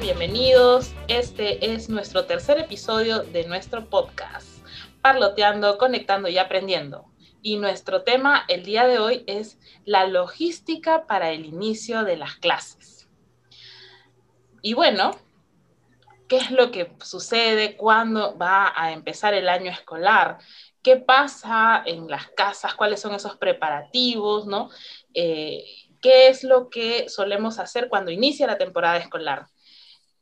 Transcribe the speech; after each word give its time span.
bienvenidos. 0.00 0.92
Este 1.06 1.72
es 1.72 1.88
nuestro 1.88 2.24
tercer 2.24 2.58
episodio 2.58 3.20
de 3.20 3.46
nuestro 3.46 3.88
podcast, 3.88 4.66
Parloteando, 5.00 5.78
Conectando 5.78 6.28
y 6.28 6.36
Aprendiendo. 6.36 7.04
Y 7.42 7.58
nuestro 7.58 8.02
tema 8.02 8.44
el 8.48 8.64
día 8.64 8.86
de 8.86 8.98
hoy 8.98 9.22
es 9.28 9.58
la 9.84 10.06
logística 10.06 11.06
para 11.06 11.30
el 11.30 11.44
inicio 11.44 12.02
de 12.02 12.16
las 12.16 12.34
clases. 12.34 13.08
Y 14.62 14.74
bueno, 14.74 15.12
¿qué 16.26 16.38
es 16.38 16.50
lo 16.50 16.72
que 16.72 16.92
sucede 17.00 17.76
cuando 17.76 18.36
va 18.36 18.72
a 18.74 18.90
empezar 18.92 19.32
el 19.32 19.48
año 19.48 19.70
escolar? 19.70 20.38
¿Qué 20.82 20.96
pasa 20.96 21.82
en 21.86 22.08
las 22.08 22.28
casas? 22.30 22.74
¿Cuáles 22.74 23.00
son 23.00 23.14
esos 23.14 23.36
preparativos? 23.36 24.46
Eh, 25.14 25.64
¿Qué 26.02 26.28
es 26.28 26.42
lo 26.42 26.68
que 26.68 27.08
solemos 27.08 27.60
hacer 27.60 27.88
cuando 27.88 28.10
inicia 28.10 28.48
la 28.48 28.58
temporada 28.58 28.96
escolar? 28.96 29.46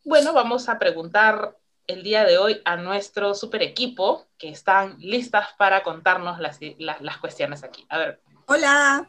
Bueno, 0.05 0.33
vamos 0.33 0.69
a 0.69 0.81
preguntar 0.81 1.57
el 1.87 2.03
día 2.03 2.25
de 2.25 2.37
hoy 2.37 2.61
a 2.65 2.77
nuestro 2.77 3.35
super 3.35 3.63
equipo 3.63 4.27
que 4.37 4.49
están 4.49 4.97
listas 4.99 5.51
para 5.57 5.85
contarnos 5.85 6.41
las, 6.41 6.59
las, 6.79 7.19
cuestiones 7.19 7.63
aquí. 7.63 7.87
A 7.89 7.99
ver. 7.99 8.21
Hola, 8.47 9.09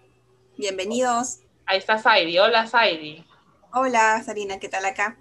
bienvenidos. 0.56 1.40
Ahí 1.66 1.80
está 1.80 1.98
Saidi. 1.98 2.38
Hola, 2.38 2.68
Saidi. 2.68 3.26
Hola, 3.74 4.22
Sarina, 4.24 4.60
¿qué 4.60 4.70
tal 4.70 4.86
acá? 4.86 5.18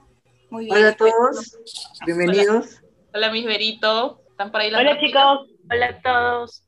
Muy 0.50 0.66
bien. 0.66 0.76
Hola 0.76 0.88
a 0.88 0.96
todos, 0.96 1.56
bienvenidos. 2.04 2.82
Hola, 3.14 3.30
mis 3.30 3.46
Verito. 3.46 4.20
¿Están 4.28 4.52
por 4.52 4.60
ahí 4.60 4.74
Hola, 4.74 5.00
chicos. 5.00 5.48
Hola 5.70 5.86
a 5.86 6.02
todos. 6.02 6.64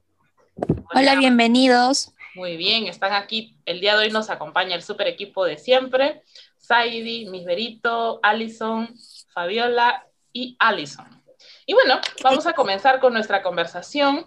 Hola 0.95 1.17
bienvenidos. 1.17 2.15
Muy 2.35 2.57
bien, 2.57 2.87
están 2.87 3.13
aquí. 3.13 3.59
El 3.67 3.81
día 3.81 3.97
de 3.97 4.07
hoy 4.07 4.11
nos 4.11 4.31
acompaña 4.31 4.75
el 4.75 4.83
super 4.83 5.07
equipo 5.07 5.45
de 5.45 5.59
siempre. 5.59 6.23
Saidi, 6.65 7.27
Misberito, 7.27 8.21
Allison, 8.23 8.89
Fabiola 9.29 10.07
y 10.33 10.57
Allison. 10.59 11.23
Y 11.67 11.75
bueno, 11.75 12.01
vamos 12.23 12.47
a 12.47 12.55
comenzar 12.55 13.01
con 13.01 13.13
nuestra 13.13 13.43
conversación. 13.43 14.27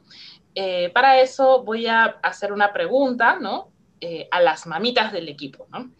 Eh, 0.53 0.91
para 0.93 1.19
eso 1.19 1.63
voy 1.63 1.87
a 1.87 2.05
hacer 2.21 2.53
una 2.53 2.73
pregunta, 2.73 3.37
¿no? 3.39 3.71
Eh, 4.01 4.27
a 4.29 4.39
las 4.39 4.67
mamitas 4.67 5.11
del 5.11 5.29
equipo, 5.29 5.67
¿no? 5.71 5.91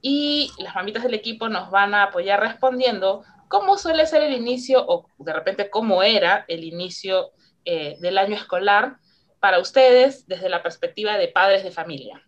Y 0.00 0.50
las 0.58 0.74
mamitas 0.74 1.02
del 1.02 1.14
equipo 1.14 1.50
nos 1.50 1.70
van 1.70 1.94
a 1.94 2.04
apoyar 2.04 2.40
respondiendo 2.40 3.24
cómo 3.48 3.76
suele 3.76 4.06
ser 4.06 4.22
el 4.22 4.32
inicio 4.32 4.82
o 4.86 5.06
de 5.18 5.32
repente 5.34 5.68
cómo 5.68 6.02
era 6.02 6.46
el 6.48 6.64
inicio 6.64 7.32
eh, 7.66 7.96
del 8.00 8.16
año 8.16 8.36
escolar 8.36 8.96
para 9.38 9.58
ustedes 9.58 10.26
desde 10.26 10.48
la 10.48 10.62
perspectiva 10.62 11.18
de 11.18 11.28
padres 11.28 11.62
de 11.62 11.70
familia? 11.70 12.22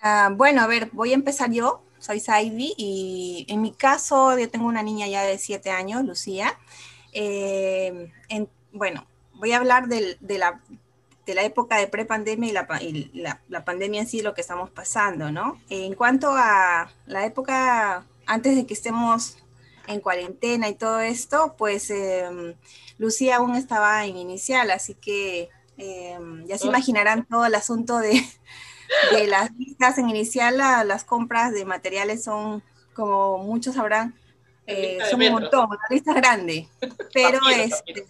Ah, 0.00 0.30
bueno, 0.32 0.62
a 0.62 0.66
ver, 0.66 0.88
voy 0.92 1.10
a 1.10 1.14
empezar 1.14 1.50
yo. 1.50 1.82
Soy 2.06 2.20
Saidi 2.20 2.72
y 2.76 3.46
en 3.48 3.62
mi 3.62 3.72
caso 3.72 4.38
yo 4.38 4.48
tengo 4.48 4.66
una 4.66 4.82
niña 4.82 5.08
ya 5.08 5.22
de 5.22 5.38
siete 5.38 5.70
años, 5.70 6.04
Lucía. 6.04 6.56
Eh, 7.12 8.10
bueno, 8.72 9.06
voy 9.34 9.52
a 9.52 9.56
hablar 9.56 9.88
de, 9.88 10.16
la, 10.20 10.60
de 11.26 11.34
la 11.34 11.42
época 11.42 11.78
de 11.78 11.88
prepandemia 11.88 12.48
y, 12.48 12.52
la, 12.52 12.68
y 12.80 13.10
la, 13.12 13.40
la, 13.48 13.64
pandemia 13.64 14.02
en 14.02 14.06
sí, 14.06 14.22
lo 14.22 14.34
que 14.34 14.40
estamos 14.40 14.70
pasando, 14.70 15.32
¿no? 15.32 15.60
En 15.68 15.94
cuanto 15.94 16.30
a 16.30 16.92
la 17.06 17.26
época 17.26 18.06
antes 18.26 18.54
de 18.54 18.66
que 18.66 18.74
estemos 18.74 19.38
en 19.88 20.00
cuarentena 20.00 20.68
y 20.68 20.74
todo 20.74 21.00
esto, 21.00 21.56
pues 21.58 21.90
em, 21.90 22.54
Lucía 22.98 23.36
aún 23.36 23.56
estaba 23.56 24.04
en 24.04 24.16
inicial, 24.16 24.70
así 24.70 24.94
que 24.94 25.48
Em, 25.78 26.46
ya 26.46 26.56
se 26.56 26.66
imaginarán 26.66 27.26
todo 27.26 27.44
el 27.44 27.54
asunto 27.54 27.98
de, 27.98 28.22
las 29.26 29.50
listas 29.56 29.98
en 29.98 30.10
inicial, 30.10 30.58
las 30.58 31.04
compras 31.04 31.52
de 31.52 31.64
materiales 31.64 32.24
son, 32.24 32.62
como 32.94 33.38
muchos 33.38 33.74
sabrán, 33.74 34.14
eh, 34.66 34.98
son 35.10 35.22
un 35.22 35.32
montón, 35.32 35.68
una 35.68 35.78
lista 35.90 36.12
grande. 36.12 36.68
Pero 37.12 37.38
este, 37.48 38.06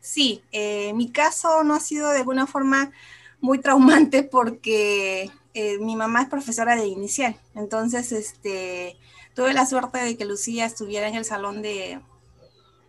sí, 0.00 0.42
eh, 0.52 0.92
mi 0.94 1.10
caso 1.10 1.64
no 1.64 1.74
ha 1.74 1.80
sido 1.80 2.10
de 2.10 2.18
alguna 2.18 2.46
forma 2.46 2.92
muy 3.40 3.58
traumante 3.58 4.22
porque 4.22 5.30
eh, 5.54 5.78
mi 5.78 5.96
mamá 5.96 6.22
es 6.22 6.28
profesora 6.28 6.76
de 6.76 6.86
inicial. 6.86 7.36
Entonces, 7.54 8.12
este, 8.12 8.96
tuve 9.34 9.52
la 9.52 9.66
suerte 9.66 9.98
de 9.98 10.16
que 10.16 10.24
Lucía 10.24 10.64
estuviera 10.64 11.08
en 11.08 11.16
el 11.16 11.24
salón 11.24 11.62
de, 11.62 12.00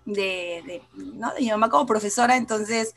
de, 0.06 0.64
de, 0.66 0.82
¿no? 0.94 1.34
de 1.34 1.42
mi 1.42 1.50
mamá 1.50 1.70
como 1.70 1.88
profesora. 1.88 2.38
Entonces, 2.38 2.94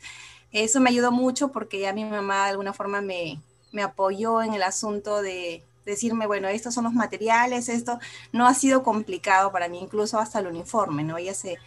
eso 0.51 0.79
me 0.79 0.91
ayudó 0.91 1.11
mucho 1.11 1.51
porque 1.51 1.79
ya 1.79 1.93
mi 1.93 2.05
mamá 2.05 2.45
de 2.45 2.51
alguna 2.51 2.73
forma 2.73 3.01
me, 3.01 3.41
me 3.71 3.83
apoyó 3.83 4.41
en 4.41 4.53
el 4.53 4.63
asunto 4.63 5.21
de 5.21 5.63
decirme, 5.85 6.27
bueno, 6.27 6.47
estos 6.47 6.73
son 6.73 6.83
los 6.83 6.93
materiales, 6.93 7.69
esto 7.69 7.99
no 8.33 8.45
ha 8.45 8.53
sido 8.53 8.83
complicado 8.83 9.51
para 9.51 9.69
mí, 9.69 9.79
incluso 9.79 10.19
hasta 10.19 10.39
el 10.39 10.47
uniforme, 10.47 11.03
¿no? 11.03 11.17
Ella 11.17 11.33
se, 11.33 11.57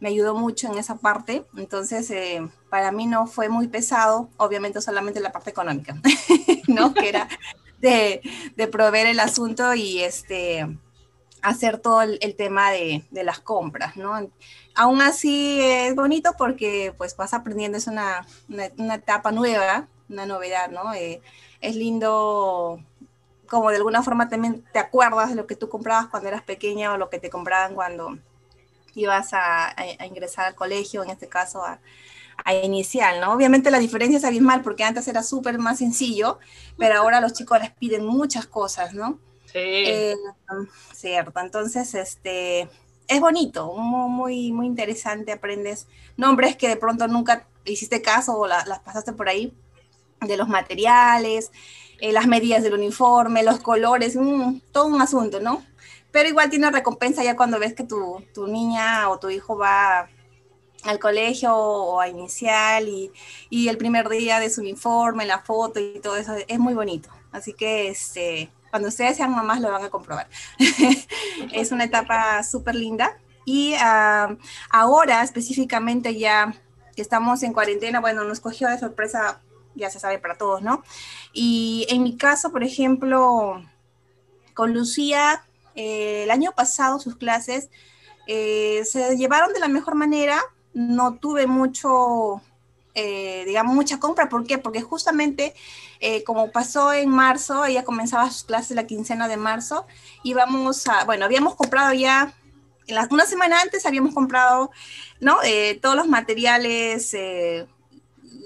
me 0.00 0.08
ayudó 0.08 0.34
mucho 0.34 0.66
en 0.66 0.78
esa 0.78 0.96
parte, 0.96 1.44
entonces 1.56 2.10
eh, 2.10 2.46
para 2.70 2.90
mí 2.92 3.06
no 3.06 3.26
fue 3.26 3.48
muy 3.48 3.68
pesado, 3.68 4.28
obviamente 4.36 4.80
solamente 4.80 5.20
la 5.20 5.32
parte 5.32 5.50
económica, 5.50 5.96
¿no? 6.68 6.92
Que 6.92 7.08
era 7.08 7.28
de, 7.80 8.20
de 8.56 8.66
proveer 8.66 9.06
el 9.06 9.20
asunto 9.20 9.74
y 9.74 10.00
este 10.00 10.66
hacer 11.42 11.78
todo 11.78 12.02
el, 12.02 12.34
tema 12.36 12.70
de, 12.70 13.04
las 13.12 13.40
compras, 13.40 13.96
¿no? 13.96 14.30
Aún 14.74 15.00
así 15.00 15.60
es 15.60 15.94
bonito 15.94 16.34
porque 16.36 16.94
pues 16.96 17.16
vas 17.16 17.34
aprendiendo, 17.34 17.78
es 17.78 17.86
una, 17.86 18.26
una, 18.48 18.94
etapa 18.94 19.32
nueva, 19.32 19.88
una 20.08 20.26
novedad, 20.26 20.70
¿no? 20.70 20.92
Eh, 20.94 21.20
es 21.60 21.76
lindo 21.76 22.80
como 23.48 23.70
de 23.70 23.76
alguna 23.76 24.02
forma 24.02 24.28
también 24.28 24.64
te 24.72 24.78
acuerdas 24.78 25.30
de 25.30 25.34
lo 25.34 25.46
que 25.46 25.56
tú 25.56 25.68
comprabas 25.68 26.08
cuando 26.08 26.28
eras 26.28 26.42
pequeña 26.42 26.92
o 26.92 26.98
lo 26.98 27.08
que 27.08 27.18
te 27.18 27.30
compraban 27.30 27.74
cuando 27.74 28.18
ibas 28.94 29.32
a, 29.32 29.68
a, 29.68 30.06
ingresar 30.06 30.46
al 30.46 30.54
colegio, 30.54 31.02
en 31.02 31.10
este 31.10 31.28
caso 31.28 31.64
a, 31.64 31.80
a 32.44 32.54
inicial, 32.54 33.20
¿no? 33.20 33.32
Obviamente 33.32 33.70
la 33.70 33.78
diferencia 33.78 34.18
es 34.18 34.24
abismal 34.24 34.62
porque 34.62 34.84
antes 34.84 35.08
era 35.08 35.22
súper 35.22 35.58
más 35.58 35.78
sencillo, 35.78 36.38
pero 36.76 36.98
ahora 36.98 37.20
los 37.20 37.32
chicos 37.32 37.58
les 37.60 37.70
piden 37.70 38.04
muchas 38.04 38.46
cosas, 38.46 38.94
¿no? 38.94 39.18
Sí. 39.46 39.58
Eh, 39.58 40.14
cierto, 40.92 41.40
entonces, 41.40 41.94
este, 41.94 42.68
es 43.08 43.20
bonito, 43.20 43.72
muy, 43.74 44.52
muy 44.52 44.66
interesante, 44.66 45.32
aprendes 45.32 45.86
nombres 46.16 46.56
que 46.56 46.68
de 46.68 46.76
pronto 46.76 47.08
nunca 47.08 47.46
hiciste 47.64 48.02
caso 48.02 48.36
o 48.36 48.46
las 48.46 48.80
pasaste 48.80 49.12
por 49.12 49.28
ahí, 49.28 49.54
de 50.20 50.36
los 50.36 50.48
materiales, 50.48 51.50
eh, 52.00 52.12
las 52.12 52.26
medidas 52.26 52.62
del 52.62 52.74
uniforme, 52.74 53.42
los 53.42 53.60
colores, 53.60 54.16
todo 54.72 54.86
un 54.86 55.02
asunto, 55.02 55.40
¿no? 55.40 55.64
Pero 56.10 56.28
igual 56.28 56.50
tiene 56.50 56.70
recompensa 56.70 57.22
ya 57.22 57.36
cuando 57.36 57.58
ves 57.58 57.74
que 57.74 57.84
tu, 57.84 58.24
tu 58.32 58.46
niña 58.46 59.08
o 59.10 59.18
tu 59.18 59.30
hijo 59.30 59.56
va 59.56 60.08
al 60.84 60.98
colegio 60.98 61.54
o 61.54 62.00
a 62.00 62.08
inicial 62.08 62.88
y, 62.88 63.10
y, 63.50 63.68
el 63.68 63.76
primer 63.76 64.08
día 64.08 64.38
de 64.38 64.48
su 64.48 64.60
uniforme, 64.60 65.26
la 65.26 65.40
foto 65.40 65.80
y 65.80 66.00
todo 66.00 66.16
eso, 66.16 66.34
es 66.46 66.58
muy 66.58 66.74
bonito. 66.74 67.10
Así 67.32 67.52
que 67.52 67.88
este, 67.88 68.50
cuando 68.70 68.88
ustedes 68.88 69.16
sean 69.16 69.32
mamás 69.32 69.60
lo 69.60 69.70
van 69.70 69.84
a 69.84 69.90
comprobar. 69.90 70.28
es 71.52 71.72
una 71.72 71.84
etapa 71.84 72.42
súper 72.42 72.74
linda. 72.74 73.18
Y 73.44 73.74
ahora 74.70 75.22
específicamente 75.22 76.18
ya 76.18 76.54
que 76.94 77.00
estamos 77.00 77.42
en 77.42 77.54
cuarentena, 77.54 78.00
bueno, 78.00 78.24
nos 78.24 78.40
cogió 78.40 78.68
de 78.68 78.78
sorpresa, 78.78 79.40
ya 79.78 79.90
se 79.90 80.00
sabe 80.00 80.18
para 80.18 80.36
todos, 80.36 80.62
¿no? 80.62 80.82
Y 81.32 81.86
en 81.88 82.02
mi 82.02 82.16
caso, 82.16 82.52
por 82.52 82.64
ejemplo, 82.64 83.62
con 84.58 84.74
Lucía, 84.74 85.44
eh, 85.76 86.24
el 86.24 86.32
año 86.32 86.50
pasado 86.50 86.98
sus 86.98 87.14
clases 87.14 87.70
eh, 88.26 88.82
se 88.84 89.16
llevaron 89.16 89.52
de 89.52 89.60
la 89.60 89.68
mejor 89.68 89.94
manera, 89.94 90.42
no 90.74 91.14
tuve 91.14 91.46
mucho 91.46 92.42
eh, 92.94 93.44
digamos, 93.46 93.76
mucha 93.76 94.00
compra. 94.00 94.28
¿Por 94.28 94.44
qué? 94.44 94.58
Porque 94.58 94.82
justamente 94.82 95.54
como 96.26 96.50
pasó 96.50 96.92
en 96.92 97.08
marzo, 97.08 97.64
ella 97.64 97.84
comenzaba 97.84 98.28
sus 98.30 98.42
clases 98.42 98.76
la 98.76 98.86
quincena 98.86 99.28
de 99.28 99.36
marzo, 99.36 99.86
íbamos 100.24 100.86
a, 100.88 101.04
bueno, 101.04 101.24
habíamos 101.24 101.54
comprado 101.54 101.92
ya, 101.92 102.34
en 102.86 102.96
una 103.10 103.26
semana 103.26 103.60
antes 103.60 103.86
habíamos 103.86 104.14
comprado, 104.14 104.70
¿no? 105.20 105.38
Todos 105.80 105.96
los 105.96 106.06
materiales, 106.08 107.14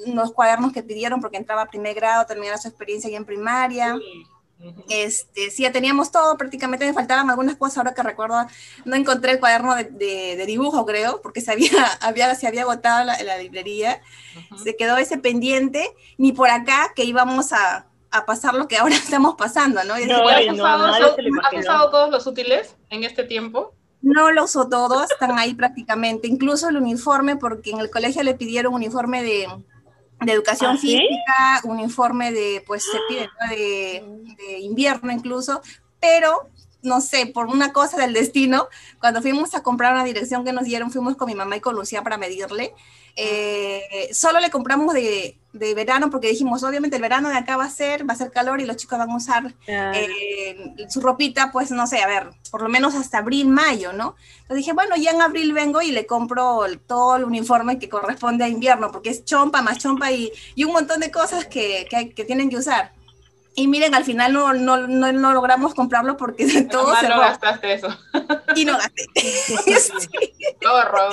los 0.07 0.33
cuadernos 0.33 0.73
que 0.73 0.83
pidieron 0.83 1.21
porque 1.21 1.37
entraba 1.37 1.63
a 1.63 1.71
primer 1.71 1.95
grado, 1.95 2.27
terminaba 2.27 2.59
su 2.59 2.69
experiencia 2.69 3.11
ya 3.11 3.17
en 3.17 3.25
primaria. 3.25 3.97
Este, 4.89 5.51
sí, 5.51 5.65
ya 5.65 5.73
teníamos 5.73 6.13
todo, 6.13 6.37
prácticamente 6.37 6.87
me 6.87 6.93
faltaban 6.93 7.29
algunas 7.29 7.57
cosas, 7.57 7.79
ahora 7.79 7.95
que 7.95 8.03
recuerdo, 8.03 8.47
no 8.85 8.95
encontré 8.95 9.33
el 9.33 9.41
cuaderno 9.41 9.75
de, 9.75 10.45
dibujo, 10.47 10.87
creo, 10.87 11.21
porque 11.21 11.41
se 11.41 11.51
había, 11.51 11.71
había, 12.01 12.35
se 12.37 12.47
había 12.47 12.63
agotado 12.63 13.05
la, 13.05 13.21
la 13.23 13.39
librería, 13.39 14.01
se 14.63 14.77
quedó 14.77 14.97
ese 14.99 15.19
pendiente, 15.19 15.91
ni 16.17 16.33
por 16.33 16.49
acá 16.49 16.93
que 16.95 17.05
íbamos 17.05 17.53
a, 17.53 17.87
a 18.13 18.27
pasar 18.27 18.55
lo 18.55 18.69
que 18.69 18.77
ahora 18.77 18.95
estamos 18.97 19.35
pasando, 19.35 19.83
¿no? 19.85 19.95
no, 19.99 20.29
¿Has 20.29 21.53
usado 21.59 21.91
todos 21.91 22.11
los 22.11 22.27
útiles 22.27 22.77
en 22.91 23.05
este 23.05 23.25
tiempo? 23.25 23.75
No 24.01 24.31
los 24.33 24.57
uso 24.57 24.69
todos, 24.69 25.11
están 25.11 25.39
ahí 25.39 25.55
prácticamente, 25.55 26.29
incluso 26.29 26.69
el 26.69 26.77
uniforme, 26.77 27.37
porque 27.37 27.71
en 27.71 27.81
el 27.81 27.91
colegio 27.91 28.23
le 28.23 28.35
pidieron 28.35 28.75
uniforme 28.75 29.23
de, 29.23 29.47
de 30.25 30.33
educación 30.33 30.77
¿Ah, 30.77 30.79
física, 30.79 31.61
un 31.65 31.81
informe 31.81 32.33
de, 32.33 32.63
pues 32.67 32.85
se 32.85 32.99
pide, 33.09 33.29
de, 33.51 34.59
invierno 34.61 35.13
incluso, 35.13 35.63
pero 36.01 36.49
no 36.83 37.01
sé, 37.01 37.27
por 37.27 37.47
una 37.47 37.73
cosa 37.73 37.97
del 37.97 38.13
destino, 38.13 38.69
cuando 39.01 39.23
fuimos 39.23 39.55
a 39.55 39.63
comprar 39.63 39.95
una 39.95 40.05
dirección 40.05 40.45
que 40.45 40.53
nos 40.53 40.65
dieron, 40.65 40.91
fuimos 40.91 41.17
con 41.17 41.29
mi 41.29 41.35
mamá 41.35 41.57
y 41.57 41.61
con 41.61 41.75
Lucía 41.75 42.03
para 42.03 42.19
medirle. 42.19 42.75
Eh, 43.15 44.09
solo 44.13 44.41
le 44.41 44.51
compramos 44.51 44.95
de, 44.95 45.39
de, 45.53 45.75
verano 45.75 46.09
porque 46.09 46.29
dijimos, 46.29 46.63
obviamente 46.63 46.97
el 46.97 47.03
verano 47.03 47.29
de 47.29 47.37
acá 47.37 47.59
va 47.59 47.65
a 47.65 47.71
ser, 47.71 48.09
va 48.09 48.15
a 48.15 48.17
ser 48.17 48.31
calor 48.31 48.61
y 48.61 48.65
los 48.65 48.77
chicos 48.79 48.99
van 48.99 49.11
a 49.11 49.17
usar 49.17 49.55
eh, 49.67 50.75
su 50.89 51.01
ropita, 51.03 51.53
pues 51.53 51.71
no 51.71 51.87
sé, 51.87 52.03
a 52.03 52.07
ver, 52.07 52.31
por 52.51 52.63
lo 52.63 52.71
menos 52.71 52.95
hasta 52.95 53.19
abril, 53.19 53.49
mayo, 53.49 53.93
¿no? 53.93 54.17
Entonces 54.43 54.57
dije, 54.57 54.73
bueno, 54.73 54.97
ya 54.97 55.11
en 55.11 55.21
abril 55.21 55.53
vengo 55.53 55.83
y 55.83 55.93
le 55.93 56.07
compro 56.07 56.65
todo 56.87 57.17
el 57.17 57.25
uniforme 57.25 57.79
que 57.79 57.91
corresponde 57.91 58.45
a 58.45 58.49
invierno, 58.49 58.91
porque 58.91 59.11
es 59.11 59.27
chompa 59.27 59.61
más 59.61 59.79
chompa 59.79 60.11
y, 60.11 60.33
y 60.55 60.65
un 60.65 60.73
montón 60.73 61.01
de 61.01 61.11
cosas 61.11 61.47
que, 61.47 61.87
que, 61.91 62.15
que 62.15 62.25
tienen 62.25 62.49
que 62.49 62.57
usar. 62.57 62.93
Y 63.55 63.69
miren, 63.69 63.95
al 63.95 64.05
final 64.05 64.33
no, 64.33 64.53
no, 64.55 64.87
no, 64.87 65.13
no 65.13 65.33
logramos 65.33 65.75
comprarlo 65.75 66.17
porque 66.17 66.47
de 66.47 66.63
todo 66.71 66.95
se 66.97 67.09
no 67.09 67.21
gastaste 67.21 67.75
eso. 67.75 67.89
Y 68.55 68.65
no 68.65 68.77
gasté. 68.77 69.07
Ahorro. 70.67 71.11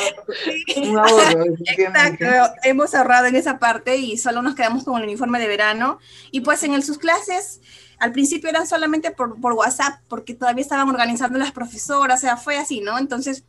Un 0.77 0.97
ahorro. 0.97 1.43
Exacto. 1.65 2.25
Hemos 2.63 2.93
ahorrado 2.93 3.27
en 3.27 3.35
esa 3.35 3.59
parte 3.59 3.97
y 3.97 4.17
solo 4.17 4.41
nos 4.41 4.55
quedamos 4.55 4.83
con 4.83 4.97
el 4.97 5.03
uniforme 5.03 5.39
de 5.39 5.47
verano. 5.47 5.99
Y 6.31 6.41
pues 6.41 6.63
en 6.63 6.73
el, 6.73 6.83
sus 6.83 6.97
clases, 6.97 7.61
al 7.97 8.11
principio 8.11 8.49
eran 8.49 8.67
solamente 8.67 9.11
por, 9.11 9.39
por 9.39 9.53
WhatsApp, 9.53 10.01
porque 10.07 10.33
todavía 10.33 10.61
estaban 10.61 10.89
organizando 10.89 11.39
las 11.39 11.51
profesoras, 11.51 12.19
o 12.19 12.21
sea, 12.21 12.37
fue 12.37 12.57
así, 12.57 12.81
¿no? 12.81 12.97
Entonces, 12.97 13.45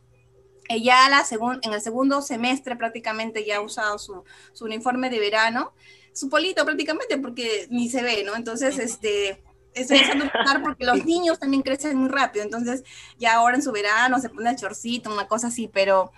ella 0.69 1.09
la 1.09 1.23
segun, 1.23 1.59
en 1.63 1.73
el 1.73 1.81
segundo 1.81 2.21
semestre 2.21 2.75
prácticamente 2.75 3.45
ya 3.45 3.57
ha 3.57 3.61
usado 3.61 3.99
su, 3.99 4.23
su 4.53 4.65
uniforme 4.65 5.09
de 5.09 5.19
verano 5.19 5.73
su 6.13 6.29
polito 6.29 6.65
prácticamente 6.65 7.17
porque 7.17 7.67
ni 7.69 7.89
se 7.89 8.03
ve, 8.03 8.23
¿no? 8.23 8.35
Entonces, 8.35 8.77
este, 8.79 9.41
estoy 9.73 9.99
empezando 9.99 10.25
a 10.25 10.61
porque 10.63 10.85
los 10.85 11.05
niños 11.05 11.39
también 11.39 11.63
crecen 11.63 11.97
muy 11.97 12.09
rápido, 12.09 12.43
entonces 12.43 12.83
ya 13.17 13.35
ahora 13.35 13.55
en 13.55 13.63
su 13.63 13.71
verano 13.71 14.19
se 14.19 14.29
pone 14.29 14.49
el 14.49 14.55
chorcito, 14.55 15.11
una 15.11 15.27
cosa 15.27 15.47
así, 15.47 15.69
pero 15.71 16.11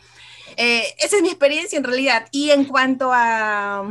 eh, 0.57 0.85
esa 0.99 1.17
es 1.17 1.21
mi 1.21 1.29
experiencia 1.29 1.77
en 1.77 1.83
realidad. 1.83 2.27
Y 2.31 2.51
en 2.51 2.65
cuanto 2.65 3.11
a 3.13 3.83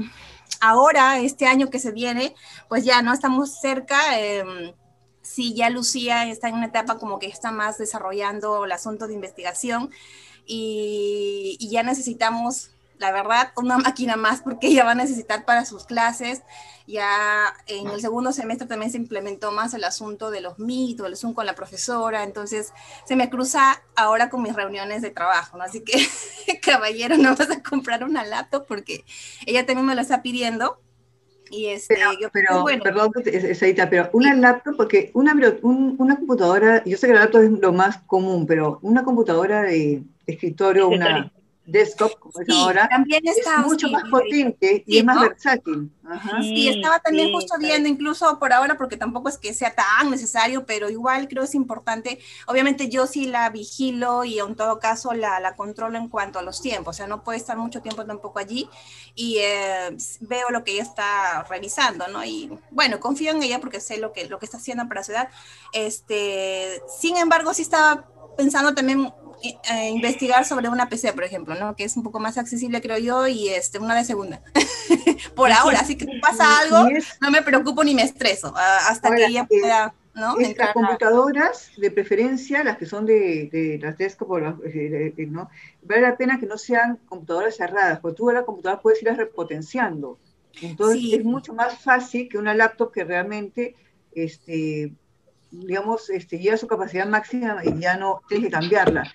ahora, 0.61 1.21
este 1.21 1.47
año 1.47 1.71
que 1.71 1.79
se 1.79 1.93
viene, 1.93 2.35
pues 2.69 2.85
ya 2.85 3.03
no 3.03 3.13
estamos 3.13 3.61
cerca. 3.61 4.21
Eh, 4.21 4.75
sí, 5.23 5.55
ya 5.55 5.71
Lucía 5.71 6.29
está 6.29 6.49
en 6.49 6.57
una 6.57 6.67
etapa 6.67 6.99
como 6.99 7.19
que 7.19 7.27
está 7.27 7.51
más 7.51 7.79
desarrollando 7.79 8.65
el 8.65 8.73
asunto 8.73 9.07
de 9.07 9.15
investigación 9.15 9.91
y, 10.47 11.57
y 11.61 11.71
ya 11.71 11.83
necesitamos 11.83 12.73
la 13.03 13.13
verdad, 13.13 13.53
una 13.57 13.77
máquina 13.91 14.17
más 14.17 14.41
porque 14.41 14.69
ella 14.69 14.85
va 14.85 14.93
a 14.93 14.95
necesitar 14.95 15.45
para 15.45 15.67
sus 15.67 15.85
clases. 15.85 16.41
Ya 16.87 17.07
en 17.67 17.89
el 17.89 18.01
segundo 18.01 18.33
semestre 18.33 18.67
también 18.67 18.91
se 18.91 18.97
implementó 18.97 19.53
más 19.53 19.75
el 19.75 19.85
asunto 19.85 20.31
de 20.31 20.41
los 20.41 20.59
mitos, 20.59 21.07
el 21.07 21.17
Zoom 21.17 21.35
con 21.35 21.47
la 21.47 21.55
profesora, 21.55 22.25
entonces 22.25 22.73
se 23.05 23.15
me 23.15 23.31
cruza 23.31 23.83
ahora 23.95 24.31
con 24.31 24.43
mis 24.43 24.55
reuniones 24.55 25.03
de 25.03 25.11
trabajo, 25.11 25.59
¿no? 25.59 25.65
Así 25.65 25.83
que, 25.83 25.95
caballero, 26.63 27.17
no 27.19 27.37
vas 27.37 27.51
a 27.51 27.63
comprar 27.63 28.03
una 28.05 28.25
laptop 28.25 28.67
porque 28.67 29.05
ella 29.47 29.67
también 29.67 29.87
me 29.87 29.95
lo 29.95 30.01
está 30.01 30.23
pidiendo. 30.23 30.81
Y 31.51 31.67
este, 31.67 31.97
pero, 31.97 32.13
yo, 32.19 32.31
pero 32.33 32.63
bueno. 32.63 32.83
perdón, 32.83 33.13
pero 33.13 34.11
una 34.15 34.35
laptop, 34.35 34.75
porque 34.75 35.11
una, 35.13 35.35
una 35.63 36.17
computadora, 36.17 36.83
yo 36.85 36.97
sé 36.97 37.07
que 37.07 37.13
la 37.13 37.21
laptop 37.21 37.43
es 37.43 37.51
lo 37.51 37.73
más 37.75 37.99
común, 38.07 38.47
pero 38.47 38.79
una 38.81 39.05
computadora 39.05 39.63
de, 39.63 40.03
escritorio, 40.27 40.89
una 40.89 41.33
desktop, 41.65 42.19
como 42.19 42.41
es 42.41 42.49
ahora, 42.51 42.89
también 42.89 43.23
está, 43.27 43.61
es 43.61 43.67
mucho 43.67 43.89
más 43.89 44.05
potente 44.11 44.83
y 44.87 44.99
es 44.99 45.05
más 45.05 45.21
versátil. 45.21 45.91
Sí, 46.41 46.69
estaba 46.69 46.99
también 46.99 47.33
justo 47.33 47.55
viendo, 47.59 47.89
incluso 47.89 48.39
por 48.39 48.53
ahora, 48.53 48.77
porque 48.77 48.97
tampoco 48.97 49.29
es 49.29 49.39
que 49.39 49.55
sea 49.55 49.75
tan 49.75 50.11
necesario, 50.11 50.67
pero 50.67 50.91
igual 50.91 51.29
creo 51.29 51.45
es 51.45 51.55
importante. 51.55 52.19
Obviamente 52.47 52.89
yo 52.89 53.07
sí 53.07 53.27
la 53.27 53.49
vigilo 53.51 54.25
y 54.25 54.41
en 54.41 54.57
todo 54.57 54.81
caso 54.81 55.13
la, 55.13 55.39
la 55.39 55.55
controlo 55.55 55.99
en 55.99 56.09
cuanto 56.09 56.39
a 56.39 56.43
los 56.43 56.61
tiempos, 56.61 56.97
o 56.97 56.99
sea, 56.99 57.07
no 57.07 57.23
puede 57.23 57.39
estar 57.39 57.57
mucho 57.57 57.81
tiempo 57.81 58.05
tampoco 58.05 58.41
allí 58.41 58.69
y 59.15 59.39
eh, 59.39 59.97
veo 60.21 60.51
lo 60.51 60.65
que 60.65 60.73
ella 60.73 60.83
está 60.83 61.45
revisando, 61.45 62.09
¿no? 62.09 62.25
Y 62.25 62.51
bueno, 62.71 62.99
confío 62.99 63.31
en 63.31 63.43
ella 63.43 63.61
porque 63.61 63.81
sé 63.81 63.99
lo 63.99 64.13
que, 64.13 64.29
lo 64.29 64.39
que 64.39 64.47
está 64.47 64.57
haciendo 64.57 64.89
para 64.89 65.05
su 65.05 65.13
edad. 65.13 65.29
Este, 65.73 66.83
sin 66.89 67.17
embargo, 67.17 67.55
sí 67.55 67.63
estaba 67.63 68.09
pensando 68.37 68.75
también 68.75 69.13
eh, 69.43 69.91
investigar 69.91 70.45
sobre 70.45 70.69
una 70.69 70.89
PC, 70.89 71.13
por 71.13 71.25
ejemplo, 71.25 71.55
¿no? 71.55 71.77
Que 71.77 71.85
es 71.85 71.97
un 71.97 72.03
poco 72.03 72.21
más 72.21 72.39
accesible, 72.39 72.81
creo 72.81 72.99
yo, 72.99 73.27
y 73.27 73.49
este, 73.49 73.79
una 73.79 73.95
de 73.95 74.05
segunda. 74.05 74.43
por 75.35 75.51
ahora, 75.53 75.81
así 75.81 75.97
que 75.97 76.07
si 76.07 76.19
pasa 76.21 76.61
algo, 76.61 76.89
no 77.21 77.31
me 77.31 77.43
preocupo 77.43 77.85
ni 77.85 77.95
me 77.95 78.03
estreso, 78.03 78.53
hasta 78.57 79.15
que 79.15 79.27
ella 79.27 79.47
eh, 79.51 79.61
pueda... 79.61 79.95
¿no? 80.15 80.39
Estas 80.39 80.75
computadoras, 80.75 81.71
de 81.79 81.91
preferencia, 81.91 82.63
las 82.63 82.77
que 82.77 82.85
son 82.85 83.07
de, 83.07 83.49
de 83.51 83.79
las 83.81 83.97
desktop, 83.97 84.63
eh, 84.67 85.15
¿no? 85.27 85.49
vale 85.83 86.03
la 86.03 86.19
pena 86.19 86.39
que 86.39 86.45
no 86.45 86.59
sean 86.59 86.99
computadoras 87.07 87.57
cerradas, 87.57 88.01
porque 88.01 88.19
tú 88.19 88.29
a 88.29 88.35
la 88.35 88.45
computadora 88.45 88.83
puedes 88.83 89.01
irlas 89.01 89.17
repotenciando. 89.17 90.19
Entonces 90.61 91.01
es 91.15 91.25
mucho 91.25 91.55
más 91.55 91.79
fácil 91.79 92.29
que 92.29 92.37
una 92.37 92.55
laptop 92.55 92.93
que 92.93 93.05
realmente 93.05 93.75
este, 94.15 94.93
digamos, 95.53 96.11
este, 96.11 96.39
llega 96.39 96.55
a 96.55 96.59
su 96.59 96.67
capacidad 96.67 97.07
máxima 97.07 97.63
y 97.65 97.79
ya 97.79 97.97
no 97.97 98.23
tienes 98.29 98.47
que 98.47 98.53
cambiarla 98.53 99.13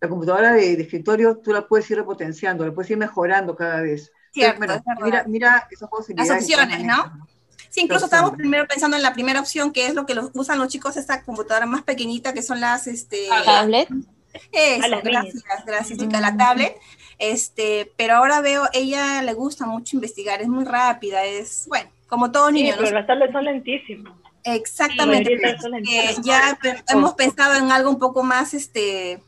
la, 0.00 0.08
computadora 0.08 0.52
de, 0.52 0.74
escritorio 0.74 1.38
tú 1.38 1.52
la 1.52 1.66
puedes 1.66 1.90
ir 1.90 1.96
repotenciando, 1.98 2.64
la 2.66 2.72
puedes 2.72 2.90
ir 2.90 2.96
mejorando 2.96 3.56
cada 3.56 3.80
vez. 3.80 4.12
Cierto, 4.32 4.60
mira, 5.02 5.24
mira 5.26 5.68
esas 5.70 5.88
posibilidades. 5.88 6.30
Las 6.30 6.42
opciones, 6.42 6.84
¿no? 6.84 7.26
Sí, 7.68 7.82
incluso 7.82 8.06
estábamos 8.06 8.36
primero 8.36 8.66
pensando 8.66 8.96
en 8.96 9.02
la 9.02 9.12
primera 9.12 9.40
opción, 9.40 9.72
que 9.72 9.86
es 9.86 9.94
lo 9.94 10.06
que 10.06 10.14
los, 10.14 10.30
usan 10.34 10.58
los 10.58 10.68
chicos, 10.68 10.96
esta 10.96 11.24
computadora 11.24 11.66
más 11.66 11.82
pequeñita, 11.82 12.32
que 12.32 12.42
son 12.42 12.60
las... 12.60 12.86
Este, 12.86 13.28
tablet. 13.44 13.88
Eso, 14.52 15.00
gracias, 15.02 15.44
gracias, 15.66 15.98
chica, 15.98 16.20
la 16.20 16.36
tablet. 16.36 16.76
Este, 17.18 17.92
pero 17.96 18.14
ahora 18.14 18.40
veo, 18.40 18.64
ella 18.72 19.22
le 19.22 19.34
gusta 19.34 19.66
mucho 19.66 19.96
investigar, 19.96 20.40
es 20.40 20.48
muy 20.48 20.64
rápida, 20.64 21.24
es, 21.24 21.66
bueno, 21.68 21.90
como 22.08 22.32
todo 22.32 22.50
niño. 22.50 22.74
pero 22.78 22.92
las 22.92 23.06
tablets 23.06 23.32
son 23.32 23.44
lentísimas. 23.44 24.14
Exactamente. 24.44 25.38
ya 26.22 26.58
hemos 26.88 27.14
pensado 27.14 27.54
en 27.56 27.72
algo 27.72 27.90
un 27.90 27.98
poco 27.98 28.22
más, 28.22 28.54
este, 28.54 29.20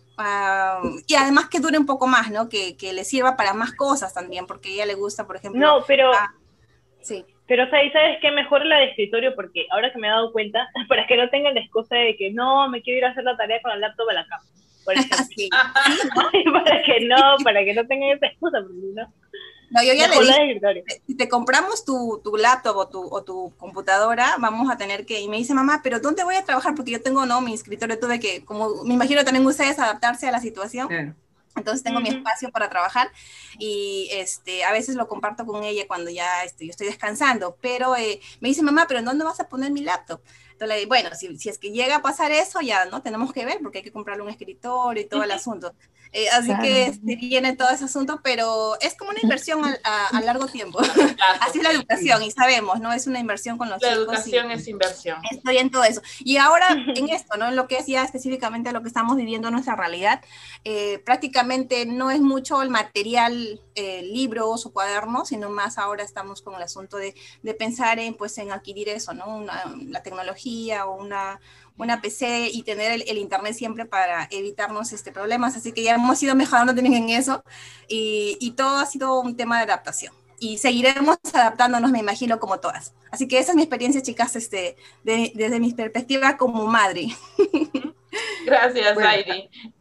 y 1.07 1.15
además 1.15 1.49
que 1.49 1.61
dure 1.61 1.79
un 1.79 1.87
poco 1.87 2.07
más, 2.07 2.31
¿no? 2.31 2.49
Que, 2.49 2.77
que, 2.77 2.93
le 2.93 3.05
sirva 3.05 3.37
para 3.37 3.55
más 3.55 3.73
cosas 3.73 4.15
también, 4.15 4.47
porque 4.47 4.69
a 4.69 4.73
ella 4.73 4.87
le 4.87 4.95
gusta, 4.95 5.27
por 5.27 5.37
ejemplo. 5.37 5.61
No, 5.61 5.85
pero. 5.87 6.11
sí. 7.01 7.25
Pero, 7.47 7.69
¿sabes 7.69 7.93
qué? 8.21 8.31
Mejor 8.31 8.65
la 8.65 8.79
de 8.79 8.85
escritorio, 8.87 9.35
porque 9.35 9.67
ahora 9.71 9.93
que 9.93 9.99
me 9.99 10.07
he 10.07 10.11
dado 10.11 10.33
cuenta, 10.33 10.69
para 10.89 11.07
que 11.07 11.17
no 11.17 11.29
tengan 11.29 11.55
la 11.55 11.61
excusa 11.61 11.97
de 11.97 12.17
que 12.17 12.31
no, 12.31 12.69
me 12.69 12.83
quiero 12.83 12.99
ir 12.99 13.05
a 13.05 13.11
hacer 13.11 13.25
la 13.25 13.37
tarea 13.37 13.61
con 13.61 13.71
la 13.71 13.89
laptop 13.89 14.09
a 14.09 14.15
la 14.15 14.27
cama. 14.27 14.45
Por 14.85 14.95
ejemplo. 14.97 16.53
para 16.65 16.83
que 16.83 17.01
no, 17.01 17.37
para 17.45 17.65
que 17.65 17.75
no 17.75 17.87
tengan 17.87 18.11
esa 18.11 18.27
excusa, 18.27 18.59
porque 18.61 18.79
no. 18.95 19.13
No, 19.73 19.83
yo 19.83 19.95
ya 19.95 20.07
le 20.07 20.21
dije, 20.21 21.03
si 21.07 21.15
te 21.15 21.29
compramos 21.31 21.85
tu, 21.85 22.21
tu 22.23 22.37
laptop 22.37 22.77
o 22.77 22.89
tu, 22.89 23.03
o 23.03 23.25
tu, 23.25 23.53
computadora, 23.57 24.37
vamos 24.39 24.71
a 24.71 24.77
tener 24.77 25.07
que, 25.07 25.21
y 25.21 25.29
me 25.29 25.39
dice 25.39 25.55
mamá, 25.55 25.81
pero 25.83 25.99
¿dónde 25.99 26.25
voy 26.25 26.35
a 26.35 26.45
trabajar? 26.45 26.75
Porque 26.75 26.91
yo 26.91 27.01
tengo, 27.01 27.25
no, 27.25 27.41
mi 27.41 27.55
escritorio 27.55 27.99
tuve 27.99 28.21
que, 28.21 28.45
como 28.45 28.85
me 28.85 28.93
imagino 28.95 29.25
también 29.25 29.47
ustedes, 29.47 29.79
adaptarse 29.79 30.29
a 30.29 30.33
la 30.33 30.41
situación. 30.41 31.17
Entonces 31.57 31.83
tengo 31.83 32.01
mi 32.01 32.09
espacio 32.09 32.51
para 32.51 32.69
trabajar 32.71 33.11
y 33.59 34.09
este, 34.13 34.65
a 34.65 34.73
veces 34.73 34.95
lo 34.95 35.07
comparto 35.07 35.45
con 35.45 35.65
ella 35.65 35.85
cuando 35.87 36.11
ya 36.11 36.45
este, 36.45 36.67
yo 36.67 36.71
estoy 36.71 36.87
descansando, 36.87 37.57
pero 37.61 37.97
eh, 37.97 38.21
me 38.41 38.49
dice, 38.49 38.63
mamá, 38.63 38.87
pero 38.89 39.03
¿dónde 39.03 39.25
vas 39.25 39.41
a 39.41 39.49
poner 39.49 39.71
mi 39.71 39.83
laptop? 39.83 40.21
Entonces 40.63 40.89
bueno, 40.89 41.11
si, 41.15 41.37
si, 41.39 41.49
es 41.49 41.59
que 41.59 41.71
llega 41.71 41.97
a 41.97 42.03
pasar 42.03 42.33
eso, 42.33 42.61
ya 42.61 42.87
no 42.87 43.03
tenemos 43.03 43.33
que 43.33 43.45
ver 43.45 43.59
porque 43.63 43.79
hay 43.79 43.85
que 43.85 43.93
comprarle 43.93 44.23
un 44.23 44.31
escritorio 44.31 45.03
y 45.03 45.07
todo 45.07 45.23
el 45.25 45.31
asunto. 45.31 45.75
Eh, 46.15 46.29
así 46.29 46.53
que 46.61 46.85
este, 46.89 47.17
viene 47.17 47.57
todo 47.57 47.71
ese 47.71 47.85
asunto, 47.85 48.21
pero 48.23 48.79
es 48.83 48.95
como 48.95 49.13
una 49.13 49.21
inversión 49.23 49.65
a, 49.83 50.21
largo 50.21 50.47
tiempo. 50.47 50.79
así 51.41 51.59
es 51.59 51.65
la 51.65 51.71
educación 51.71 52.23
y 52.23 52.31
sabemos, 52.31 52.81
¿no? 52.81 52.93
Es 52.93 53.07
una 53.07 53.19
inversión 53.19 53.57
con 53.57 53.71
los 53.71 53.81
la 53.81 53.89
chicos. 53.89 54.07
La 54.07 54.13
educación 54.13 54.51
es 54.51 54.69
inversión. 54.69 55.17
Estoy 55.31 55.57
en 55.57 55.71
todo 55.71 55.85
eso. 55.85 56.03
Y 56.21 56.37
ahora 56.37 56.69
en 56.95 57.09
esto, 57.09 57.39
¿no? 57.39 57.49
En 57.49 57.57
lo 57.57 57.67
que 57.67 57.79
es 57.79 57.87
ya 57.87 58.05
específicamente 58.05 58.73
lo 58.73 58.83
que 58.83 58.89
estamos 58.89 59.17
viviendo 59.17 59.49
en 59.49 59.55
nuestra 59.55 59.75
realidad, 59.75 60.23
eh, 60.65 60.99
prácticamente 60.99 61.87
no 61.87 62.11
es 62.11 62.21
mucho 62.21 62.61
el 62.61 62.69
material, 62.69 63.63
eh, 63.75 64.03
libros 64.03 64.67
o 64.67 64.73
cuadernos, 64.73 65.29
sino 65.29 65.51
más 65.51 65.79
ahora 65.79 66.05
estamos 66.05 66.43
con 66.43 66.55
el 66.55 66.63
asunto 66.63 66.97
de, 66.97 67.15
de 67.43 67.55
pensar 67.55 67.99
en, 67.99 68.15
pues, 68.15 68.37
en 68.39 68.53
adquirir 68.53 68.89
eso, 68.89 69.15
¿no? 69.15 69.45
la 69.45 70.03
tecnología 70.03 70.87
o 70.87 71.01
una 71.01 71.41
una 71.79 72.01
PC 72.01 72.51
y 72.53 72.63
tener 72.63 73.03
el, 73.07 73.19
internet 73.19 73.55
siempre 73.55 73.87
para 73.87 74.29
evitarnos 74.31 74.93
este 74.93 75.13
problemas. 75.13 75.57
Así 75.57 75.73
que 75.73 75.83
ya 75.83 75.95
hemos 75.95 76.23
ido 76.23 76.35
mejorando 76.35 76.75
también 76.75 76.95
en 76.95 77.11
eso 77.11 77.45
y, 77.89 78.37
y 78.41 78.53
todo 78.53 78.79
ha 78.79 78.87
sido 78.87 79.21
un 79.21 79.37
tema 79.37 79.57
de 79.59 79.65
adaptación. 79.65 80.15
Y 80.39 80.59
seguiremos 80.59 81.19
adaptándonos, 81.33 81.91
me 81.93 82.01
imagino, 82.01 82.41
como 82.41 82.59
todas. 82.59 82.95
Así 83.13 83.29
que 83.29 83.39
esa 83.39 83.53
es 83.53 83.57
mi 83.57 83.63
experiencia, 83.63 84.03
chicas, 84.03 84.35
este, 84.35 84.77
desde 85.05 85.61
mi 85.61 85.73
perspectiva 85.73 86.37
como 86.37 86.67
madre. 86.67 87.09
Gracias, 88.45 88.95
bueno, 88.95 89.11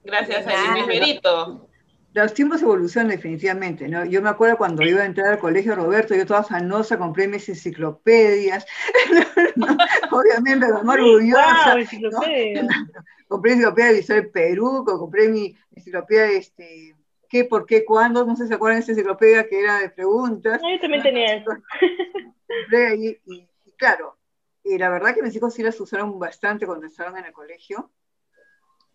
Gracias, 0.04 0.48
Airi. 0.48 0.74
Mi 0.74 1.71
los 2.14 2.34
tiempos 2.34 2.62
evolucionan 2.62 3.10
definitivamente, 3.10 3.88
¿no? 3.88 4.04
Yo 4.06 4.22
me 4.22 4.30
acuerdo 4.30 4.58
cuando 4.58 4.84
iba 4.84 5.02
a 5.02 5.06
entrar 5.06 5.28
al 5.34 5.40
colegio 5.40 5.76
Roberto, 5.76 6.14
yo 6.14 6.26
toda 6.26 6.44
fanosa, 6.44 6.98
compré 6.98 7.28
mis 7.28 7.48
enciclopedias, 7.48 8.66
obviamente, 10.12 10.68
mamá 10.68 10.94
orgullosa. 10.94 11.76
compré 13.28 13.54
enciclopedia 13.54 13.92
de 13.94 14.00
historia 14.00 14.22
del 14.24 14.32
Perú, 14.32 14.84
compré 14.86 15.30
mi 15.30 15.56
enciclopedia 15.74 16.24
de 16.24 16.38
este, 16.38 16.96
qué, 17.30 17.46
por 17.46 17.66
qué, 17.66 17.86
cuándo, 17.86 18.26
no 18.26 18.36
sé 18.36 18.44
si 18.44 18.50
se 18.50 18.56
acuerdan 18.56 18.80
de 18.80 18.84
esa 18.84 18.92
enciclopedia 18.92 19.48
que 19.48 19.62
era 19.62 19.80
de 19.80 19.90
preguntas. 19.90 20.62
yo 20.62 20.80
también 20.82 21.04
tenía 21.04 21.36
eso. 21.36 21.52
Compré 22.48 22.88
ahí, 22.88 23.22
y, 23.26 23.48
claro, 23.78 24.18
y 24.66 24.78
la 24.78 24.90
verdad 24.90 25.16
que 25.16 25.24
mis 25.24 25.34
hijos 25.34 25.54
sí 25.54 25.64
las 25.64 25.80
usaron 25.80 26.20
bastante 26.20 26.66
cuando 26.66 26.88
estaban 26.88 27.16
en 27.18 27.26
el 27.26 27.32
colegio. 27.32 27.90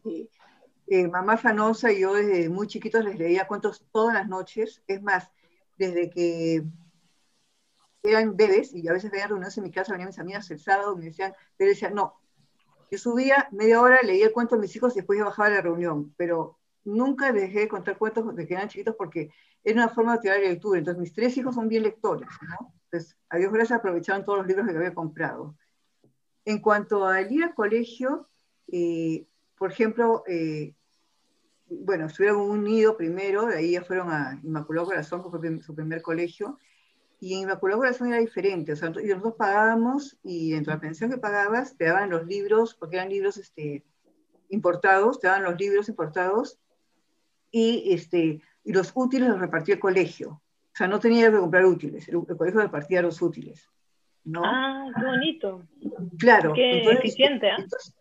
Y, 0.04 0.28
eh, 0.86 1.08
mamá 1.08 1.36
Fanosa 1.36 1.92
y 1.92 2.00
yo 2.00 2.14
desde 2.14 2.48
muy 2.48 2.66
chiquitos 2.66 3.04
les 3.04 3.18
leía 3.18 3.46
cuentos 3.46 3.84
todas 3.92 4.14
las 4.14 4.28
noches. 4.28 4.82
Es 4.86 5.02
más, 5.02 5.30
desde 5.78 6.10
que 6.10 6.64
eran 8.02 8.36
bebés, 8.36 8.72
y 8.74 8.86
a 8.88 8.92
veces 8.92 9.10
veían 9.10 9.28
reuniones 9.28 9.56
en 9.58 9.64
mi 9.64 9.72
casa, 9.72 9.92
venían 9.92 10.08
mis 10.08 10.18
amigas 10.18 10.50
el 10.50 10.60
sábado 10.60 10.96
me 10.96 11.06
decían, 11.06 11.34
pero 11.56 11.70
decían, 11.70 11.94
no, 11.94 12.14
yo 12.90 12.98
subía 12.98 13.48
media 13.50 13.80
hora, 13.80 14.00
leía 14.02 14.26
el 14.26 14.32
cuento 14.32 14.54
a 14.54 14.58
mis 14.58 14.74
hijos 14.76 14.94
y 14.94 15.00
después 15.00 15.18
yo 15.18 15.24
bajaba 15.24 15.48
a 15.48 15.52
la 15.52 15.60
reunión, 15.60 16.14
pero 16.16 16.58
nunca 16.84 17.32
dejé 17.32 17.60
de 17.60 17.68
contar 17.68 17.98
cuentos 17.98 18.34
de 18.36 18.46
que 18.46 18.54
eran 18.54 18.68
chiquitos 18.68 18.94
porque 18.96 19.30
era 19.64 19.82
una 19.82 19.88
forma 19.88 20.14
de 20.14 20.20
tirar 20.20 20.40
la 20.40 20.50
lectura. 20.50 20.78
Entonces 20.78 21.00
mis 21.00 21.12
tres 21.12 21.36
hijos 21.36 21.54
son 21.54 21.68
bien 21.68 21.82
lectores, 21.82 22.28
¿no? 22.48 22.72
Entonces, 22.84 23.16
a 23.28 23.38
Dios 23.38 23.52
gracias 23.52 23.78
aprovecharon 23.78 24.24
todos 24.24 24.38
los 24.38 24.46
libros 24.46 24.66
que 24.68 24.76
había 24.76 24.94
comprado. 24.94 25.56
En 26.44 26.60
cuanto 26.60 27.04
al 27.04 27.30
ir 27.32 27.42
al 27.42 27.54
colegio, 27.54 28.28
eh, 28.70 29.26
por 29.58 29.72
ejemplo, 29.72 30.22
eh, 30.26 30.74
bueno, 31.68 32.06
estuvieron 32.06 32.42
en 32.42 32.50
un 32.50 32.64
nido 32.64 32.96
primero, 32.96 33.46
de 33.46 33.56
ahí 33.56 33.72
ya 33.72 33.82
fueron 33.82 34.10
a 34.10 34.38
Inmaculado 34.42 34.86
Corazón, 34.86 35.22
que 35.22 35.30
fue 35.30 35.60
su 35.60 35.74
primer 35.74 36.02
colegio, 36.02 36.58
y 37.20 37.34
en 37.34 37.40
Inmaculado 37.40 37.80
Corazón 37.80 38.08
era 38.08 38.18
diferente, 38.18 38.72
o 38.72 38.76
sea, 38.76 38.90
nosotros 38.90 39.34
pagábamos 39.36 40.18
y 40.22 40.52
dentro 40.52 40.72
de 40.72 40.76
la 40.76 40.80
pensión 40.80 41.10
que 41.10 41.18
pagabas 41.18 41.76
te 41.76 41.86
daban 41.86 42.10
los 42.10 42.26
libros, 42.26 42.74
porque 42.74 42.96
eran 42.96 43.08
libros 43.08 43.36
este, 43.38 43.84
importados, 44.50 45.18
te 45.18 45.28
daban 45.28 45.44
los 45.44 45.58
libros 45.58 45.88
importados 45.88 46.58
y, 47.50 47.92
este, 47.92 48.42
y 48.64 48.72
los 48.72 48.92
útiles 48.94 49.28
los 49.28 49.40
repartía 49.40 49.74
el 49.74 49.80
colegio. 49.80 50.30
O 50.30 50.76
sea, 50.76 50.88
no 50.88 51.00
tenía 51.00 51.30
que 51.30 51.38
comprar 51.38 51.64
útiles, 51.64 52.06
el, 52.08 52.26
colegio 52.36 52.60
repartía 52.60 53.00
los 53.00 53.22
útiles. 53.22 53.68
¿no? 54.24 54.42
Ah, 54.44 54.90
qué 54.94 55.04
bonito. 55.04 55.62
Claro. 56.18 56.52
Qué 56.52 56.82
eficiente. 56.90 57.46
¿eh? 57.46 57.54
Entonces 57.56 57.95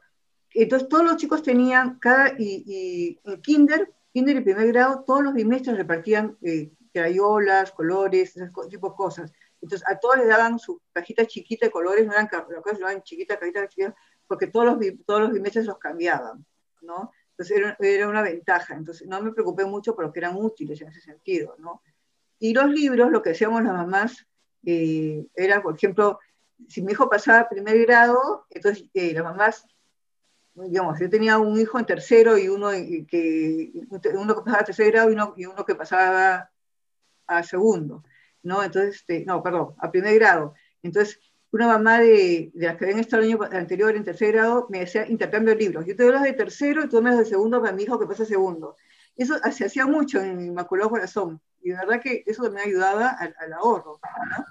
todos 0.90 1.04
los 1.04 1.18
chicos 1.18 1.44
tenían, 1.44 2.00
cada, 2.00 2.34
y, 2.38 3.20
en 3.24 3.42
kinder, 3.42 3.94
kinder 4.14 4.38
y 4.38 4.42
primer 4.42 4.68
grado, 4.68 5.04
todos 5.06 5.24
los 5.24 5.34
bimestres 5.34 5.78
repartían 5.78 6.38
eh, 6.42 6.72
crayolas, 6.94 7.72
colores, 7.72 8.36
ese 8.38 8.50
tipo 8.70 8.90
de 8.90 8.96
cosas. 8.96 9.34
Entonces 9.62 9.88
a 9.90 10.00
todos 10.00 10.18
les 10.18 10.28
daban 10.28 10.60
su 10.60 10.82
cajita 10.94 11.26
chiquita 11.26 11.66
de 11.66 11.72
colores, 11.72 12.06
no 12.06 12.14
eran 12.14 12.28
cosas, 12.28 12.80
eran 12.80 13.04
chiquitas, 13.04 13.38
cajitas 13.38 13.70
chiquitas, 13.70 13.96
porque 14.28 14.48
todos 14.48 14.66
los, 14.66 14.78
todos 15.06 15.22
los 15.22 15.32
bimestres 15.34 15.66
los 15.66 15.78
cambiaban, 15.78 16.46
¿no? 16.82 17.12
Entonces 17.32 17.58
era, 17.58 17.78
era, 17.80 18.08
una 18.08 18.22
ventaja. 18.22 18.76
Entonces 18.76 19.08
no 19.08 19.22
me 19.22 19.32
preocupé 19.34 19.66
mucho 19.66 19.96
porque 19.96 20.20
eran 20.20 20.38
útiles 20.38 20.80
en 20.82 20.88
ese 20.88 21.02
sentido, 21.02 21.56
¿no? 21.60 21.82
Y 22.40 22.54
los 22.54 22.70
libros, 22.70 23.12
lo 23.12 23.22
que 23.22 23.32
hacíamos 23.32 23.64
las 23.64 23.74
mamás, 23.74 24.26
eh, 24.66 25.26
era, 25.36 25.62
por 25.62 25.76
ejemplo, 25.76 26.20
si 26.68 26.82
mi 26.82 26.94
hijo 26.94 27.10
pasaba 27.10 27.50
primer 27.50 27.78
grado, 27.86 28.46
entonces 28.50 28.86
eh, 28.94 29.14
las 29.14 29.24
mamás 29.24 29.66
digamos, 30.56 31.00
yo 31.00 31.10
tenía 31.10 31.38
un 31.38 31.60
hijo 31.60 31.78
en 31.78 31.86
tercero 31.86 32.38
y 32.38 32.48
uno 32.48 32.70
que, 33.08 33.72
uno 34.14 34.36
que 34.36 34.42
pasaba 34.42 34.62
a 34.62 34.66
tercer 34.66 34.92
grado 34.92 35.10
y 35.10 35.14
uno, 35.14 35.34
y 35.36 35.46
uno 35.46 35.66
que 35.66 35.76
pasaba 35.76 36.50
a 37.28 37.44
segundo, 37.44 38.04
¿no? 38.44 38.64
Entonces, 38.64 38.96
este, 38.96 39.26
no, 39.26 39.44
perdón, 39.44 39.76
a 39.80 39.92
primer 39.92 40.16
grado. 40.16 40.54
Entonces, 40.82 41.20
una 41.52 41.68
mamá 41.68 42.00
de, 42.00 42.52
de 42.54 42.68
las 42.68 42.78
que 42.78 42.86
habían 42.86 43.00
estado 43.00 43.24
el 43.24 43.30
año 43.30 43.40
anterior 43.52 43.96
en 43.96 44.04
tercer 44.04 44.34
grado 44.34 44.68
me 44.70 44.80
decía 44.80 45.08
intercambio 45.08 45.56
libros. 45.56 45.86
Yo 45.86 45.96
te 45.96 46.04
doy 46.04 46.12
los 46.12 46.22
de 46.22 46.34
tercero 46.34 46.84
y 46.84 46.90
tú 46.90 47.02
me 47.02 47.10
das 47.10 47.20
de 47.20 47.26
segundo 47.26 47.62
para 47.62 47.74
mi 47.74 47.84
hijo 47.84 48.00
que 48.00 48.08
pasa 48.08 48.24
a 48.24 48.28
segundo. 48.28 48.76
Eso 49.16 49.36
se 49.52 49.66
hacía 49.66 49.86
mucho 49.86 50.22
en 50.22 50.40
Inmaculado 50.42 50.90
Corazón. 50.90 51.42
Y 51.62 51.70
de 51.70 51.78
verdad 51.78 52.02
que 52.02 52.24
eso 52.26 52.50
me 52.52 52.62
ayudaba 52.62 53.10
al, 53.10 53.36
al 53.40 53.54
ahorro, 53.54 54.00
¿no? 54.04 54.46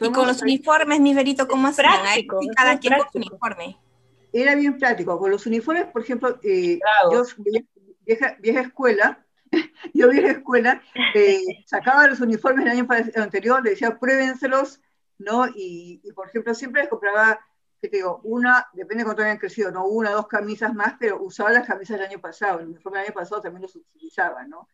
y 0.00 0.12
con 0.12 0.26
los 0.26 0.40
uniformes, 0.40 0.98
mi 0.98 1.12
verito, 1.12 1.46
¿cómo 1.46 1.68
hacen? 1.68 1.84
Cada 2.56 2.78
quien 2.78 2.94
con 2.96 3.06
su 3.12 3.18
uniforme 3.18 3.76
era 4.34 4.54
bien 4.56 4.78
práctico. 4.78 5.18
Con 5.18 5.30
los 5.30 5.46
uniformes, 5.46 5.86
por 5.86 6.02
ejemplo, 6.02 6.38
eh, 6.42 6.80
yo, 7.10 7.22
vieja, 8.04 8.36
vieja 8.40 8.60
escuela, 8.60 9.24
yo 9.94 10.10
vieja 10.10 10.32
escuela, 10.32 10.82
eh, 11.14 11.40
sacaba 11.66 12.08
los 12.08 12.20
uniformes 12.20 12.66
el 12.66 12.72
año 12.72 12.88
anterior, 13.14 13.62
le 13.62 13.70
decía, 13.70 13.98
pruébenselos, 13.98 14.80
¿no? 15.18 15.46
Y, 15.54 16.02
por 16.14 16.28
ejemplo, 16.28 16.52
siempre 16.52 16.82
les 16.82 16.90
compraba, 16.90 17.38
¿qué 17.80 17.88
te 17.88 17.98
digo? 17.98 18.20
Una, 18.24 18.66
depende 18.72 19.02
de 19.02 19.04
cuánto 19.04 19.22
habían 19.22 19.38
crecido, 19.38 19.70
¿no? 19.70 19.86
Una, 19.86 20.10
dos 20.10 20.26
camisas 20.26 20.74
más, 20.74 20.94
pero 20.98 21.22
usaba 21.22 21.52
las 21.52 21.66
camisas 21.66 21.98
del 21.98 22.08
año 22.08 22.20
pasado, 22.20 22.58
el 22.58 22.66
uniforme 22.66 22.98
del 22.98 23.06
año 23.06 23.14
pasado 23.14 23.40
también 23.40 23.62
los 23.62 23.76
utilizaba, 23.76 24.44
¿no? 24.44 24.68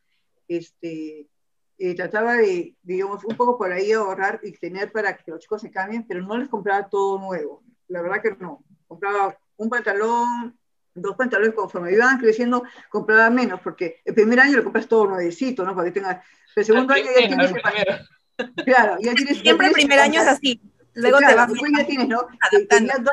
Este, 0.48 1.28
eh, 1.76 1.94
trataba 1.94 2.34
de, 2.36 2.76
digamos, 2.82 3.24
un 3.24 3.36
poco 3.36 3.58
por 3.58 3.70
ahí 3.70 3.92
ahorrar 3.92 4.40
y 4.42 4.52
tener 4.52 4.90
para 4.90 5.16
que 5.16 5.30
los 5.30 5.40
chicos 5.40 5.60
se 5.60 5.70
cambien, 5.70 6.06
pero 6.06 6.22
no 6.22 6.38
les 6.38 6.48
compraba 6.48 6.88
todo 6.88 7.18
nuevo. 7.18 7.62
La 7.88 8.00
verdad 8.00 8.22
que 8.22 8.36
no. 8.38 8.64
Compraba 8.86 9.38
un 9.60 9.68
pantalón, 9.68 10.58
dos 10.94 11.16
pantalones, 11.16 11.54
conforme 11.54 11.92
iban 11.92 12.18
creciendo, 12.18 12.64
compraba 12.88 13.30
menos, 13.30 13.60
porque 13.60 14.00
el 14.04 14.14
primer 14.14 14.40
año 14.40 14.56
lo 14.56 14.64
compras 14.64 14.88
todo 14.88 15.06
nuevecito, 15.06 15.64
¿no? 15.64 15.74
Para 15.74 15.86
que 15.86 15.92
tengas. 15.92 16.24
El 16.56 16.64
segundo 16.64 16.94
año 16.94 17.04
ya 17.18 17.28
tienes. 17.28 17.52
Claro, 18.64 18.96
ya 19.02 19.12
tienes. 19.12 19.38
Siempre 19.40 19.66
el 19.66 19.74
primer 19.74 20.00
año 20.00 20.22
es 20.22 20.26
así. 20.26 20.62
Luego 20.94 21.18
te 21.18 21.34
vas. 21.34 21.46
Después 21.48 21.72
ya 21.76 21.86
tienes, 21.86 22.08
¿no? 22.08 22.26
Tenías 22.70 23.04
dos, 23.04 23.12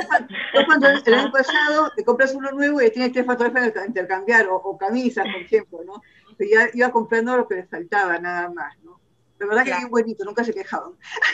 dos, 0.54 0.64
pantalones 0.66 1.06
el 1.06 1.14
año 1.16 1.32
pasado, 1.34 1.92
te 1.98 2.06
compras 2.06 2.34
uno 2.34 2.50
nuevo 2.52 2.82
y 2.82 2.90
tienes 2.92 3.12
tres 3.12 3.26
pantalones 3.26 3.74
para 3.74 3.86
intercambiar, 3.86 4.48
o, 4.48 4.56
o 4.56 4.78
camisas, 4.78 5.26
por 5.26 5.42
ejemplo, 5.42 5.80
¿no? 5.86 6.02
Pero 6.38 6.50
ya 6.50 6.70
iba 6.74 6.92
comprando 6.92 7.36
lo 7.36 7.46
que 7.46 7.56
les 7.56 7.70
faltaba, 7.70 8.18
nada 8.20 8.50
más, 8.50 8.78
¿no? 8.84 9.02
La 9.40 9.46
verdad 9.48 9.64
que 9.64 9.76
bien 9.76 9.90
bonito, 9.90 10.26
nunca 10.26 10.44
se 10.44 10.54
quejaban. 10.54 10.92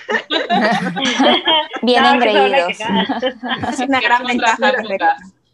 bien 1.82 2.06
engreídos. 2.06 2.80
Es 3.70 3.80
una 3.88 4.02
gran 4.02 4.26
ventaja. 4.26 4.74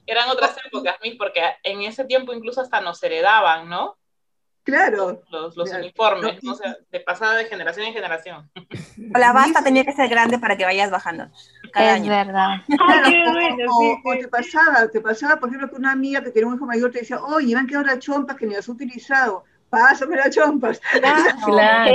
Eran 0.05 0.29
otras 0.29 0.55
épocas, 0.65 0.95
porque 1.17 1.41
en 1.63 1.81
ese 1.81 2.05
tiempo 2.05 2.33
incluso 2.33 2.61
hasta 2.61 2.81
nos 2.81 3.01
heredaban, 3.03 3.69
¿no? 3.69 3.95
Claro. 4.63 5.21
Los, 5.29 5.55
los 5.55 5.71
uniformes, 5.71 6.43
no, 6.43 6.55
de 6.91 6.99
pasada 6.99 7.35
de 7.35 7.45
generación 7.45 7.87
en 7.87 7.93
generación. 7.93 8.51
La 8.97 9.31
basta 9.31 9.63
tenía 9.63 9.83
que 9.83 9.93
ser 9.93 10.09
grande 10.09 10.37
para 10.37 10.57
que 10.57 10.65
vayas 10.65 10.91
bajando 10.91 11.29
cada 11.71 11.97
es 11.97 12.07
verdad. 12.07 12.61
o, 13.69 14.15
te 14.19 14.27
pasaba, 14.27 14.87
te 14.87 15.01
pasaba, 15.01 15.37
por 15.37 15.49
ejemplo, 15.49 15.69
que 15.69 15.75
una 15.75 15.91
amiga 15.91 16.23
que 16.23 16.31
tenía 16.31 16.47
un 16.47 16.55
hijo 16.55 16.65
mayor 16.65 16.91
te 16.91 16.99
decía, 16.99 17.21
oye, 17.21 17.53
me 17.53 17.61
han 17.61 17.67
quedado 17.67 17.85
las 17.85 17.99
chompas 17.99 18.35
que 18.35 18.45
ni 18.45 18.55
las 18.55 18.67
he 18.67 18.71
utilizado 18.71 19.45
pásame 19.69 20.15
las 20.15 20.35
chompas. 20.35 20.79
Claro. 21.45 21.93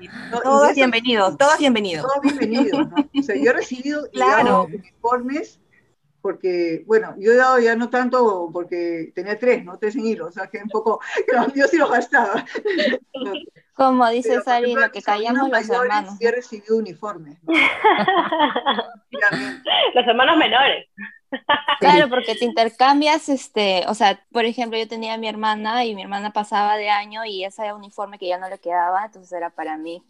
todos 0.42 0.74
bienvenidos, 0.74 1.38
todos 1.38 1.58
bienvenidos. 1.58 2.06
Todos 2.06 2.22
bienvenidos. 2.22 2.88
¿no? 2.88 3.08
O 3.18 3.22
sea, 3.22 3.36
yo 3.36 3.50
he 3.50 3.54
recibido 3.54 4.08
claro. 4.10 4.64
uniformes 4.64 5.60
porque, 6.26 6.82
bueno, 6.86 7.14
yo 7.18 7.32
he 7.32 7.36
dado 7.36 7.60
ya 7.60 7.76
no 7.76 7.88
tanto 7.88 8.50
porque 8.52 9.12
tenía 9.14 9.38
tres, 9.38 9.64
¿no? 9.64 9.78
Tres 9.78 9.94
en 9.94 10.06
hilo, 10.06 10.26
o 10.26 10.32
sea 10.32 10.48
que 10.48 10.58
un 10.58 10.68
poco, 10.68 11.00
yo 11.54 11.68
sí 11.68 11.76
los 11.76 11.88
gastaba. 11.88 12.44
Como 13.74 14.08
dice 14.08 14.40
Sari, 14.40 14.74
lo 14.74 14.90
que 14.90 15.02
callamos 15.02 15.48
los 15.48 15.70
hermanos. 15.70 16.14
Yo 16.18 16.28
he 16.28 16.32
recibido 16.32 16.78
uniformes. 16.78 17.38
¿no? 17.44 17.52
los 19.94 20.06
hermanos 20.06 20.36
menores. 20.36 20.88
Claro, 21.80 22.08
porque 22.08 22.34
te 22.34 22.44
intercambias, 22.44 23.28
este, 23.28 23.84
o 23.86 23.94
sea, 23.94 24.20
por 24.32 24.46
ejemplo, 24.46 24.78
yo 24.78 24.88
tenía 24.88 25.14
a 25.14 25.18
mi 25.18 25.28
hermana 25.28 25.84
y 25.84 25.94
mi 25.94 26.02
hermana 26.02 26.32
pasaba 26.32 26.76
de 26.76 26.88
año 26.88 27.24
y 27.24 27.44
ese 27.44 27.72
uniforme 27.72 28.18
que 28.18 28.28
ya 28.28 28.38
no 28.38 28.48
le 28.48 28.58
quedaba, 28.58 29.04
entonces 29.04 29.30
era 29.32 29.50
para 29.50 29.76
mí. 29.76 30.02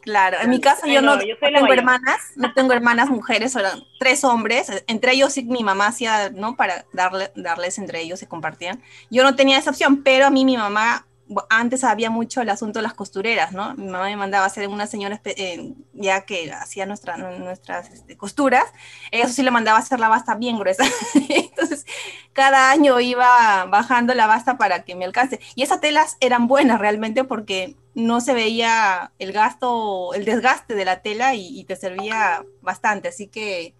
Claro, 0.00 0.38
en 0.40 0.50
mi 0.50 0.60
caso 0.60 0.86
yo 0.86 1.00
no, 1.00 1.16
tengo 1.18 1.72
hermanas, 1.72 2.32
no 2.34 2.52
tengo 2.54 2.72
hermanas 2.72 3.08
mujeres, 3.08 3.52
solo 3.52 3.68
tres 4.00 4.24
hombres, 4.24 4.84
entre 4.88 5.12
ellos 5.12 5.32
sí 5.32 5.44
mi 5.44 5.62
mamá 5.62 5.86
hacía, 5.86 6.30
¿no? 6.30 6.56
Para 6.56 6.86
darle, 6.92 7.30
darles 7.36 7.78
entre 7.78 8.00
ellos, 8.00 8.18
se 8.18 8.26
compartían. 8.26 8.82
Yo 9.10 9.22
no 9.22 9.36
tenía 9.36 9.58
esa 9.58 9.70
opción, 9.70 10.02
pero 10.02 10.26
a 10.26 10.30
mí 10.30 10.44
mi 10.44 10.56
mamá 10.56 11.06
antes 11.48 11.84
había 11.84 12.10
mucho 12.10 12.40
el 12.40 12.48
asunto 12.50 12.78
de 12.78 12.82
las 12.82 12.94
costureras, 12.94 13.52
¿no? 13.52 13.74
Mi 13.74 13.86
mamá 13.86 14.04
me 14.06 14.16
mandaba 14.16 14.44
a 14.44 14.46
hacer 14.48 14.68
una 14.68 14.86
señora 14.86 15.20
eh, 15.24 15.72
ya 15.92 16.22
que 16.22 16.52
hacía 16.52 16.86
nuestra, 16.86 17.16
nuestras 17.16 17.90
este, 17.90 18.16
costuras, 18.16 18.64
eso 19.10 19.32
sí 19.32 19.42
le 19.42 19.50
mandaba 19.50 19.78
a 19.78 19.80
hacer 19.80 20.00
la 20.00 20.08
basta 20.08 20.34
bien 20.34 20.58
gruesa. 20.58 20.84
Entonces, 21.28 21.86
cada 22.32 22.70
año 22.70 23.00
iba 23.00 23.64
bajando 23.66 24.14
la 24.14 24.26
basta 24.26 24.58
para 24.58 24.84
que 24.84 24.94
me 24.94 25.04
alcance. 25.04 25.40
Y 25.54 25.62
esas 25.62 25.80
telas 25.80 26.16
eran 26.20 26.48
buenas 26.48 26.80
realmente 26.80 27.24
porque 27.24 27.76
no 27.94 28.20
se 28.20 28.34
veía 28.34 29.12
el 29.18 29.32
gasto, 29.32 30.14
el 30.14 30.24
desgaste 30.24 30.74
de 30.74 30.84
la 30.84 31.02
tela 31.02 31.34
y, 31.34 31.64
te 31.64 31.76
servía 31.76 32.44
bastante. 32.60 33.08
Así 33.08 33.28
que 33.28 33.74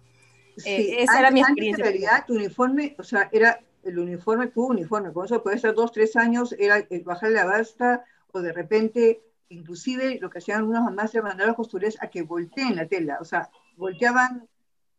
eh, 0.65 0.97
esa 0.99 1.19
era 1.19 1.31
mi 1.31 1.41
experiencia. 1.41 1.83
En 1.83 1.91
realidad, 1.91 2.25
tu 2.25 2.35
uniforme, 2.35 2.95
o 2.97 3.03
sea, 3.03 3.29
era 3.31 3.59
el 3.83 3.99
uniforme, 3.99 4.47
tu 4.47 4.65
uniforme, 4.65 5.13
con 5.13 5.25
eso 5.25 5.43
puede 5.43 5.59
ser 5.59 5.73
dos, 5.73 5.91
tres 5.91 6.15
años, 6.15 6.55
era 6.57 6.79
eh, 6.79 7.03
bajarle 7.03 7.35
la 7.35 7.45
basta 7.45 8.05
o 8.31 8.41
de 8.41 8.51
repente, 8.51 9.21
inclusive 9.49 10.17
lo 10.19 10.29
que 10.29 10.39
hacían 10.39 10.59
algunas 10.59 10.83
mamás 10.83 11.13
era 11.13 11.23
mandar 11.23 11.45
a 11.45 11.47
los 11.47 11.55
costureros 11.55 11.97
a 12.01 12.07
que 12.07 12.23
volteen 12.23 12.75
la 12.75 12.87
tela, 12.87 13.17
o 13.21 13.25
sea, 13.25 13.49
volteaban 13.77 14.47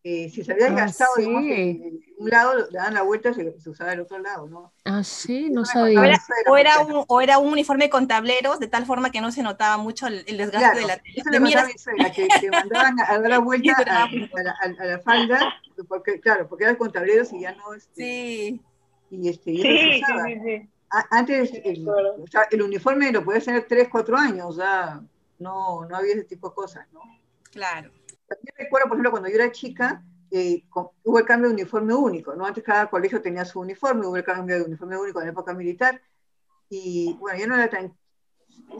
eh, 0.06 0.28
si 0.28 0.44
se 0.44 0.52
había 0.52 0.66
ah, 0.66 0.74
gastado 0.74 1.12
un 1.16 2.28
lado, 2.28 2.68
le 2.70 2.76
daban 2.76 2.92
la 2.92 3.00
vuelta 3.00 3.30
y 3.30 3.34
se, 3.34 3.70
usaba 3.70 3.94
el 3.94 4.00
otro 4.00 4.18
lado, 4.18 4.46
¿no? 4.46 4.70
Ah, 4.84 5.02
sí, 5.02 5.48
no 5.48 5.64
sabía. 5.64 5.98
O 6.46 6.58
era, 6.58 6.78
un, 6.80 7.04
o 7.08 7.20
era, 7.22 7.38
un, 7.38 7.50
uniforme 7.50 7.88
con 7.88 8.06
tableros, 8.06 8.60
de 8.60 8.66
tal 8.66 8.84
forma 8.84 9.10
que 9.10 9.22
no 9.22 9.32
se 9.32 9.42
notaba 9.42 9.78
mucho 9.78 10.06
el, 10.06 10.24
desgaste 10.26 10.80
de 10.80 10.86
la 10.86 11.00
eso 11.16 11.30
le 11.30 11.40
mandaba 11.40 11.68
a 12.04 12.10
que, 12.10 12.28
que 12.28 12.50
mandaban 12.50 13.00
a 13.00 13.18
dar 13.18 13.30
la 13.30 13.38
vuelta 13.40 13.72
a, 13.78 14.84
la, 14.84 14.98
falda, 14.98 15.54
porque, 15.88 16.20
claro, 16.20 16.48
porque 16.48 16.64
era 16.64 16.76
con 16.76 16.92
tableros 16.92 17.32
y 17.32 17.40
ya 17.40 17.52
no... 17.52 17.72
Este, 17.72 17.94
sí. 17.94 18.62
Y, 19.11 19.28
este, 19.28 19.52
y 19.52 19.62
sí, 19.62 20.02
sí, 20.44 20.70
Antes, 21.11 21.52
el, 21.64 21.88
o 21.88 22.26
sea, 22.26 22.46
el 22.50 22.62
uniforme 22.62 23.12
lo 23.12 23.25
podías 23.25 23.44
tener 23.44 23.66
3, 23.66 23.88
4 23.90 24.16
años, 24.16 24.46
o 24.46 24.52
sea, 24.52 25.00
no, 25.38 25.84
no 25.87 25.96
había 25.96 26.14
ese 26.14 26.25
tipo 26.25 26.49
de 26.49 26.54
cosas, 26.54 26.87
¿no? 26.92 27.00
Claro. 27.50 27.90
También 28.26 28.54
recuerdo, 28.56 28.88
por 28.88 28.96
ejemplo, 28.96 29.11
cuando 29.11 29.28
yo 29.28 29.34
era 29.37 29.52
chica, 29.52 30.02
eh, 30.30 30.64
hubo 31.04 31.18
el 31.18 31.25
cambio 31.25 31.49
de 31.49 31.54
uniforme 31.54 31.94
único, 31.94 32.34
¿no? 32.34 32.46
Antes 32.46 32.64
cada 32.64 32.88
colegio 32.88 33.20
tenía 33.20 33.44
su 33.44 33.61
uniforme, 33.61 34.06
hubo 34.06 34.16
el 34.16 34.25
cambio 34.25 34.56
de 34.56 34.64
uniforme 34.64 34.96
único 34.96 35.20
en 35.20 35.26
la 35.26 35.32
época 35.32 35.52
militar, 35.54 36.00
y 36.68 37.16
bueno, 37.20 37.38
yo 37.38 37.46
no 37.46 37.54
era 37.54 37.68
tan, 37.68 37.96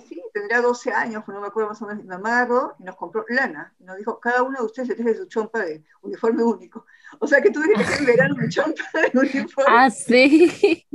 sí, 0.09 0.23
tendría 0.33 0.61
12 0.61 0.93
años, 0.93 1.25
no 1.27 1.41
me 1.41 1.47
acuerdo 1.47 1.71
más 1.71 1.83
o 1.83 1.87
menos, 1.87 2.03
mi 2.03 2.09
mamá 2.09 2.39
agarró 2.39 2.75
y 2.79 2.85
nos 2.85 2.97
compró 2.97 3.25
lana, 3.29 3.75
y 3.79 3.85
nos 3.85 3.97
dijo, 3.97 4.19
cada 4.19 4.43
uno 4.43 4.59
de 4.59 4.65
ustedes 4.65 4.89
se 4.89 4.95
trae 4.95 5.15
su 5.15 5.27
chompa 5.27 5.61
de 5.61 5.85
uniforme 6.03 6.43
único. 6.43 6.87
O 7.19 7.27
sea 7.27 7.41
que 7.41 7.51
tuve 7.51 7.69
que 7.69 7.85
tener 7.85 8.05
verano 8.05 8.35
mi 8.37 8.49
chompa 8.49 8.83
de 8.93 9.19
uniforme. 9.19 9.65
Ah, 9.69 9.91
sí. 9.91 10.87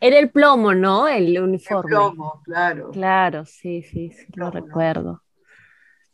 Era 0.00 0.18
el 0.18 0.30
plomo, 0.30 0.72
¿no? 0.74 1.06
El 1.06 1.38
uniforme. 1.38 1.90
El 1.90 1.96
plomo, 1.96 2.42
claro. 2.44 2.90
Claro, 2.90 3.44
sí, 3.44 3.82
sí, 3.82 4.10
sí, 4.10 4.26
lo 4.34 4.50
recuerdo. 4.50 5.22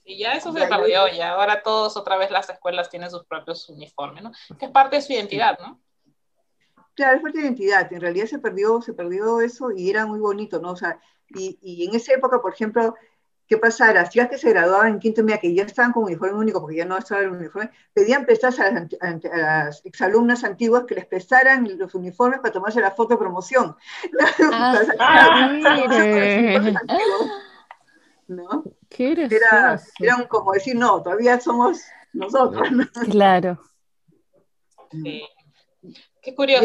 Y 0.05 0.19
ya 0.19 0.33
eso 0.33 0.53
se 0.53 0.67
perdió, 0.67 1.07
ya 1.09 1.33
ahora 1.33 1.62
todos 1.62 1.97
otra 1.97 2.17
vez 2.17 2.31
las 2.33 2.50
escuelas 2.50 2.91
tienen 2.91 3.11
sus 3.11 3.25
propios 3.27 3.69
uniformes, 3.69 4.25
¿no? 4.25 4.33
Que 4.59 4.67
es 4.67 4.73
parte 4.73 4.97
de 4.97 5.03
su 5.03 5.12
identidad, 5.12 5.57
¿no? 5.61 5.81
Claro, 6.95 7.17
es 7.17 7.23
parte 7.23 7.39
de 7.39 7.45
identidad, 7.45 7.93
en 7.93 8.00
realidad 8.00 8.27
se 8.27 8.41
perdió, 8.41 8.83
se 8.83 8.93
perdió 8.93 9.41
eso 9.41 9.71
y 9.71 9.89
era 9.89 10.07
muy 10.07 10.19
bonito, 10.19 10.61
¿no? 10.61 10.73
O 10.73 10.77
sea, 10.77 10.99
y, 11.29 11.59
y 11.62 11.87
en 11.87 11.95
esa 11.95 12.12
época, 12.12 12.43
por 12.43 12.53
ejemplo, 12.53 12.97
¿qué 13.50 13.59
pasara? 13.59 14.09
Si 14.09 14.25
que 14.28 14.38
se 14.38 14.50
graduaban 14.50 14.92
en 14.92 14.99
quinto 15.00 15.25
media, 15.25 15.40
que 15.40 15.52
ya 15.52 15.64
estaban 15.64 15.92
con 15.92 16.04
uniforme 16.04 16.38
único, 16.38 16.61
porque 16.61 16.76
ya 16.76 16.85
no 16.85 16.97
estaba 16.97 17.23
el 17.23 17.30
uniforme, 17.30 17.73
pedían 17.92 18.25
prestarse 18.25 18.62
a 18.62 18.71
las, 18.71 18.88
a 19.00 19.37
las, 19.37 19.85
exalumnas 19.85 20.45
antiguas 20.45 20.85
que 20.87 20.95
les 20.95 21.04
prestaran 21.07 21.66
los 21.76 21.92
uniformes 21.97 22.38
para 22.38 22.52
tomarse 22.52 22.80
la 22.80 22.92
foto 22.92 23.14
de 23.14 23.19
promoción. 23.19 23.76
Ah, 25.02 25.59
¿no? 28.28 28.62
era, 28.97 29.80
era 29.99 30.28
como 30.28 30.52
decir, 30.52 30.76
no, 30.76 31.02
todavía 31.02 31.40
somos 31.40 31.80
nosotros. 32.12 32.69
Claro. 33.11 33.61
Sí. 34.92 35.25
Qué 36.23 36.35
curioso. 36.37 36.64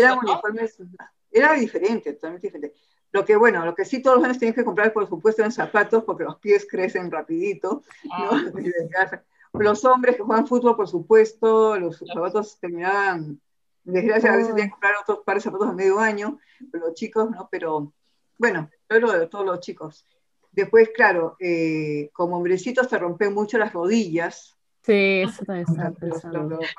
Era, 1.32 1.54
diferente, 1.54 2.14
totalmente 2.14 2.48
diferente. 2.48 2.76
Lo 3.16 3.24
que, 3.24 3.38
bueno, 3.38 3.64
lo 3.64 3.74
que 3.74 3.86
sí 3.86 4.02
todos 4.02 4.18
los 4.18 4.26
años 4.26 4.40
tienen 4.40 4.54
que 4.54 4.66
comprar, 4.66 4.92
por 4.92 5.08
supuesto, 5.08 5.42
en 5.42 5.50
zapatos, 5.50 6.04
porque 6.04 6.26
los 6.26 6.38
pies 6.38 6.68
crecen 6.70 7.10
rapidito. 7.10 7.82
Ah. 8.12 8.44
Los 9.54 9.86
hombres 9.86 10.18
que 10.18 10.22
juegan 10.22 10.46
fútbol, 10.46 10.76
por 10.76 10.90
supuesto, 10.90 11.80
los 11.80 12.00
zapatos 12.00 12.60
terminaban, 12.60 13.40
desgracia, 13.86 14.34
a 14.34 14.36
veces 14.36 14.54
tienen 14.54 14.68
que 14.68 14.72
comprar 14.72 14.96
otros 15.02 15.20
pares 15.26 15.44
de 15.44 15.50
zapatos 15.50 15.70
a 15.70 15.72
medio 15.72 15.98
año, 15.98 16.40
pero 16.70 16.88
los 16.88 16.94
chicos, 16.94 17.32
¿no? 17.32 17.48
Pero, 17.50 17.94
bueno, 18.38 18.70
pero 18.86 19.10
de 19.14 19.28
todos 19.28 19.46
los 19.46 19.62
chicos. 19.62 20.06
Después, 20.52 20.90
claro, 20.94 21.38
eh, 21.40 22.10
como 22.12 22.36
hombrecitos 22.36 22.90
te 22.90 22.98
rompen 22.98 23.34
mucho 23.34 23.58
las 23.58 23.72
rodillas. 23.72 24.58
Sí, 24.82 25.22
eso 25.26 25.46
también 25.46 25.68
está. 25.70 25.94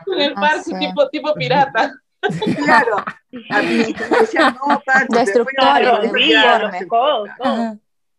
En 0.07 0.21
el 0.21 0.35
ah, 0.37 0.63
tipo, 0.79 1.09
tipo 1.09 1.33
pirata. 1.33 1.95
Claro, 2.57 2.97
a 3.51 3.63
mí 3.63 3.95
me 4.11 4.19
decían, 4.19 4.57
no, 4.67 4.81
Paco, 4.85 5.17
Destructor, 5.17 5.55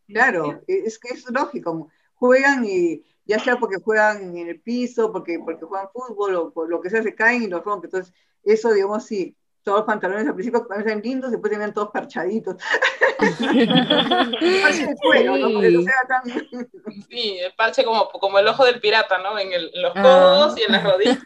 Claro, 0.08 0.64
es 0.68 1.00
que 1.00 1.10
es 1.14 1.30
lógico. 1.30 1.90
Juegan 2.16 2.66
y 2.66 3.04
ya 3.26 3.40
sea 3.40 3.58
porque 3.58 3.78
juegan 3.84 4.38
en 4.38 4.48
el 4.48 4.62
piso, 4.62 5.12
porque, 5.12 5.40
porque 5.40 5.66
juegan 5.66 5.90
fútbol 5.92 6.36
o 6.36 6.52
por 6.52 6.70
lo 6.70 6.80
que 6.82 6.90
sea, 6.90 7.04
se 7.04 7.14
caen 7.14 7.44
y 7.44 7.48
los 7.48 7.64
rompen. 7.64 7.90
Entonces, 7.90 8.14
eso, 8.44 8.72
digamos, 8.72 9.06
sí, 9.06 9.36
todos 9.64 9.80
los 9.80 9.86
pantalones 9.86 10.26
al 10.26 10.34
principio 10.34 10.66
parecen 10.66 11.02
lindos, 11.02 11.30
después 11.30 11.52
se 11.52 11.60
ven 11.60 11.74
todos 11.74 11.92
parchaditos. 11.92 12.56
parche 13.20 14.88
de 14.88 14.96
cuero, 15.02 15.36
sí. 15.36 15.42
¿no? 15.42 15.52
Porque 15.52 15.84
sea 15.84 16.08
tan... 16.08 16.24
sí, 17.10 17.38
el 17.40 17.54
parche 17.58 17.84
como, 17.84 18.08
como 18.10 18.40
el 18.40 18.48
ojo 18.48 18.64
del 18.64 18.80
pirata, 18.80 19.18
¿no? 19.18 19.38
En, 19.38 19.52
el, 19.52 19.70
los 19.76 19.94
codos 19.94 20.58
y 20.58 20.64
en 20.64 20.72
las 20.72 20.84
rodillas. 20.86 21.20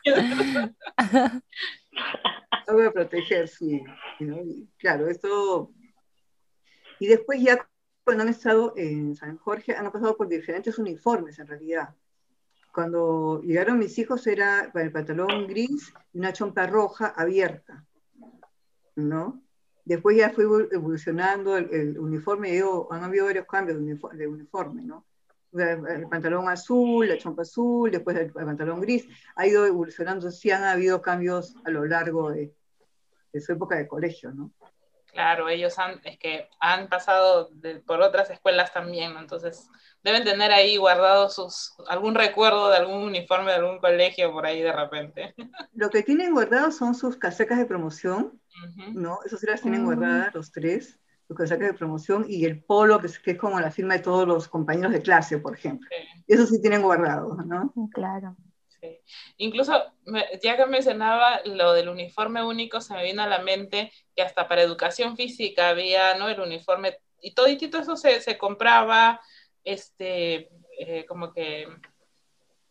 Lo 2.67 2.73
voy 2.73 2.85
a 2.85 2.91
proteger, 2.91 3.47
sí. 3.47 3.83
claro, 4.77 5.07
esto... 5.07 5.71
Y 6.99 7.07
después 7.07 7.41
ya 7.41 7.67
cuando 8.03 8.23
han 8.23 8.29
estado 8.29 8.73
en 8.75 9.15
San 9.15 9.37
Jorge, 9.37 9.75
han 9.75 9.91
pasado 9.91 10.15
por 10.15 10.27
diferentes 10.27 10.77
uniformes 10.77 11.39
en 11.39 11.47
realidad. 11.47 11.95
Cuando 12.73 13.41
llegaron 13.41 13.79
mis 13.79 13.97
hijos 13.97 14.25
era 14.27 14.71
el 14.73 14.91
pantalón 14.91 15.47
gris 15.47 15.93
y 16.13 16.19
una 16.19 16.31
chompa 16.31 16.67
roja 16.67 17.07
abierta 17.07 17.85
¿no? 18.95 19.41
Después 19.83 20.17
ya 20.17 20.29
fue 20.29 20.45
evolucionando 20.71 21.57
el, 21.57 21.97
uniforme, 21.97 22.61
han 22.91 23.03
habido 23.03 23.25
varios 23.25 23.47
cambios 23.47 23.79
de 24.13 24.27
uniforme, 24.27 24.83
¿no? 24.83 25.05
El, 25.53 26.07
pantalón 26.09 26.47
azul, 26.47 27.07
la 27.07 27.17
chompa 27.17 27.41
azul, 27.41 27.91
después 27.91 28.15
el, 28.17 28.31
pantalón 28.31 28.79
gris, 28.81 29.07
ha 29.35 29.45
ido 29.45 29.65
evolucionando, 29.65 30.31
sí 30.31 30.49
han 30.51 30.63
habido 30.63 31.01
cambios 31.01 31.55
a 31.65 31.69
lo 31.69 31.85
largo 31.85 32.31
de, 32.31 32.53
su 33.39 33.51
época 33.51 33.75
de 33.75 33.87
colegio, 33.87 34.31
¿no? 34.31 34.51
Claro, 35.11 35.49
ellos 35.49 35.77
han, 35.77 35.99
es 36.05 36.17
que 36.17 36.47
han 36.61 36.87
pasado 36.87 37.49
por 37.85 38.01
otras 38.01 38.29
escuelas 38.29 38.71
también, 38.71 39.17
entonces 39.17 39.67
deben 40.03 40.23
tener 40.23 40.51
ahí 40.51 40.77
guardado 40.77 41.29
sus, 41.29 41.73
algún 41.89 42.15
recuerdo 42.15 42.69
de 42.69 42.77
algún 42.77 43.03
uniforme 43.03 43.51
de 43.51 43.57
algún 43.57 43.79
colegio 43.79 44.31
por 44.31 44.45
ahí 44.45 44.61
de 44.61 44.71
repente. 44.71 45.35
Lo 45.73 45.89
que 45.89 46.03
tienen 46.03 46.31
guardado 46.31 46.71
son 46.71 46.95
sus 46.95 47.17
casacas 47.17 47.57
de 47.57 47.65
promoción, 47.65 48.39
¿no? 48.93 49.19
Esos 49.25 49.41
sí 49.41 49.47
las 49.47 49.61
tienen 49.61 49.83
guardadas 49.83 50.33
los 50.33 50.49
tres, 50.53 51.00
sus 51.31 51.37
casacas 51.37 51.67
de 51.67 51.77
promoción 51.77 52.25
y 52.27 52.43
el 52.43 52.61
polo, 52.61 52.99
que 52.99 53.07
es, 53.07 53.19
que 53.19 53.31
es 53.31 53.37
como 53.37 53.59
la 53.59 53.71
firma 53.71 53.93
de 53.93 54.03
todos 54.03 54.27
los 54.27 54.49
compañeros 54.49 54.91
de 54.91 55.01
clase, 55.01 55.37
por 55.37 55.55
ejemplo. 55.55 55.89
Eso 56.27 56.45
sí 56.45 56.61
tienen 56.61 56.81
guardado, 56.81 57.35
¿no? 57.45 57.73
Claro. 57.93 58.35
Sí. 58.67 58.99
Incluso, 59.37 59.73
ya 60.43 60.57
que 60.57 60.65
mencionaba 60.65 61.39
lo 61.45 61.71
del 61.71 61.87
uniforme 61.87 62.43
único, 62.43 62.81
se 62.81 62.93
me 62.93 63.03
vino 63.03 63.21
a 63.21 63.27
la 63.27 63.39
mente 63.39 63.91
que 64.13 64.23
hasta 64.23 64.47
para 64.47 64.61
educación 64.61 65.15
física 65.15 65.69
había, 65.69 66.15
¿no? 66.15 66.27
El 66.27 66.41
uniforme, 66.41 66.97
y 67.21 67.33
todo, 67.33 67.47
y 67.47 67.57
todo 67.57 67.81
eso 67.81 67.95
se, 67.95 68.19
se 68.19 68.37
compraba 68.37 69.21
este, 69.63 70.49
eh, 70.79 71.05
como 71.07 71.31
que 71.31 71.67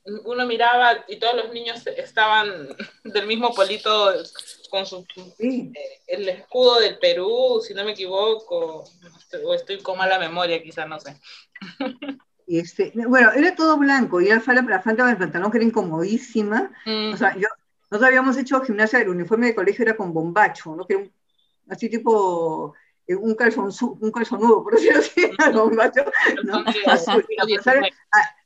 uno 0.04 0.46
miraba 0.46 1.04
y 1.08 1.16
todos 1.16 1.36
los 1.36 1.52
niños 1.52 1.86
estaban 1.86 2.68
del 3.04 3.26
mismo 3.26 3.52
polito 3.54 4.12
con 4.70 4.86
su 4.86 5.04
eh, 5.38 5.72
el 6.06 6.28
escudo 6.28 6.80
del 6.80 6.98
Perú, 6.98 7.60
si 7.66 7.74
no 7.74 7.84
me 7.84 7.92
equivoco, 7.92 8.84
o 9.44 9.54
estoy 9.54 9.80
con 9.82 9.98
mala 9.98 10.18
memoria, 10.18 10.62
quizá, 10.62 10.86
no 10.86 10.98
sé. 11.00 11.20
Y 12.46 12.58
este, 12.58 12.92
bueno, 12.94 13.30
era 13.32 13.54
todo 13.54 13.76
blanco, 13.76 14.20
y 14.20 14.28
la 14.28 14.40
falda, 14.40 14.62
la 14.62 14.82
falda 14.82 15.06
del 15.06 15.18
pantalón 15.18 15.50
que 15.50 15.58
era 15.58 15.66
incomodísima. 15.66 16.70
O 17.12 17.16
sea, 17.16 17.34
yo, 17.34 17.48
nosotros 17.90 18.08
habíamos 18.08 18.36
hecho 18.36 18.60
gimnasia, 18.62 19.00
el 19.00 19.08
uniforme 19.08 19.48
de 19.48 19.54
colegio 19.54 19.84
era 19.84 19.96
con 19.96 20.12
bombacho, 20.12 20.74
¿no? 20.74 20.86
Que 20.86 20.94
era 20.94 21.04
así 21.68 21.88
tipo 21.88 22.74
eh, 23.06 23.14
un, 23.14 23.34
calzón, 23.34 23.70
un 24.00 24.10
calzonudo, 24.12 24.62
por 24.62 24.74
decirlo 24.74 25.00
así, 25.00 25.30
¿no? 26.44 26.58
a, 26.58 28.36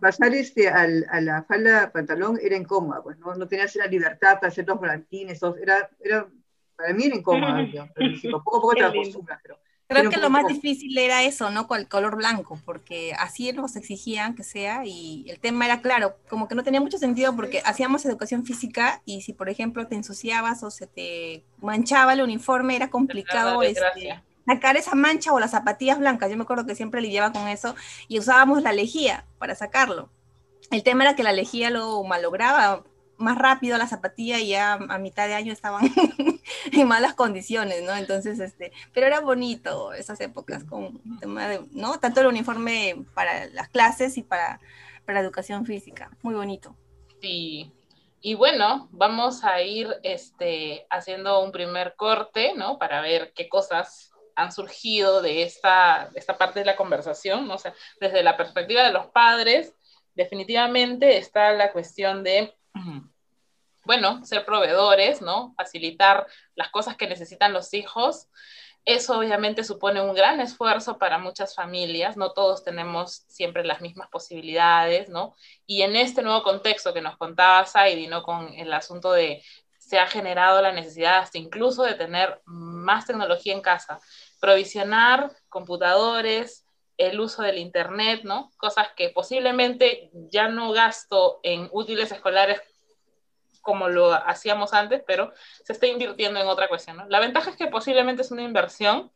pasar, 0.00 0.34
este, 0.34 0.68
al, 0.68 1.06
a 1.10 1.20
la 1.20 1.42
falda 1.44 1.90
pantalón 1.92 2.38
era 2.42 2.56
incómoda, 2.56 3.02
pues 3.02 3.18
no, 3.18 3.34
no 3.34 3.48
tenías 3.48 3.74
la 3.76 3.86
libertad 3.86 4.34
para 4.34 4.48
hacer 4.48 4.66
los 4.66 4.78
volantines, 4.78 5.40
era, 5.60 5.90
era, 6.00 6.28
para 6.76 6.92
mí 6.92 7.04
era 7.04 7.16
incómoda, 7.16 7.66
poco 8.30 8.56
a 8.56 8.60
poco 8.60 8.74
te 8.74 8.84
acostumbras, 8.84 9.40
pero 9.42 9.58
Creo 9.86 10.10
que 10.10 10.16
lo 10.16 10.30
más 10.30 10.46
difícil 10.46 10.96
era 10.96 11.22
eso, 11.24 11.50
¿no? 11.50 11.66
Con 11.66 11.78
el 11.78 11.88
color 11.88 12.16
blanco, 12.16 12.58
porque 12.64 13.12
así 13.18 13.52
nos 13.52 13.76
exigían 13.76 14.34
que 14.34 14.42
sea 14.42 14.86
y 14.86 15.26
el 15.28 15.38
tema 15.38 15.66
era 15.66 15.82
claro, 15.82 16.16
como 16.28 16.48
que 16.48 16.54
no 16.54 16.64
tenía 16.64 16.80
mucho 16.80 16.96
sentido 16.96 17.36
porque 17.36 17.60
hacíamos 17.64 18.04
educación 18.06 18.46
física 18.46 19.02
y 19.04 19.20
si 19.20 19.34
por 19.34 19.50
ejemplo 19.50 19.86
te 19.86 19.94
ensuciabas 19.94 20.62
o 20.62 20.70
se 20.70 20.86
te 20.86 21.44
manchaba 21.60 22.14
el 22.14 22.22
uniforme 22.22 22.76
era 22.76 22.88
complicado 22.88 23.62
este, 23.62 24.22
sacar 24.46 24.76
esa 24.76 24.94
mancha 24.94 25.32
o 25.32 25.40
las 25.40 25.52
zapatillas 25.52 25.98
blancas. 25.98 26.30
Yo 26.30 26.36
me 26.36 26.42
acuerdo 26.42 26.66
que 26.66 26.74
siempre 26.74 27.00
lidiaba 27.00 27.32
con 27.32 27.48
eso 27.48 27.74
y 28.08 28.18
usábamos 28.18 28.62
la 28.62 28.72
lejía 28.72 29.24
para 29.38 29.54
sacarlo. 29.54 30.10
El 30.70 30.82
tema 30.82 31.04
era 31.04 31.16
que 31.16 31.22
la 31.22 31.32
lejía 31.32 31.70
lo 31.70 32.02
malograba 32.04 32.84
más 33.16 33.38
rápido 33.38 33.78
la 33.78 33.86
zapatilla 33.86 34.40
y 34.40 34.48
ya 34.48 34.72
a 34.74 34.98
mitad 34.98 35.28
de 35.28 35.34
año 35.34 35.52
estaban 35.52 35.84
en 36.72 36.88
malas 36.88 37.14
condiciones, 37.14 37.82
¿no? 37.82 37.94
Entonces, 37.94 38.38
este, 38.40 38.72
pero 38.92 39.06
era 39.06 39.20
bonito 39.20 39.92
esas 39.92 40.20
épocas 40.20 40.64
con 40.64 41.00
tema 41.20 41.48
de, 41.48 41.64
¿no? 41.72 41.98
Tanto 42.00 42.20
el 42.20 42.26
uniforme 42.26 43.04
para 43.14 43.46
las 43.46 43.68
clases 43.68 44.18
y 44.18 44.22
para, 44.22 44.60
para 45.06 45.20
educación 45.20 45.64
física, 45.64 46.10
muy 46.22 46.34
bonito. 46.34 46.76
Sí, 47.20 47.72
y 48.20 48.34
bueno, 48.34 48.88
vamos 48.90 49.44
a 49.44 49.60
ir 49.62 49.88
este, 50.02 50.86
haciendo 50.90 51.42
un 51.42 51.52
primer 51.52 51.94
corte, 51.94 52.54
¿no? 52.56 52.78
Para 52.78 53.00
ver 53.00 53.32
qué 53.34 53.48
cosas 53.48 54.13
han 54.36 54.52
surgido 54.52 55.22
de 55.22 55.42
esta, 55.42 56.10
esta 56.14 56.36
parte 56.36 56.60
de 56.60 56.66
la 56.66 56.76
conversación, 56.76 57.46
¿no? 57.46 57.58
Sea, 57.58 57.74
desde 58.00 58.22
la 58.22 58.36
perspectiva 58.36 58.82
de 58.82 58.92
los 58.92 59.06
padres, 59.06 59.74
definitivamente 60.14 61.18
está 61.18 61.52
la 61.52 61.72
cuestión 61.72 62.22
de, 62.22 62.54
bueno, 63.84 64.24
ser 64.24 64.44
proveedores, 64.44 65.20
¿no? 65.20 65.54
Facilitar 65.56 66.26
las 66.54 66.70
cosas 66.70 66.96
que 66.96 67.06
necesitan 67.06 67.52
los 67.52 67.74
hijos. 67.74 68.28
Eso 68.86 69.18
obviamente 69.18 69.64
supone 69.64 70.02
un 70.02 70.14
gran 70.14 70.40
esfuerzo 70.40 70.98
para 70.98 71.16
muchas 71.18 71.54
familias, 71.54 72.18
no 72.18 72.32
todos 72.32 72.64
tenemos 72.64 73.24
siempre 73.28 73.64
las 73.64 73.80
mismas 73.80 74.08
posibilidades, 74.10 75.08
¿no? 75.08 75.34
Y 75.66 75.82
en 75.82 75.96
este 75.96 76.22
nuevo 76.22 76.42
contexto 76.42 76.92
que 76.92 77.00
nos 77.00 77.16
contaba 77.16 77.64
Saidi, 77.64 78.08
¿no? 78.08 78.22
Con 78.22 78.52
el 78.52 78.72
asunto 78.74 79.12
de 79.12 79.42
se 79.78 79.98
ha 79.98 80.06
generado 80.06 80.62
la 80.62 80.72
necesidad 80.72 81.18
hasta 81.18 81.38
incluso 81.38 81.82
de 81.82 81.94
tener 81.94 82.40
más 82.46 83.06
tecnología 83.06 83.52
en 83.52 83.60
casa, 83.60 83.98
provisionar 84.44 85.32
computadores, 85.48 86.66
el 86.98 87.18
uso 87.18 87.42
del 87.42 87.56
Internet, 87.56 88.24
¿no? 88.24 88.52
Cosas 88.58 88.88
que 88.94 89.08
posiblemente 89.08 90.10
ya 90.12 90.48
no 90.48 90.70
gasto 90.72 91.40
en 91.42 91.70
útiles 91.72 92.12
escolares 92.12 92.60
como 93.62 93.88
lo 93.88 94.12
hacíamos 94.12 94.74
antes, 94.74 95.02
pero 95.06 95.32
se 95.64 95.72
está 95.72 95.86
invirtiendo 95.86 96.38
en 96.40 96.46
otra 96.46 96.68
cuestión, 96.68 96.98
¿no? 96.98 97.08
La 97.08 97.20
ventaja 97.20 97.48
es 97.48 97.56
que 97.56 97.68
posiblemente 97.68 98.20
es 98.20 98.32
una 98.32 98.42
inversión 98.42 99.10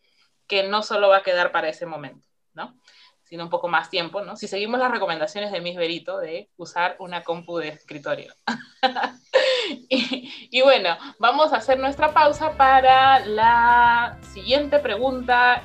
que 0.47 0.63
no 0.63 0.83
solo 0.83 1.11
va 1.11 1.19
a 1.19 1.23
quedar 1.23 1.53
para 1.53 1.69
ese 1.69 1.85
momento, 1.85 2.27
¿no? 2.55 2.81
Sino 3.25 3.45
un 3.45 3.51
poco 3.51 3.69
más 3.69 3.91
tiempo, 3.91 4.23
¿no? 4.23 4.35
Si 4.35 4.49
seguimos 4.49 4.81
las 4.81 4.91
recomendaciones 4.91 5.53
de 5.53 5.61
Miss 5.61 5.77
Berito 5.77 6.17
de 6.17 6.49
usar 6.57 6.97
una 7.01 7.23
compu 7.23 7.59
de 7.59 7.69
escritorio. 7.69 8.33
y, 9.89 10.63
bueno, 10.63 10.97
vamos 11.19 11.53
a 11.53 11.57
hacer 11.57 11.79
nuestra 11.79 12.13
pausa 12.13 12.53
para 12.53 13.25
la 13.27 14.19
siguiente 14.33 14.79
pregunta 14.79 15.63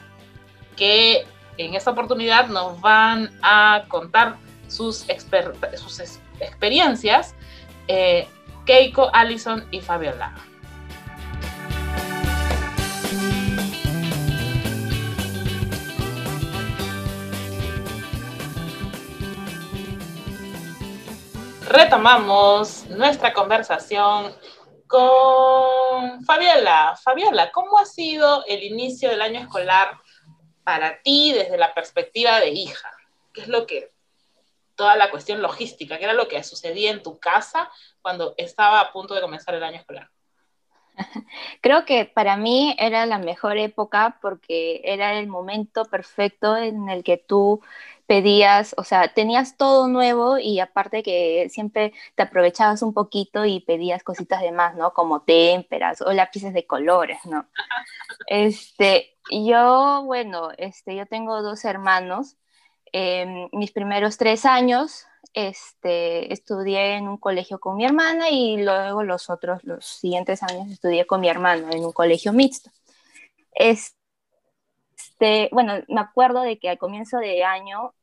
que 0.75 1.25
en 1.57 1.75
esta 1.75 1.91
oportunidad 1.91 2.47
nos 2.47 2.81
van 2.81 3.29
a 3.41 3.85
contar 3.87 4.37
sus, 4.67 5.05
sus 5.75 5.99
experiencias 6.39 7.35
eh, 7.87 8.27
Keiko, 8.65 9.09
Allison 9.13 9.65
y 9.71 9.81
Fabiola. 9.81 10.33
Retomamos 21.73 22.85
nuestra 22.85 23.33
conversación 23.33 24.31
con 24.85 26.23
Fabiola. 26.23 26.95
Fabiola, 27.03 27.51
¿cómo 27.51 27.79
ha 27.79 27.85
sido 27.85 28.45
el 28.45 28.61
inicio 28.61 29.09
del 29.09 29.23
año 29.23 29.39
escolar 29.39 29.99
para 30.63 31.01
ti 31.01 31.33
desde 31.33 31.57
la 31.57 31.73
perspectiva 31.73 32.39
de 32.39 32.51
hija? 32.51 32.91
¿Qué 33.33 33.41
es 33.41 33.47
lo 33.47 33.65
que, 33.65 33.91
toda 34.75 34.95
la 34.95 35.09
cuestión 35.09 35.41
logística, 35.41 35.97
qué 35.97 36.03
era 36.03 36.13
lo 36.13 36.27
que 36.27 36.43
sucedía 36.43 36.91
en 36.91 37.01
tu 37.01 37.17
casa 37.17 37.71
cuando 38.03 38.35
estaba 38.37 38.79
a 38.79 38.93
punto 38.93 39.15
de 39.15 39.21
comenzar 39.21 39.55
el 39.55 39.63
año 39.63 39.77
escolar? 39.77 40.12
Creo 41.61 41.85
que 41.85 42.05
para 42.05 42.37
mí 42.37 42.75
era 42.79 43.05
la 43.05 43.17
mejor 43.19 43.57
época 43.57 44.17
porque 44.21 44.81
era 44.83 45.17
el 45.19 45.27
momento 45.27 45.85
perfecto 45.85 46.57
en 46.57 46.89
el 46.89 47.03
que 47.03 47.17
tú 47.17 47.61
pedías, 48.05 48.75
o 48.77 48.83
sea, 48.83 49.13
tenías 49.13 49.57
todo 49.57 49.87
nuevo 49.87 50.37
y 50.37 50.59
aparte 50.59 51.03
que 51.03 51.47
siempre 51.49 51.93
te 52.15 52.23
aprovechabas 52.23 52.81
un 52.81 52.93
poquito 52.93 53.45
y 53.45 53.61
pedías 53.61 54.03
cositas 54.03 54.41
de 54.41 54.51
más, 54.51 54.75
¿no? 54.75 54.93
Como 54.93 55.21
témperas 55.21 56.01
o 56.01 56.11
lápices 56.11 56.53
de 56.53 56.67
colores, 56.67 57.19
¿no? 57.25 57.47
Este, 58.27 59.15
yo, 59.31 60.03
bueno, 60.05 60.49
este, 60.57 60.95
yo 60.95 61.05
tengo 61.07 61.41
dos 61.41 61.65
hermanos. 61.65 62.37
Em, 62.91 63.49
mis 63.53 63.71
primeros 63.71 64.17
tres 64.17 64.45
años 64.45 65.05
este, 65.33 66.31
estudié 66.33 66.95
en 66.95 67.07
un 67.07 67.17
colegio 67.17 67.59
con 67.59 67.77
mi 67.77 67.85
hermana 67.85 68.29
y 68.29 68.57
luego 68.63 69.03
los 69.03 69.29
otros, 69.29 69.63
los 69.63 69.85
siguientes 69.85 70.43
años 70.43 70.69
estudié 70.69 71.05
con 71.05 71.21
mi 71.21 71.29
hermano 71.29 71.69
en 71.71 71.85
un 71.85 71.91
colegio 71.91 72.33
mixto. 72.33 72.69
Este, 73.53 73.95
bueno, 75.51 75.73
me 75.87 76.01
acuerdo 76.01 76.41
de 76.41 76.59
que 76.59 76.69
al 76.69 76.77
comienzo 76.77 77.17
de 77.17 77.43
año 77.43 77.93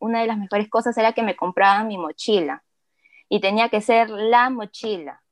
una 0.00 0.20
de 0.20 0.26
las 0.26 0.36
mejores 0.36 0.68
cosas 0.68 0.96
era 0.98 1.12
que 1.12 1.22
me 1.22 1.36
compraban 1.36 1.88
mi 1.88 1.96
mochila 1.96 2.62
y 3.28 3.40
tenía 3.40 3.68
que 3.68 3.80
ser 3.80 4.10
la 4.10 4.50
mochila 4.50 5.22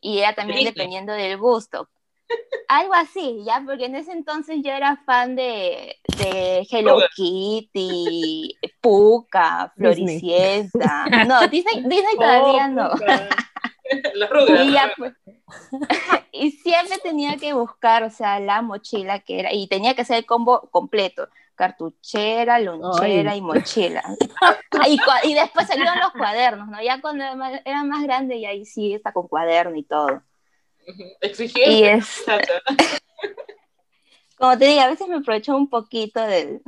y 0.00 0.18
era 0.18 0.34
también 0.34 0.64
dependiendo 0.64 1.12
del 1.12 1.38
gusto. 1.38 1.88
Algo 2.68 2.94
así, 2.94 3.42
ya, 3.44 3.62
porque 3.66 3.86
en 3.86 3.96
ese 3.96 4.12
entonces 4.12 4.60
yo 4.62 4.72
era 4.72 4.96
fan 5.04 5.36
de, 5.36 5.96
de 6.18 6.66
Hello 6.70 6.98
Kitty, 7.14 8.56
Puka, 8.80 9.72
Floricienta. 9.76 11.06
No, 11.26 11.46
Disney, 11.48 11.82
Disney 11.82 12.16
todavía 12.16 12.68
no. 12.68 12.90
y, 13.92 14.76
pues, 14.96 15.14
y 16.32 16.50
siempre 16.52 16.98
tenía 17.02 17.36
que 17.36 17.52
buscar, 17.52 18.02
o 18.04 18.10
sea, 18.10 18.40
la 18.40 18.62
mochila 18.62 19.18
que 19.20 19.40
era, 19.40 19.52
y 19.52 19.66
tenía 19.66 19.94
que 19.94 20.04
ser 20.04 20.18
el 20.18 20.26
combo 20.26 20.68
completo 20.70 21.28
cartuchera, 21.54 22.58
lonchera 22.58 23.36
y 23.36 23.40
mochila. 23.40 24.02
y, 25.24 25.34
después 25.34 25.66
salieron 25.66 26.00
los 26.00 26.10
cuadernos, 26.12 26.66
¿no? 26.66 26.82
Ya 26.82 27.00
cuando 27.00 27.24
era 27.64 27.84
más 27.84 28.02
grande, 28.02 28.36
y 28.36 28.46
ahí 28.46 28.64
sí 28.64 28.94
está 28.94 29.12
con 29.12 29.28
cuaderno 29.28 29.76
y 29.76 29.84
todo. 29.84 30.22
Exigente. 31.20 31.92
es... 31.92 32.24
Como 34.42 34.58
te 34.58 34.64
digo, 34.64 34.80
a 34.80 34.88
veces 34.88 35.06
me 35.06 35.18
aprovecho 35.18 35.56
un 35.56 35.70
poquito 35.70 36.20
del, 36.20 36.60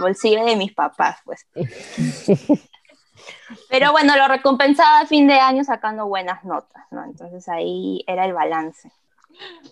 bolsillo 0.00 0.46
de 0.46 0.56
mis 0.56 0.72
papás, 0.72 1.18
pues. 1.26 1.46
Pero 3.68 3.92
bueno, 3.92 4.16
lo 4.16 4.28
recompensaba 4.28 5.00
a 5.00 5.06
fin 5.06 5.28
de 5.28 5.34
año 5.34 5.62
sacando 5.62 6.06
buenas 6.06 6.42
notas, 6.42 6.84
¿no? 6.90 7.04
Entonces 7.04 7.46
ahí 7.50 8.02
era 8.06 8.24
el 8.24 8.32
balance. 8.32 8.90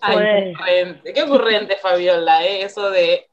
Ay, 0.01 0.17
qué 0.19 0.53
ocurrente, 0.53 1.13
qué 1.13 1.23
ocurrente, 1.23 1.77
Fabiola, 1.77 2.45
¿eh? 2.45 2.61
eso 2.61 2.91
de 2.91 3.27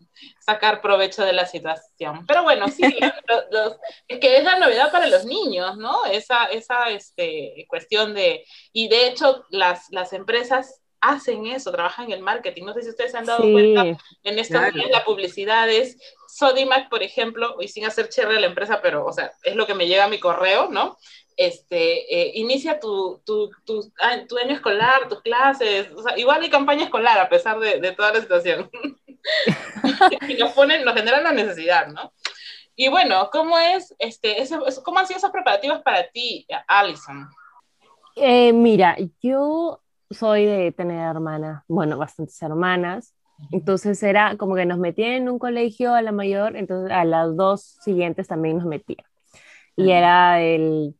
sacar 0.49 0.81
provecho 0.81 1.27
de 1.27 1.35
la 1.35 1.45
situación. 1.45 2.25
Pero 2.27 2.43
bueno, 2.43 2.69
sí, 2.69 2.83
es 4.09 4.19
que 4.19 4.39
es 4.39 4.45
la 4.45 4.59
novedad 4.59 4.91
para 4.91 5.07
los 5.07 5.27
niños, 5.27 5.77
¿no? 5.77 6.07
Esa, 6.07 6.47
esa 6.47 6.89
este, 6.89 7.67
cuestión 7.69 8.15
de, 8.15 8.47
y 8.73 8.89
de 8.89 9.09
hecho 9.09 9.45
las, 9.51 9.91
las 9.91 10.15
empresas 10.15 10.81
hacen 11.03 11.47
eso, 11.47 11.71
trabajan 11.71 12.07
en 12.07 12.13
el 12.13 12.23
marketing. 12.23 12.65
No 12.65 12.73
sé 12.73 12.83
si 12.83 12.89
ustedes 12.89 13.13
se 13.13 13.19
han 13.19 13.27
dado 13.27 13.43
cuenta 13.43 13.83
en 14.25 14.39
estos 14.39 14.73
días 14.73 14.91
la 14.91 15.05
publicidad 15.05 15.69
es 15.69 15.99
Sodimac, 16.29 16.89
por 16.89 17.03
ejemplo, 17.03 17.57
y 17.61 17.69
sin 17.69 17.85
hacer 17.85 18.09
cherry 18.09 18.39
a 18.39 18.41
la 18.41 18.47
empresa, 18.47 18.81
pero, 18.81 19.05
o 19.05 19.13
sea, 19.13 19.31
es 19.43 19.55
lo 19.55 19.67
que 19.67 19.75
me 19.75 19.87
llega 19.87 20.05
a 20.05 20.09
mi 20.09 20.19
correo, 20.19 20.71
¿no? 20.71 20.97
Este, 21.37 22.13
eh, 22.13 22.33
inicia 22.37 22.81
tu, 22.81 23.21
tu, 23.27 23.51
tu, 23.67 23.93
tu, 24.29 24.39
año 24.39 24.55
escolar, 24.55 25.09
tus 25.09 25.21
clases, 25.21 25.91
o 25.95 26.03
sea, 26.03 26.19
igual 26.19 26.43
hay 26.43 26.49
campaña 26.49 26.85
escolar 26.85 27.19
a 27.19 27.29
pesar 27.29 27.61
de, 27.61 27.81
de 27.81 27.93
toda 27.93 28.15
la 28.15 28.21
situación. 28.23 28.71
y 30.29 30.35
nos 30.35 30.53
ponen, 30.53 30.85
nos 30.85 30.95
generan 30.95 31.25
la 31.25 31.33
necesidad, 31.33 31.89
¿no? 31.89 32.13
Y 32.75 32.89
bueno, 32.89 33.29
¿cómo 33.33 33.59
es, 33.59 33.95
este, 33.99 34.37
cómo 34.85 35.01
han 35.01 35.07
sido 35.07 35.19
esos 35.19 35.33
preparativos 35.33 35.83
para 35.83 36.09
ti, 36.09 36.47
Alison? 36.69 37.29
Eh, 38.15 38.53
mira, 38.53 38.97
yo 39.21 39.81
soy 40.11 40.47
de 40.47 40.73
tener 40.73 41.01
hermanas, 41.01 41.65
bueno, 41.67 41.99
bastantes 41.99 42.41
hermanas, 42.41 43.15
entonces 43.53 44.03
era 44.03 44.37
como 44.37 44.55
que 44.55 44.67
nos 44.67 44.79
metían 44.79 45.13
en 45.13 45.29
un 45.29 45.39
colegio 45.39 45.95
a 45.95 46.03
la 46.03 46.13
mayor, 46.13 46.57
entonces 46.57 46.91
a 46.93 47.05
las 47.05 47.37
dos 47.37 47.79
siguientes 47.83 48.29
también 48.29 48.59
nos 48.59 48.67
metían. 48.67 49.05
Y 49.77 49.93
era 49.93 50.41
el, 50.41 50.97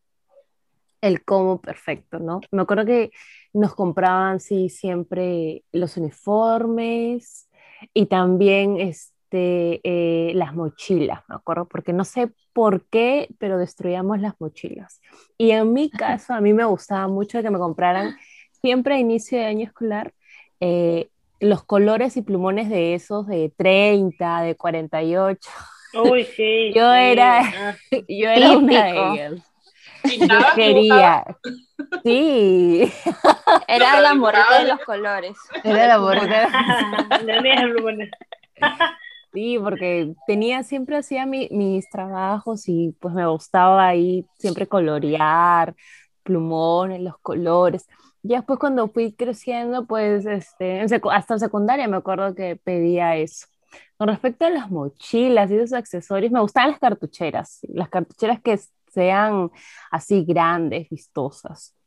el 1.01 1.25
cómo 1.25 1.61
perfecto, 1.61 2.21
¿no? 2.21 2.41
Me 2.53 2.63
acuerdo 2.63 2.85
que 2.85 3.11
nos 3.53 3.75
compraban, 3.75 4.39
sí, 4.39 4.69
siempre 4.69 5.65
los 5.73 5.97
uniformes, 5.97 7.48
y 7.95 8.07
también 8.07 8.81
este, 8.81 9.81
eh, 9.85 10.33
las 10.35 10.55
mochilas, 10.55 11.23
me 11.29 11.37
acuerdo, 11.37 11.67
porque 11.67 11.93
no 11.93 12.05
sé 12.05 12.31
por 12.53 12.87
qué, 12.87 13.29
pero 13.39 13.59
destruíamos 13.59 14.21
las 14.21 14.35
mochilas. 14.41 15.01
Y 15.37 15.51
en 15.51 15.73
mi 15.73 15.91
caso, 15.91 16.35
a 16.35 16.41
mí 16.41 16.53
me 16.53 16.65
gustaba 16.65 17.09
mucho 17.09 17.43
que 17.43 17.51
me 17.51 17.59
compraran 17.59 18.17
siempre 18.61 18.97
a 18.97 18.99
inicio 18.99 19.39
de 19.39 19.47
año 19.47 19.65
escolar 19.65 20.13
eh, 20.61 21.09
los 21.41 21.63
colores 21.65 22.17
y 22.17 22.23
plumones 22.23 22.69
de 22.69 22.95
esos 22.95 23.27
de 23.27 23.53
30, 23.57 24.43
de 24.43 24.57
48. 24.57 25.51
Uy, 25.95 26.25
sí. 26.25 26.73
yo 26.75 26.93
era, 26.93 27.77
yo 28.09 28.29
era 28.29 28.57
una 28.57 28.85
de 28.85 28.91
ellas. 28.91 30.55
quería. 30.55 31.25
Sí. 32.03 32.93
Era 33.69 34.01
la 34.01 34.15
morrita 34.15 34.61
de 34.61 34.69
los 34.69 34.81
colores. 34.81 35.37
Era 35.63 35.87
la 35.87 35.99
morrita. 35.99 36.49
Sí, 39.31 39.59
porque 39.63 40.15
tenía, 40.27 40.63
siempre 40.63 40.97
hacía 40.97 41.27
mis 41.27 41.89
trabajos 41.91 42.67
y 42.67 42.97
pues 42.99 43.13
me 43.13 43.27
gustaba 43.27 43.87
ahí 43.87 44.27
siempre 44.39 44.67
colorear, 44.67 45.77
plumones, 46.23 47.03
los 47.03 47.19
colores. 47.19 47.87
Y 48.23 48.29
después 48.29 48.59
cuando 48.59 48.89
fui 48.89 49.13
creciendo, 49.13 49.87
pues 49.87 50.25
este, 50.25 50.81
hasta 50.81 51.35
en 51.35 51.41
secundaria 51.41 51.87
me 51.89 51.99
acuerdo 51.99 52.35
que 52.35 52.57
pedía 52.57 53.17
eso. 53.17 53.47
Con 53.99 54.09
respecto 54.09 54.47
a 54.47 54.51
las 54.51 54.71
mochilas 54.71 55.51
y 55.51 55.57
esos 55.57 55.75
accesorios, 55.75 56.33
me 56.33 56.41
gustaban 56.41 56.71
las 56.71 56.81
cartucheras, 56.81 57.61
las 57.69 57.91
cartucheras 57.91 58.41
que 58.41 58.59
sean 58.91 59.51
así 59.91 60.25
grandes, 60.25 60.89
vistosas. 60.89 61.78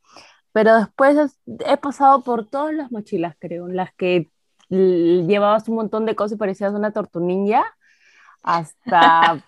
Pero 0.52 0.76
después 0.76 1.38
he 1.66 1.76
pasado 1.78 2.22
por 2.22 2.46
todas 2.46 2.74
las 2.74 2.92
mochilas, 2.92 3.36
creo, 3.38 3.68
las 3.68 3.92
que 3.94 4.30
llevabas 4.68 5.68
un 5.68 5.76
montón 5.76 6.06
de 6.06 6.14
cosas 6.14 6.36
y 6.36 6.38
parecías 6.38 6.72
una 6.74 6.92
tortunilla, 6.92 7.64
hasta 8.42 9.42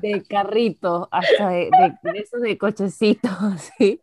de 0.00 0.22
carrito, 0.24 1.08
hasta 1.10 1.48
de, 1.50 1.70
de, 2.02 2.18
esos 2.18 2.40
de 2.40 2.56
cochecitos, 2.56 3.32
¿sí? 3.78 4.02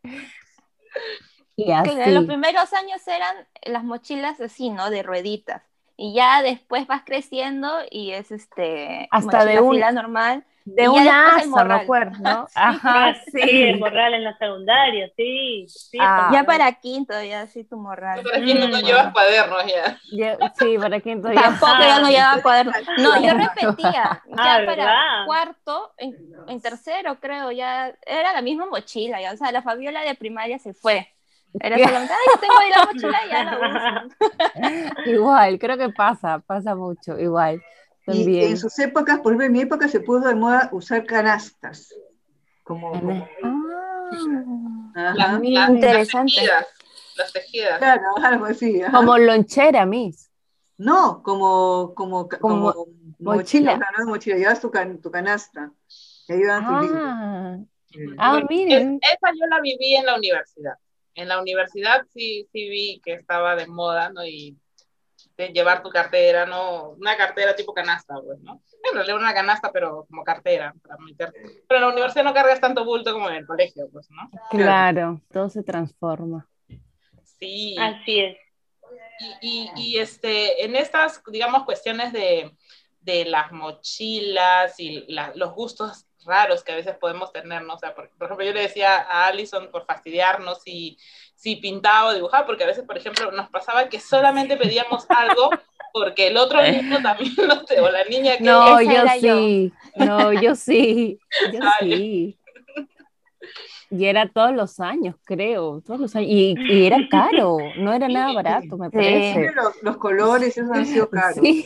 Y 1.55 1.71
así. 1.71 1.95
Que 1.95 2.11
los 2.11 2.25
primeros 2.25 2.71
años 2.73 3.05
eran 3.07 3.35
las 3.63 3.83
mochilas 3.83 4.39
así, 4.39 4.69
¿no? 4.69 4.89
De 4.89 5.03
rueditas. 5.03 5.63
Y 5.97 6.13
ya 6.13 6.41
después 6.41 6.87
vas 6.87 7.01
creciendo 7.05 7.69
y 7.91 8.11
es 8.11 8.31
este 8.31 9.09
hasta 9.11 9.43
de 9.43 9.59
una 9.59 9.91
normal 9.91 10.45
de 10.75 10.89
una 10.89 11.35
asa, 11.35 11.63
me 11.63 11.73
acuerdo, 11.73 12.17
¿no? 12.19 12.47
Ajá, 12.55 13.15
sí. 13.31 13.63
el 13.63 13.79
morral 13.79 14.13
en 14.13 14.23
la 14.23 14.37
secundaria, 14.37 15.09
sí. 15.15 15.65
sí 15.67 15.97
ah, 15.99 16.29
ya 16.31 16.43
para 16.43 16.71
quinto, 16.73 17.13
ya 17.21 17.47
sí 17.47 17.63
tu 17.63 17.77
morral. 17.77 18.23
Para 18.23 18.43
quinto 18.43 18.67
no 18.67 18.77
mm, 18.77 18.81
llevas 18.81 19.13
cuadernos 19.13 19.63
ya. 19.65 20.51
Sí, 20.57 20.77
para 20.77 20.99
quinto 20.99 21.31
ya. 21.31 21.41
Tampoco 21.41 21.73
ya 21.79 21.99
no 21.99 22.09
llevaba 22.09 22.41
cuadernos. 22.41 22.75
No, 22.97 23.21
yo 23.21 23.33
repetía. 23.37 24.23
Ya 24.27 24.63
para 24.65 25.23
cuarto, 25.25 25.93
en, 25.97 26.15
en, 26.47 26.61
tercero 26.61 27.19
creo, 27.19 27.51
ya 27.51 27.93
era 28.05 28.33
la 28.33 28.41
misma 28.41 28.65
mochila, 28.65 29.21
ya. 29.21 29.33
O 29.33 29.37
sea, 29.37 29.51
la 29.51 29.61
Fabiola 29.61 30.01
de 30.01 30.15
primaria 30.15 30.59
se 30.59 30.73
fue. 30.73 31.07
Era 31.59 31.77
solamente, 31.83 32.13
ay, 32.13 32.33
yo 32.33 32.39
tengo 32.39 32.59
ahí 32.59 32.69
la 32.69 32.85
mochila 32.85 33.25
y 33.25 33.29
ya 33.29 33.43
la 33.43 33.57
uso. 33.57 35.09
igual, 35.09 35.59
creo 35.59 35.77
que 35.77 35.89
pasa, 35.89 36.39
pasa 36.39 36.75
mucho, 36.75 37.17
igual. 37.19 37.61
Y 38.07 38.43
en 38.43 38.57
sus 38.57 38.77
épocas, 38.79 39.19
por 39.19 39.33
ejemplo, 39.33 39.45
en 39.45 39.51
mi 39.51 39.61
época 39.61 39.87
se 39.87 39.99
puso 39.99 40.27
de 40.27 40.35
moda 40.35 40.69
usar 40.71 41.05
canastas. 41.05 41.93
Como, 42.63 42.93
ah, 43.43 45.13
las, 45.15 45.43
interesante. 45.43 46.41
Las 47.15 47.33
tejidas. 47.33 47.77
Claro, 47.79 48.03
algo 48.23 48.45
así. 48.45 48.81
Como 48.91 49.17
lonchera, 49.17 49.85
mis. 49.85 50.29
No, 50.77 51.21
como, 51.23 51.93
como, 51.93 52.29
como, 52.29 52.87
mochila. 53.19 53.77
No, 53.77 54.05
mochila, 54.05 54.37
llevas 54.37 54.61
tu, 54.61 54.71
tu 55.01 55.11
canasta. 55.11 55.71
Y 56.27 56.33
ahí 56.33 56.41
ah. 56.49 57.57
ah, 58.17 58.41
miren. 58.47 58.99
esa 59.01 59.31
yo 59.33 59.45
la 59.47 59.59
viví 59.61 59.95
en 59.95 60.05
la 60.05 60.15
universidad. 60.15 60.75
En 61.15 61.27
la 61.27 61.41
universidad 61.41 62.05
sí, 62.13 62.47
sí 62.53 62.69
vi 62.69 63.01
que 63.03 63.13
estaba 63.13 63.55
de 63.55 63.67
moda, 63.67 64.09
¿no? 64.09 64.25
Y 64.25 64.57
llevar 65.47 65.81
tu 65.81 65.89
cartera, 65.89 66.45
¿no? 66.45 66.89
Una 66.91 67.17
cartera 67.17 67.55
tipo 67.55 67.73
canasta, 67.73 68.15
pues, 68.23 68.39
¿no? 68.39 68.61
En 68.83 68.93
realidad 68.93 69.17
una 69.17 69.33
canasta, 69.33 69.71
pero 69.71 70.05
como 70.07 70.23
cartera, 70.23 70.73
para 70.81 70.97
meter. 70.97 71.33
Pero 71.67 71.79
en 71.79 71.81
la 71.81 71.93
universidad 71.93 72.23
no 72.23 72.33
cargas 72.33 72.59
tanto 72.59 72.85
bulto 72.85 73.13
como 73.13 73.29
en 73.29 73.37
el 73.37 73.47
colegio, 73.47 73.89
pues, 73.91 74.09
¿no? 74.11 74.29
Claro, 74.49 75.21
todo 75.31 75.49
se 75.49 75.63
transforma. 75.63 76.47
Sí. 77.39 77.75
Así 77.79 78.19
es. 78.19 78.37
Y, 79.41 79.69
y, 79.75 79.97
este, 79.97 80.63
en 80.63 80.75
estas, 80.75 81.21
digamos, 81.27 81.63
cuestiones 81.63 82.13
de, 82.13 82.55
de 83.01 83.25
las 83.25 83.51
mochilas 83.51 84.79
y 84.79 85.05
los 85.35 85.53
gustos 85.53 86.05
raros 86.25 86.63
que 86.63 86.71
a 86.71 86.75
veces 86.75 86.95
podemos 86.97 87.31
tener, 87.31 87.63
¿no? 87.63 87.75
O 87.75 87.77
sea, 87.77 87.95
por, 87.95 88.05
ejemplo, 88.05 88.45
yo 88.45 88.53
le 88.53 88.61
decía 88.61 88.97
a 88.97 89.27
Alison 89.27 89.71
por 89.71 89.85
fastidiarnos 89.85 90.61
si, 90.61 90.97
si 91.39 91.55
pintaba 91.55 92.09
o 92.09 92.13
dibujaba, 92.13 92.45
porque 92.45 92.65
a 92.65 92.67
veces, 92.67 92.83
por 92.83 92.97
ejemplo, 92.97 93.31
nos 93.31 93.49
pasaba 93.49 93.87
que 93.87 93.97
solamente 93.97 94.57
pedíamos 94.57 95.05
algo 95.07 95.49
porque 95.93 96.27
el 96.27 96.35
otro 96.35 96.61
niño 96.61 97.01
también 97.01 97.33
lo 97.37 97.63
te, 97.63 97.79
o 97.79 97.89
la 97.89 98.03
niña 98.03 98.37
que... 98.37 98.43
No, 98.43 98.81
yo 98.81 99.03
sí, 99.21 99.71
no, 99.95 100.33
yo 100.33 100.53
sí, 100.53 101.17
yo 101.53 101.59
sí. 101.79 102.37
Y 103.91 104.05
era 104.05 104.29
todos 104.29 104.53
los 104.53 104.79
años, 104.79 105.15
creo, 105.25 105.81
todos 105.81 105.99
los 105.99 106.15
años. 106.15 106.29
Y, 106.29 106.55
y 106.59 106.85
era 106.85 106.97
caro, 107.09 107.57
no 107.77 107.91
era 107.91 108.07
nada 108.07 108.33
barato, 108.33 108.77
me 108.77 108.91
parece. 108.91 109.51
Los, 109.55 109.81
los, 109.81 109.97
colores, 109.97 110.55
esos 110.57 110.71
han 110.71 110.85
sido 110.85 111.09
caros. 111.11 111.39
Sí. 111.41 111.63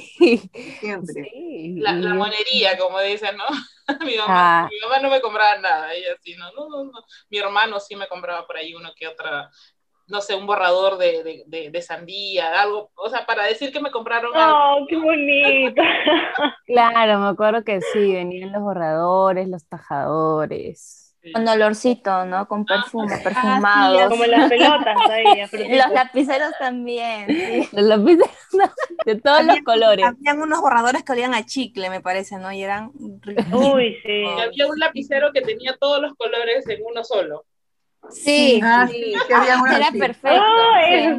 Siempre. 0.80 1.30
La, 1.76 1.94
la, 1.94 2.14
monería, 2.14 2.78
como 2.78 3.02
dicen, 3.02 3.36
¿no? 3.36 3.44
mi, 4.06 4.16
mamá, 4.16 4.64
ah. 4.64 4.70
mi 4.72 4.80
mamá 4.80 5.00
no 5.02 5.10
me 5.10 5.20
compraba 5.20 5.58
nada, 5.58 5.94
ella 5.94 6.16
sí, 6.22 6.36
no, 6.36 6.52
no, 6.54 6.70
no, 6.70 6.84
no. 6.86 7.06
Mi 7.30 7.38
hermano 7.40 7.80
sí 7.82 7.96
me 7.98 8.08
compraba 8.08 8.48
por 8.48 8.56
ahí 8.56 8.74
uno 8.74 8.92
que 8.96 9.10
otra, 9.10 9.50
no 10.08 10.22
sé, 10.22 10.36
un 10.36 10.48
borrador 10.48 10.98
de, 10.98 11.44
de, 11.46 11.70
de, 11.70 11.82
sandía, 11.82 12.62
algo, 12.62 12.92
o 12.96 13.10
sea, 13.10 13.26
para 13.26 13.44
decir 13.44 13.74
que 13.74 13.82
me 13.82 13.92
compraron 13.92 14.32
¡Oh, 14.34 14.86
qué 14.88 14.96
bonito! 14.96 15.82
claro, 16.66 17.20
me 17.20 17.28
acuerdo 17.28 17.66
que 17.66 17.82
sí, 17.82 18.14
venían 18.14 18.54
los 18.54 18.62
borradores, 18.62 19.50
los 19.50 19.68
tajadores. 19.68 21.13
Con 21.32 21.48
olorcito, 21.48 22.26
¿no? 22.26 22.48
Con 22.48 22.66
ah, 22.70 22.76
perfume, 22.76 23.18
perfumado. 23.20 24.00
Ah, 24.00 24.10
como 24.10 24.26
las 24.26 24.50
pelotas 24.50 24.98
ahí. 25.10 25.78
Los 25.78 25.92
lapiceros 25.92 26.52
también. 26.60 27.28
Sí. 27.28 27.70
Los 27.76 27.84
lapiceros 27.86 28.30
de 29.06 29.16
todos 29.16 29.46
los 29.46 29.60
colores. 29.60 30.06
Habían 30.06 30.42
unos 30.42 30.60
borradores 30.60 31.04
que 31.04 31.14
olían 31.14 31.34
a 31.34 31.46
chicle, 31.46 31.90
me 31.90 32.02
parece, 32.02 32.38
¿no? 32.38 32.52
Y 32.52 32.62
eran. 32.62 32.92
Uy, 32.96 33.98
sí. 34.04 34.24
Y 34.24 34.42
había 34.42 34.68
un 34.68 34.78
lapicero 34.78 35.32
que 35.32 35.42
tenía 35.42 35.78
todos 35.80 36.02
los 36.02 36.14
colores 36.16 36.68
en 36.68 36.82
uno 36.86 37.04
solo. 37.04 37.46
Sí, 38.10 38.60
ah, 38.62 38.88
sí. 38.90 39.14
Era 39.30 39.92
perfecto. 39.92 40.42
Oh, 40.42 40.78
es 40.86 41.18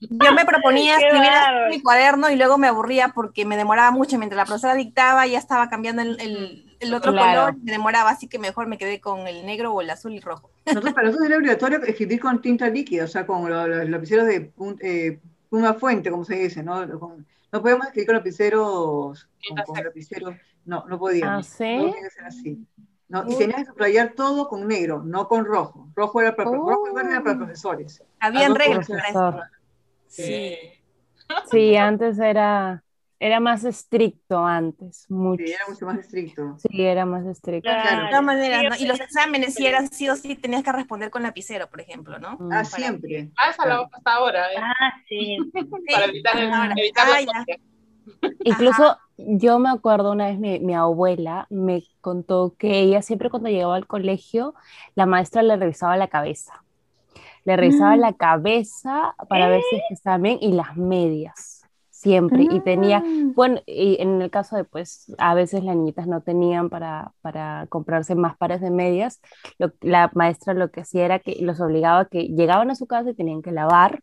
yo 0.00 0.32
me 0.32 0.44
proponía 0.46 0.96
escribir 0.96 1.30
mi 1.68 1.82
cuaderno 1.82 2.30
y 2.30 2.36
luego 2.36 2.58
me 2.58 2.68
aburría 2.68 3.08
porque 3.08 3.44
me 3.44 3.56
demoraba 3.56 3.90
mucho. 3.90 4.18
Mientras 4.18 4.36
la 4.36 4.44
profesora 4.44 4.74
dictaba, 4.74 5.26
ya 5.26 5.38
estaba 5.38 5.68
cambiando 5.68 6.02
el, 6.02 6.66
el, 6.80 6.94
otro 6.94 7.12
color, 7.12 7.56
me 7.62 7.72
demoraba, 7.72 8.10
así 8.10 8.26
que 8.26 8.38
mejor 8.38 8.66
me 8.66 8.78
quedé 8.78 9.00
con 9.00 9.26
el 9.26 9.44
negro 9.44 9.72
o 9.72 9.80
el 9.80 9.90
azul 9.90 10.12
y 10.12 10.20
rojo. 10.20 10.50
Nosotros, 10.66 10.94
para 10.94 11.08
nosotros 11.08 11.28
era 11.28 11.38
obligatorio 11.38 11.82
escribir 11.82 12.20
con 12.20 12.40
tinta 12.40 12.68
líquida, 12.68 13.04
o 13.04 13.08
sea, 13.08 13.26
con 13.26 13.48
los, 13.48 13.88
lapiceros 13.88 14.26
de 14.26 14.52
eh, 14.80 15.20
una 15.50 15.74
fuente, 15.74 16.10
como 16.10 16.24
se 16.24 16.36
dice, 16.36 16.62
¿no? 16.62 16.86
no 16.86 17.62
podemos 17.62 17.86
escribir 17.86 18.06
con 18.06 18.16
lapiceros, 18.16 19.28
con, 19.66 19.84
lapiceros, 19.84 20.34
no, 20.64 20.84
no 20.86 20.98
podíamos. 20.98 21.46
¿Ah, 21.46 21.56
sí? 21.58 21.76
No 21.76 21.92
tiene 21.92 22.10
ser 22.10 22.24
así. 22.24 22.66
No, 23.08 23.24
y 23.28 23.36
tenías 23.36 23.58
que 23.58 23.64
subrayar 23.66 24.12
todo 24.12 24.48
con 24.48 24.68
negro, 24.68 25.02
no 25.04 25.26
con 25.26 25.44
rojo. 25.44 25.88
Rojo 25.96 26.20
era 26.20 26.36
para, 26.36 26.48
rojo 26.48 26.86
y 26.88 26.94
verde 26.94 27.10
era 27.10 27.22
para 27.24 27.34
oh. 27.34 27.38
profesores. 27.38 28.04
Habían 28.20 28.54
reglas 28.54 28.86
para 28.86 29.08
eso. 29.08 29.40
Sí. 30.10 30.58
Sí, 31.50 31.76
antes 31.76 32.18
era, 32.18 32.82
era 33.18 33.40
más 33.40 33.64
estricto 33.64 34.44
antes, 34.44 35.06
mucho. 35.08 35.44
Sí, 35.46 35.52
era 35.52 35.64
mucho 35.68 35.86
más 35.86 35.98
estricto. 35.98 36.56
Sí, 36.58 36.82
era 36.82 37.06
más 37.06 37.24
estricto. 37.26 37.70
Claro. 37.70 38.04
De 38.04 38.08
todas 38.08 38.24
maneras, 38.24 38.64
¿no? 38.70 38.84
Y 38.84 38.88
los 38.88 39.00
exámenes, 39.00 39.54
si 39.54 39.66
eran 39.66 39.90
sí 39.90 40.08
o 40.08 40.16
sí, 40.16 40.34
tenías 40.34 40.64
que 40.64 40.72
responder 40.72 41.10
con 41.10 41.22
lapicero, 41.22 41.70
por 41.70 41.80
ejemplo, 41.80 42.18
¿no? 42.18 42.36
Mm. 42.38 42.52
Ah, 42.52 42.64
siempre. 42.64 43.30
Ah, 43.36 43.50
esa 43.50 43.66
la 43.66 43.88
hasta 43.90 44.12
ahora. 44.12 44.52
¿eh? 44.52 44.56
Ah, 44.58 44.92
sí. 45.08 45.38
Para 45.92 46.06
evitar, 46.06 46.38
evitar 46.76 47.08
ah, 47.32 47.44
Incluso 48.42 48.98
yo 49.16 49.58
me 49.58 49.70
acuerdo 49.70 50.10
una 50.10 50.26
vez 50.26 50.38
mi, 50.38 50.58
mi, 50.58 50.74
abuela 50.74 51.46
me 51.50 51.84
contó 52.00 52.56
que 52.58 52.80
ella 52.80 53.02
siempre 53.02 53.30
cuando 53.30 53.50
llegaba 53.50 53.76
al 53.76 53.86
colegio, 53.86 54.54
la 54.96 55.06
maestra 55.06 55.42
le 55.42 55.56
revisaba 55.56 55.96
la 55.96 56.08
cabeza 56.08 56.64
le 57.44 57.56
revisaba 57.56 57.96
mm. 57.96 58.00
la 58.00 58.12
cabeza 58.12 59.14
para 59.28 59.48
ver 59.48 59.62
si 59.70 59.80
estaba 59.92 60.18
bien 60.18 60.38
y 60.40 60.52
las 60.52 60.76
medias, 60.76 61.66
siempre. 61.90 62.46
Y 62.50 62.60
tenía, 62.60 63.00
mm. 63.00 63.34
bueno, 63.34 63.60
y 63.66 63.96
en 64.00 64.20
el 64.20 64.30
caso 64.30 64.56
de, 64.56 64.64
pues, 64.64 65.12
a 65.18 65.34
veces 65.34 65.64
las 65.64 65.76
niñitas 65.76 66.06
no 66.06 66.20
tenían 66.20 66.68
para, 66.68 67.12
para 67.22 67.66
comprarse 67.68 68.14
más 68.14 68.36
pares 68.36 68.60
de 68.60 68.70
medias, 68.70 69.20
la 69.80 70.10
maestra 70.14 70.54
lo 70.54 70.70
que 70.70 70.80
hacía 70.80 71.04
era 71.04 71.18
que 71.18 71.36
los 71.40 71.60
obligaba 71.60 72.00
a 72.00 72.04
que 72.06 72.28
llegaban 72.28 72.70
a 72.70 72.74
su 72.74 72.86
casa 72.86 73.10
y 73.10 73.14
tenían 73.14 73.42
que 73.42 73.52
lavar, 73.52 74.00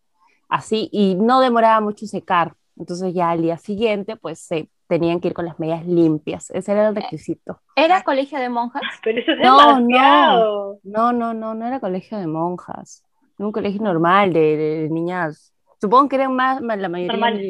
así, 0.49 0.89
y 0.91 1.15
no 1.15 1.39
demoraba 1.39 1.79
mucho 1.81 2.05
secar. 2.05 2.53
Entonces 2.77 3.13
ya 3.13 3.31
al 3.31 3.41
día 3.41 3.57
siguiente, 3.57 4.17
pues 4.17 4.39
se 4.39 4.69
tenían 4.87 5.19
que 5.19 5.29
ir 5.29 5.33
con 5.33 5.45
las 5.45 5.59
medias 5.59 5.85
limpias. 5.85 6.49
Ese 6.51 6.71
era 6.71 6.87
el 6.87 6.97
eh, 6.97 7.01
requisito. 7.01 7.59
¿Era 7.75 8.03
colegio 8.03 8.39
de 8.39 8.49
monjas? 8.49 8.81
Pero 9.03 9.19
eso 9.19 9.31
es 9.31 9.39
no, 9.39 9.79
no, 9.79 10.79
no, 10.83 11.11
no, 11.11 11.33
no, 11.33 11.53
no 11.55 11.67
era 11.67 11.79
colegio 11.79 12.17
de 12.19 12.27
monjas 12.27 13.03
un 13.37 13.51
colegio 13.51 13.81
normal 13.81 14.33
de, 14.33 14.87
niñas, 14.91 15.53
supongo 15.79 16.09
que 16.09 16.15
eran 16.15 16.35
más, 16.35 16.61
la 16.61 16.89
mayoría, 16.89 17.41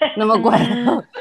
no 0.16 0.26
me 0.26 0.38
acuerdo, 0.38 1.04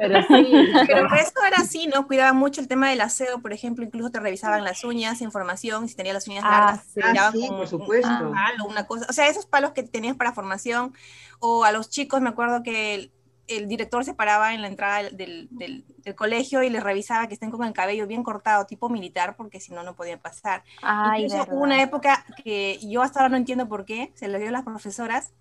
Pero 0.00 0.22
sí. 0.22 0.72
Pero 0.86 1.14
esto 1.14 1.40
era 1.46 1.58
así, 1.58 1.86
¿no? 1.86 2.06
Cuidaban 2.06 2.36
mucho 2.36 2.60
el 2.60 2.68
tema 2.68 2.88
del 2.88 3.02
aseo, 3.02 3.40
por 3.42 3.52
ejemplo, 3.52 3.84
incluso 3.84 4.10
te 4.10 4.18
revisaban 4.18 4.64
las 4.64 4.82
uñas, 4.82 5.20
información, 5.20 5.88
si 5.88 5.94
tenía 5.94 6.14
las 6.14 6.26
uñas 6.26 6.44
ah, 6.46 6.82
largas. 6.94 7.32
Sí, 7.32 7.46
por 7.48 7.68
supuesto. 7.68 8.08
Un 8.08 8.32
palo, 8.32 8.64
una 8.66 8.86
cosa. 8.86 9.06
O 9.10 9.12
sea, 9.12 9.28
esos 9.28 9.46
palos 9.46 9.72
que 9.72 9.82
tenías 9.82 10.16
para 10.16 10.32
formación, 10.32 10.94
o 11.38 11.64
a 11.64 11.72
los 11.72 11.90
chicos, 11.90 12.22
me 12.22 12.30
acuerdo 12.30 12.62
que 12.62 13.10
el, 13.50 13.68
director 13.68 14.04
se 14.04 14.14
paraba 14.14 14.54
en 14.54 14.62
la 14.62 14.68
entrada 14.68 15.10
del, 15.10 15.48
del, 15.50 15.84
colegio 16.14 16.62
y 16.62 16.70
les 16.70 16.82
revisaba 16.82 17.28
que 17.28 17.34
estén 17.34 17.50
con 17.50 17.66
el 17.66 17.72
cabello 17.72 18.06
bien 18.06 18.22
cortado, 18.22 18.66
tipo 18.66 18.88
militar, 18.88 19.36
porque 19.36 19.60
si 19.60 19.72
no, 19.72 19.82
no 19.82 19.94
podían 19.94 20.18
pasar. 20.18 20.64
Ay, 20.82 21.24
Incluso 21.24 21.46
hubo 21.50 21.62
una 21.62 21.82
época 21.82 22.24
que 22.42 22.78
yo 22.82 23.02
hasta 23.02 23.20
ahora 23.20 23.30
no 23.30 23.36
entiendo 23.36 23.68
por 23.68 23.84
qué, 23.84 24.12
se 24.14 24.28
lo 24.28 24.38
dio 24.38 24.48
a 24.48 24.52
las 24.52 24.64
profesoras, 24.64 25.32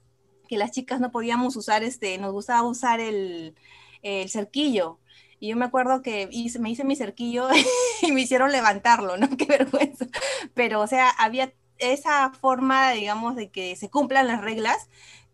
que 0.48 0.58
las 0.58 0.72
chicas 0.72 1.00
no 1.00 1.12
podíamos 1.12 1.56
usar, 1.56 1.84
este, 1.84 2.18
nos 2.18 2.32
gustaba 2.32 2.64
usar 2.64 3.00
el, 3.00 3.56
el 4.02 4.30
cerquillo. 4.30 5.00
Y 5.40 5.50
yo 5.50 5.56
me 5.56 5.66
acuerdo 5.66 6.02
que 6.02 6.28
hice, 6.32 6.60
me 6.60 6.70
hice 6.70 6.84
mi 6.84 6.96
cerquillo 6.96 7.48
y 8.02 8.12
me 8.12 8.22
hicieron 8.22 8.52
levantarlo, 8.52 9.18
¿no? 9.18 9.30
Qué 9.38 9.46
vergüenza. 9.46 10.08
Pero, 10.54 10.82
o 10.82 10.88
sea, 10.88 11.10
había 11.10 11.54
esa 11.78 12.32
forma, 12.32 12.92
digamos, 12.92 13.36
de 13.36 13.50
que 13.50 13.76
se 13.76 13.90
cumplan 13.90 14.28
las 14.28 14.42
reglas, 14.42 14.90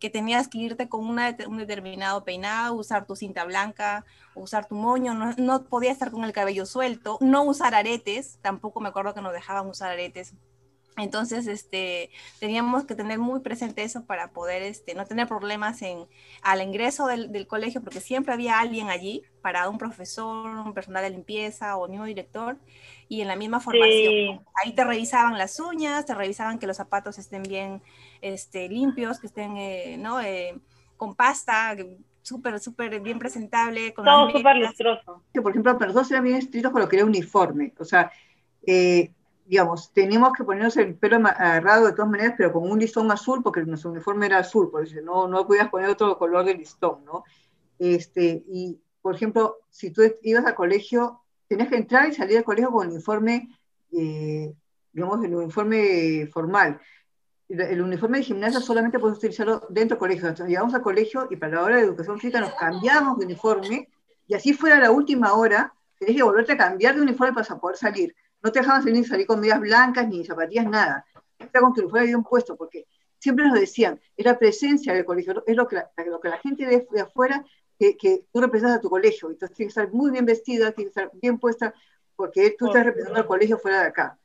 que 0.06 0.12
tenías 0.12 0.48
que 0.48 0.60
irte 0.60 0.88
con 0.88 1.04
una, 1.04 1.36
un 1.48 1.58
determinado 1.58 2.24
peinado, 2.24 2.76
usar 2.76 3.08
tu 3.08 3.16
cinta 3.16 3.44
blanca, 3.44 4.06
usar 4.36 4.68
tu 4.68 4.76
moño, 4.76 5.16
no, 5.16 5.34
no 5.38 5.64
podías 5.64 5.94
estar 5.94 6.12
con 6.12 6.24
el 6.24 6.32
cabello 6.32 6.68
suelto, 6.68 7.18
no 7.22 7.42
usar 7.42 7.74
aretes, 7.74 8.38
tampoco 8.44 8.80
me 8.82 8.90
acuerdo 8.90 9.16
que 9.16 9.22
nos 9.22 9.34
dejaban 9.34 9.68
usar 9.68 9.90
aretes 9.90 10.36
entonces, 10.98 11.48
este, 11.48 12.10
teníamos 12.40 12.86
que 12.86 12.96
tener 12.96 13.20
muy 13.20 13.42
presente 13.42 13.84
eso 13.84 14.06
para 14.06 14.32
poder 14.32 14.62
este, 14.62 14.96
no 14.96 15.06
tener 15.06 15.28
problemas 15.28 15.82
en, 15.82 16.06
al 16.42 16.62
ingreso 16.62 17.08
del, 17.08 17.48
colegio, 17.48 17.82
porque 17.82 18.00
siempre 18.00 18.34
había 18.34 18.60
alguien 18.60 18.90
allí, 18.90 19.24
para 19.42 19.70
un 19.70 19.78
profesor, 19.78 20.48
un 20.48 20.74
personal 20.74 21.04
de 21.04 21.10
limpieza 21.10 21.76
o 21.76 21.86
un 21.86 21.92
mismo 21.92 22.06
director, 22.06 22.58
y 23.10 23.22
en 23.22 23.28
la 23.28 23.36
misma 23.36 23.60
formación. 23.60 24.42
Ahí 24.64 24.74
te 24.74 24.84
revisaban 24.84 25.38
las 25.38 25.60
uñas, 25.60 26.06
te 26.06 26.16
revisaban 26.16 26.60
que 26.60 26.68
los 26.68 26.78
zapatos 26.78 27.20
estén 27.20 27.44
bien 27.44 27.82
este, 28.22 28.70
limpios, 28.70 29.20
que 29.20 29.28
estén 29.28 29.58
eh, 29.58 29.98
¿no? 30.00 30.22
Eh, 30.22 30.58
con 30.98 31.14
pasta, 31.14 31.76
súper, 32.22 32.60
súper 32.60 33.02
bien 33.02 33.20
presentable. 33.20 33.94
Con 33.94 34.06
Todo 34.06 34.32
súper 34.32 34.56
lustroso. 34.56 35.24
Por 35.34 35.52
ejemplo, 35.52 35.78
para 35.78 35.88
nosotros 35.88 36.10
eran 36.12 36.24
bien 36.24 36.38
estrictos 36.38 36.72
con 36.72 36.82
lo 36.82 36.88
que 36.88 36.96
era 36.96 37.06
uniforme. 37.06 37.74
O 37.78 37.86
sea, 37.86 38.12
eh, 38.66 39.12
digamos, 39.46 39.94
teníamos 39.94 40.34
que 40.34 40.44
ponernos 40.44 40.76
el 40.78 40.96
pelo 40.96 41.18
agarrado 41.18 41.86
de 41.86 41.94
todas 41.94 42.10
maneras, 42.10 42.34
pero 42.38 42.52
con 42.52 42.70
un 42.70 42.80
listón 42.80 43.12
azul, 43.12 43.44
porque 43.44 43.64
nuestro 43.64 43.92
uniforme 43.92 44.26
era 44.26 44.40
azul, 44.40 44.72
por 44.72 44.84
eso 44.84 45.00
no, 45.04 45.28
no 45.28 45.46
podías 45.46 45.70
poner 45.70 45.90
otro 45.90 46.18
color 46.18 46.46
de 46.46 46.56
listón, 46.56 47.06
¿no? 47.06 47.24
Este, 47.78 48.44
y, 48.48 48.80
por 49.02 49.16
ejemplo, 49.16 49.58
si 49.70 49.92
tú 49.92 50.02
ibas 50.24 50.46
al 50.46 50.56
colegio, 50.56 51.22
tenías 51.48 51.70
que 51.70 51.78
entrar 51.78 52.10
y 52.10 52.14
salir 52.14 52.36
del 52.36 52.44
colegio 52.44 52.72
con 52.72 52.88
el 52.88 52.94
uniforme, 52.94 53.50
eh, 53.92 54.52
digamos, 54.92 55.24
el 55.24 55.36
uniforme 55.36 56.28
formal. 56.34 56.82
El, 57.48 57.80
uniforme 57.82 58.18
de 58.18 58.24
gimnasia 58.24 58.60
solamente 58.60 58.98
puedes 58.98 59.20
utilizarlo 59.20 59.68
dentro 59.70 59.96
del 59.96 60.00
colegio. 60.00 60.28
Entonces, 60.28 60.48
llegamos 60.48 60.74
al 60.74 60.82
colegio 60.82 61.28
y 61.30 61.36
para 61.36 61.56
la 61.56 61.64
hora 61.64 61.76
de 61.76 61.84
educación 61.84 62.18
física 62.18 62.42
nos 62.42 62.56
cambiamos 62.56 63.20
de 63.20 63.26
uniforme 63.26 63.90
y 64.28 64.34
así 64.34 64.54
fuera 64.54 64.80
la 64.80 64.90
última 64.90 65.34
hora, 65.34 65.72
tenías 66.00 66.18
que 66.18 66.24
volverte 66.24 66.54
a 66.54 66.58
cambiar 66.58 66.96
de 66.96 67.02
uniforme 67.02 67.34
para 67.34 67.60
poder 67.60 67.78
salir 67.78 68.16
no 68.46 68.52
te 68.52 68.60
dejaban 68.60 68.84
salir, 68.84 69.08
salir 69.08 69.26
con 69.26 69.40
medias 69.40 69.60
blancas 69.60 70.08
ni 70.08 70.24
zapatillas, 70.24 70.68
nada. 70.68 71.04
Está 71.40 71.62
con 71.62 71.74
tu 71.74 71.82
uniforme 71.82 72.06
bien 72.06 72.24
puesto, 72.24 72.56
porque 72.56 72.86
siempre 73.18 73.48
nos 73.48 73.60
decían, 73.60 74.00
es 74.16 74.24
la 74.24 74.38
presencia 74.38 74.94
del 74.94 75.04
colegio, 75.04 75.44
es 75.48 75.56
lo 75.56 75.68
que 75.68 75.78
la, 75.78 75.90
lo 76.06 76.20
que 76.20 76.30
la 76.30 76.38
gente 76.38 76.64
de 76.64 77.02
afuera, 77.02 77.44
que, 77.80 77.98
que, 77.98 78.26
tú 78.32 78.40
representas 78.40 78.78
a 78.78 78.82
tu 78.82 78.90
colegio. 78.92 79.32
Entonces 79.32 79.58
tienes 79.58 79.74
que 79.74 79.82
estar 79.82 79.92
muy 79.92 80.12
bien 80.12 80.28
vestida, 80.28 80.72
tienes 80.74 80.94
que 80.94 81.02
estar 81.02 81.20
bien 81.20 81.40
puesta, 81.40 81.74
porque 82.16 82.56
tú 82.56 82.68
estás 82.68 82.86
representando 82.86 83.22
al 83.22 83.28
colegio 83.28 83.58
fuera 83.58 83.82
de 83.82 83.88
acá. 83.88 84.20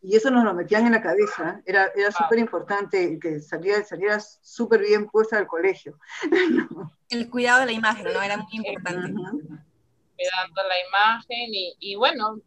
Y 0.00 0.16
eso 0.16 0.30
nos 0.30 0.44
lo 0.44 0.54
metían 0.54 0.86
en 0.86 0.92
la 0.92 1.02
cabeza, 1.02 1.60
era, 1.66 1.90
era 1.94 2.10
súper 2.10 2.38
importante 2.38 3.18
que 3.18 3.40
saliera, 3.40 3.84
salieras 3.84 4.38
súper 4.40 4.80
bien 4.80 5.08
puesta 5.08 5.36
del 5.36 5.46
colegio. 5.46 5.98
El 7.10 7.28
cuidado 7.28 7.60
de 7.60 7.66
la 7.66 7.72
imagen, 7.72 8.06
¿no? 8.14 8.22
Era 8.22 8.38
muy 8.38 8.48
importante 8.66 9.12
cuidando 10.18 10.62
la 10.68 10.74
imagen 10.88 11.48
y, 11.78 11.94
bueno, 11.94 12.40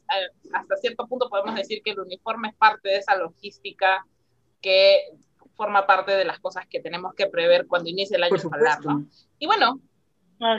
hasta 0.53 0.75
cierto 0.75 1.07
punto 1.07 1.29
podemos 1.29 1.55
decir 1.55 1.81
que 1.83 1.91
el 1.91 2.01
uniforme 2.01 2.49
es 2.49 2.55
parte 2.55 2.89
de 2.89 2.97
esa 2.97 3.15
logística 3.15 4.05
que 4.61 4.99
forma 5.55 5.87
parte 5.87 6.11
de 6.11 6.25
las 6.25 6.39
cosas 6.39 6.67
que 6.67 6.81
tenemos 6.81 7.13
que 7.15 7.27
prever 7.27 7.67
cuando 7.67 7.89
inicie 7.89 8.17
el 8.17 8.23
año 8.23 8.35
escolar, 8.35 8.79
Y 9.39 9.45
bueno, 9.45 9.79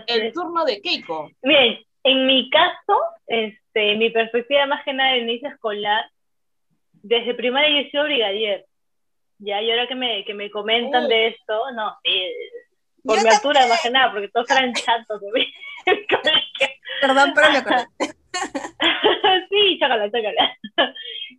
el 0.07 0.33
turno 0.33 0.65
de 0.65 0.81
Keiko. 0.81 1.31
Bien, 1.43 1.79
en 2.05 2.27
mi 2.27 2.49
caso, 2.51 2.99
este, 3.27 3.97
mi 3.97 4.11
perspectiva 4.11 4.67
más 4.67 4.85
que 4.85 4.93
nada 4.93 5.13
del 5.13 5.25
inicio 5.25 5.49
escolar, 5.49 6.05
desde 7.03 7.35
primaria 7.35 7.83
yo 7.83 7.89
soy 7.91 8.09
brigadier. 8.09 8.67
Ya, 9.39 9.61
y 9.61 9.71
ahora 9.71 9.89
que 9.89 9.97
me, 9.97 10.25
que 10.25 10.35
me 10.35 10.51
comentan 10.51 11.09
de 11.09 11.29
esto, 11.29 11.73
no, 11.73 11.97
por 13.05 13.23
mi 13.23 13.29
altura 13.29 13.67
más 13.67 13.83
que 13.83 13.91
nada, 13.91 14.13
porque 14.13 14.29
todos 14.29 14.49
eran 14.51 14.73
chatos 14.73 15.21
de 15.21 15.33
mí. 15.33 15.53
Perdón, 17.01 17.33
pero 17.35 17.51
me 17.51 17.59
acordé. 17.59 17.87
sí, 19.51 19.79
chócala, 19.81 20.07
chócala. 20.07 20.57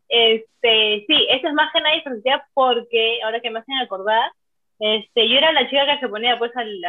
Este, 0.10 1.06
sí, 1.08 1.27
eso 1.29 1.47
es 1.47 1.53
más 1.53 1.71
que 1.73 1.82
nada 1.82 1.95
diferencia 1.95 2.45
porque, 2.53 3.19
ahora 3.23 3.39
que 3.39 3.49
me 3.49 3.60
hacen 3.60 3.77
acordar, 3.77 4.32
este, 4.79 5.29
yo 5.29 5.38
era 5.38 5.51
la 5.51 5.69
chica 5.69 5.86
que 5.86 5.99
se 5.99 6.10
ponía 6.10 6.38
pues 6.38 6.51
al, 6.56 6.79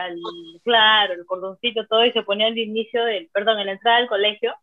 claro, 0.64 1.14
el 1.14 1.26
cordoncito, 1.26 1.86
todo, 1.86 2.04
y 2.04 2.12
se 2.12 2.22
ponía 2.22 2.48
al 2.48 2.58
inicio 2.58 3.04
del, 3.04 3.28
perdón, 3.32 3.60
en 3.60 3.66
la 3.66 3.72
entrada 3.72 3.98
del 3.98 4.08
colegio, 4.08 4.54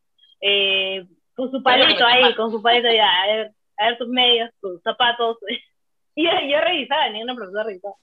eh, 0.41 1.06
con 1.36 1.49
su 1.49 1.63
palito 1.63 2.06
ahí, 2.06 2.36
con 2.36 2.51
su 2.51 2.62
palito 2.62 2.91
ya, 2.91 3.10
a 3.21 3.27
ver, 3.27 3.51
a 3.77 3.86
ver 3.88 3.97
tus 3.97 4.10
medias, 4.10 4.51
tus 4.62 4.82
zapatos, 4.84 5.38
y 6.15 6.25
yo, 6.25 6.32
yo 6.49 6.60
revisaba, 6.60 7.10
ni 7.10 7.23
una 7.23 7.36
profesora 7.36 7.63
revisaba 7.63 7.95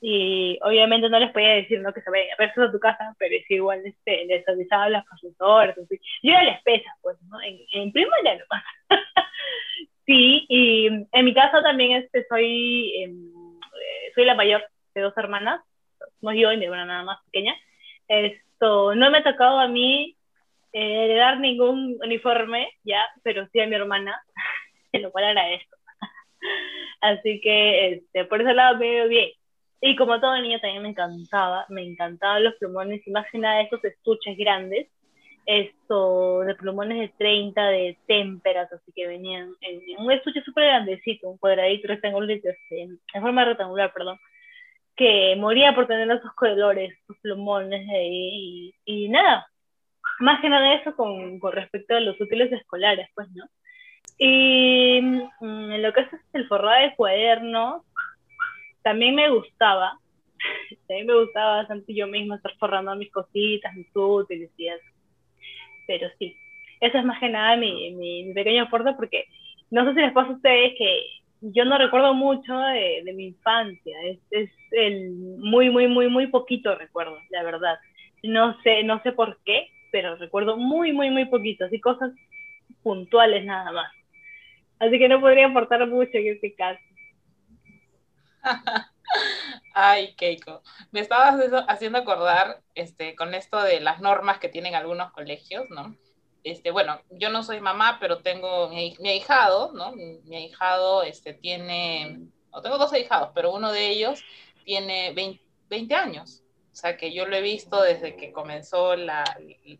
y 0.00 0.58
obviamente 0.62 1.10
no 1.10 1.18
les 1.18 1.30
podía 1.30 1.50
decir 1.50 1.80
no 1.80 1.92
que 1.92 2.00
se 2.00 2.10
vayan 2.10 2.28
a 2.32 2.36
ver 2.38 2.52
a 2.56 2.72
tu 2.72 2.80
casa, 2.80 3.14
pero 3.18 3.34
es 3.36 3.50
igual 3.50 3.82
este, 3.84 4.24
les 4.24 4.48
avisaba 4.48 4.84
a 4.84 4.88
las 4.88 5.04
profesoras, 5.04 5.76
yo 5.76 6.32
era 6.32 6.42
la 6.42 6.52
espesa, 6.52 6.90
pues, 7.02 7.16
¿no? 7.28 7.40
En, 7.42 7.60
en 7.72 7.92
ya 7.92 8.34
no 8.36 8.44
pasa. 8.48 8.66
sí, 10.06 10.46
y 10.48 10.86
en 10.86 11.24
mi 11.24 11.34
casa 11.34 11.62
también 11.62 12.02
este, 12.02 12.24
soy, 12.28 12.94
em, 13.02 13.30
eh, 13.58 14.12
soy 14.14 14.24
la 14.24 14.34
mayor 14.34 14.64
de 14.94 15.02
dos 15.02 15.16
hermanas, 15.18 15.60
no 16.22 16.32
yo 16.32 16.50
y 16.50 16.56
mi 16.56 16.64
hermana 16.64 16.86
nada 16.86 17.04
más 17.04 17.18
pequeña. 17.26 17.54
Esto, 18.08 18.94
no 18.94 19.10
me 19.10 19.18
ha 19.18 19.22
tocado 19.24 19.60
a 19.60 19.68
mí 19.68 20.16
eh, 20.72 21.04
heredar 21.04 21.40
ningún 21.40 21.98
uniforme, 22.02 22.72
ya, 22.84 23.06
pero 23.22 23.46
sí 23.52 23.60
a 23.60 23.66
mi 23.66 23.74
hermana, 23.74 24.18
lo 24.94 25.12
cual 25.12 25.24
era 25.24 25.50
esto. 25.50 25.76
Así 27.02 27.40
que 27.42 27.92
este, 27.92 28.24
por 28.24 28.40
ese 28.40 28.54
lado 28.54 28.78
me 28.78 28.88
veo 28.90 29.08
bien 29.08 29.30
y 29.80 29.96
como 29.96 30.20
todo 30.20 30.40
niño 30.40 30.60
también 30.60 30.82
me 30.82 30.90
encantaba, 30.90 31.66
me 31.68 31.82
encantaban 31.82 32.44
los 32.44 32.54
plumones, 32.56 33.06
y 33.06 33.10
más 33.10 33.26
que 33.30 33.38
nada 33.38 33.62
estos 33.62 33.84
estuches 33.84 34.36
grandes, 34.36 34.88
esto 35.46 36.40
de 36.40 36.54
plumones 36.54 36.98
de 36.98 37.08
30, 37.16 37.66
de 37.68 37.98
témperas, 38.06 38.70
así 38.72 38.92
que 38.94 39.06
venían 39.06 39.54
en, 39.62 39.80
un 39.98 40.12
estuche 40.12 40.42
súper 40.42 40.64
grandecito, 40.64 41.30
un 41.30 41.38
cuadradito 41.38 41.88
rectangular, 41.88 42.38
en 42.70 43.22
forma 43.22 43.44
rectangular, 43.44 43.92
perdón, 43.92 44.18
que 44.96 45.34
moría 45.36 45.74
por 45.74 45.86
tener 45.86 46.10
esos 46.10 46.32
colores, 46.34 46.92
esos 47.02 47.16
plumones, 47.22 47.86
y, 47.90 48.74
y, 48.84 49.08
nada, 49.08 49.46
más 50.18 50.40
que 50.42 50.50
nada 50.50 50.74
eso 50.74 50.94
con, 50.94 51.38
con 51.38 51.52
respecto 51.52 51.96
a 51.96 52.00
los 52.00 52.20
útiles 52.20 52.52
escolares, 52.52 53.08
pues, 53.14 53.28
¿no? 53.30 53.46
Y 54.22 55.00
mm, 55.00 55.80
lo 55.80 55.92
que 55.94 56.02
es 56.02 56.08
el 56.34 56.46
forrado 56.46 56.82
de 56.82 56.94
cuadernos, 56.94 57.82
también 58.82 59.14
me 59.14 59.28
gustaba, 59.30 59.98
también 60.86 61.06
me 61.06 61.20
gustaba 61.20 61.56
bastante 61.58 61.94
yo 61.94 62.06
misma 62.06 62.36
estar 62.36 62.56
forrando 62.58 62.94
mis 62.96 63.10
cositas, 63.10 63.74
mis 63.74 63.88
útiles 63.94 64.50
y 64.56 64.68
eso. 64.68 64.86
Pero 65.86 66.08
sí, 66.18 66.36
eso 66.80 66.98
es 66.98 67.04
más 67.04 67.20
que 67.20 67.28
nada 67.28 67.56
mi, 67.56 67.92
mi, 67.92 68.32
pequeño 68.32 68.64
aporte 68.64 68.92
porque 68.94 69.26
no 69.70 69.84
sé 69.84 69.94
si 69.94 70.00
les 70.00 70.12
pasa 70.12 70.30
a 70.30 70.34
ustedes 70.34 70.74
que 70.78 71.02
yo 71.42 71.64
no 71.64 71.78
recuerdo 71.78 72.14
mucho 72.14 72.58
de, 72.58 73.02
de 73.04 73.12
mi 73.12 73.28
infancia, 73.28 73.96
es, 74.02 74.18
es, 74.30 74.50
el 74.72 75.10
muy, 75.38 75.70
muy, 75.70 75.88
muy, 75.88 76.08
muy 76.08 76.26
poquito 76.28 76.74
recuerdo, 76.74 77.18
la 77.30 77.42
verdad. 77.42 77.78
No 78.22 78.60
sé, 78.62 78.82
no 78.84 79.02
sé 79.02 79.12
por 79.12 79.38
qué, 79.44 79.68
pero 79.90 80.16
recuerdo 80.16 80.56
muy, 80.56 80.92
muy, 80.92 81.10
muy 81.10 81.24
poquito, 81.24 81.64
así 81.64 81.80
cosas 81.80 82.12
puntuales 82.82 83.44
nada 83.44 83.72
más. 83.72 83.92
Así 84.78 84.98
que 84.98 85.08
no 85.08 85.20
podría 85.20 85.46
aportar 85.46 85.86
mucho 85.86 86.10
en 86.14 86.28
este 86.28 86.54
caso. 86.54 86.80
Ay, 89.74 90.14
Keiko. 90.14 90.62
Me 90.90 91.00
estabas 91.00 91.36
haciendo 91.68 91.98
acordar 91.98 92.62
este, 92.74 93.14
con 93.16 93.34
esto 93.34 93.62
de 93.62 93.80
las 93.80 94.00
normas 94.00 94.38
que 94.38 94.48
tienen 94.48 94.74
algunos 94.74 95.12
colegios, 95.12 95.66
¿no? 95.70 95.96
Este, 96.42 96.70
bueno, 96.70 97.00
yo 97.10 97.30
no 97.30 97.42
soy 97.42 97.60
mamá, 97.60 97.98
pero 98.00 98.22
tengo 98.22 98.68
mi, 98.68 98.96
mi 99.00 99.10
ahijado, 99.10 99.72
¿no? 99.72 99.92
Mi, 99.92 100.36
ahijado 100.36 101.02
este, 101.02 101.34
tiene, 101.34 102.20
o 102.50 102.62
tengo 102.62 102.78
dos 102.78 102.92
ahijados, 102.92 103.30
pero 103.34 103.52
uno 103.52 103.72
de 103.72 103.88
ellos 103.88 104.22
tiene 104.64 105.12
20, 105.12 105.94
años. 105.94 106.42
o 106.72 106.76
sea, 106.76 106.96
que 106.96 107.12
yo 107.12 107.26
lo 107.26 107.36
he 107.36 107.42
visto 107.42 107.82
desde 107.82 108.16
que 108.16 108.32
comenzó 108.32 108.96
la, 108.96 109.24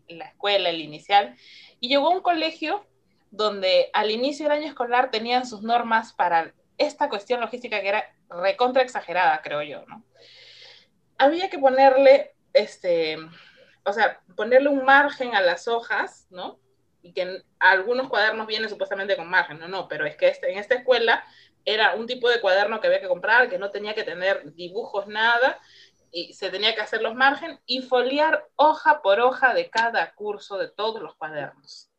la 0.07 0.25
escuela, 0.25 0.69
el 0.69 0.81
inicial, 0.81 1.35
y 1.79 1.89
llegó 1.89 2.07
a 2.07 2.15
un 2.15 2.21
colegio 2.21 2.85
donde 3.31 3.89
al 3.93 4.11
inicio 4.11 4.45
del 4.45 4.59
año 4.59 4.67
escolar 4.67 5.09
tenían 5.09 5.45
sus 5.45 5.63
normas 5.63 6.13
para 6.13 6.53
esta 6.77 7.09
cuestión 7.09 7.39
logística 7.41 7.81
que 7.81 7.89
era 7.89 8.05
recontra 8.31 8.81
exagerada, 8.81 9.41
creo 9.41 9.61
yo, 9.61 9.85
¿no? 9.87 10.03
Había 11.17 11.49
que 11.49 11.59
ponerle, 11.59 12.33
este, 12.53 13.17
o 13.83 13.93
sea, 13.93 14.21
ponerle 14.35 14.69
un 14.69 14.83
margen 14.83 15.35
a 15.35 15.41
las 15.41 15.67
hojas, 15.67 16.27
¿no? 16.29 16.59
Y 17.01 17.13
que 17.13 17.21
en 17.21 17.43
algunos 17.59 18.09
cuadernos 18.09 18.47
vienen 18.47 18.69
supuestamente 18.69 19.15
con 19.15 19.29
margen, 19.29 19.59
no, 19.59 19.67
no, 19.67 19.87
pero 19.87 20.05
es 20.05 20.15
que 20.15 20.29
este, 20.29 20.51
en 20.51 20.57
esta 20.57 20.75
escuela 20.75 21.23
era 21.65 21.95
un 21.95 22.07
tipo 22.07 22.29
de 22.29 22.41
cuaderno 22.41 22.79
que 22.79 22.87
había 22.87 23.01
que 23.01 23.07
comprar, 23.07 23.49
que 23.49 23.59
no 23.59 23.69
tenía 23.69 23.93
que 23.93 24.03
tener 24.03 24.53
dibujos, 24.53 25.07
nada, 25.07 25.59
y 26.11 26.33
se 26.33 26.49
tenía 26.49 26.75
que 26.75 26.81
hacer 26.81 27.01
los 27.01 27.15
margen 27.15 27.59
y 27.65 27.81
foliar 27.81 28.47
hoja 28.55 29.01
por 29.01 29.19
hoja 29.19 29.53
de 29.53 29.69
cada 29.69 30.13
curso 30.13 30.57
de 30.57 30.69
todos 30.69 31.01
los 31.01 31.15
cuadernos. 31.15 31.90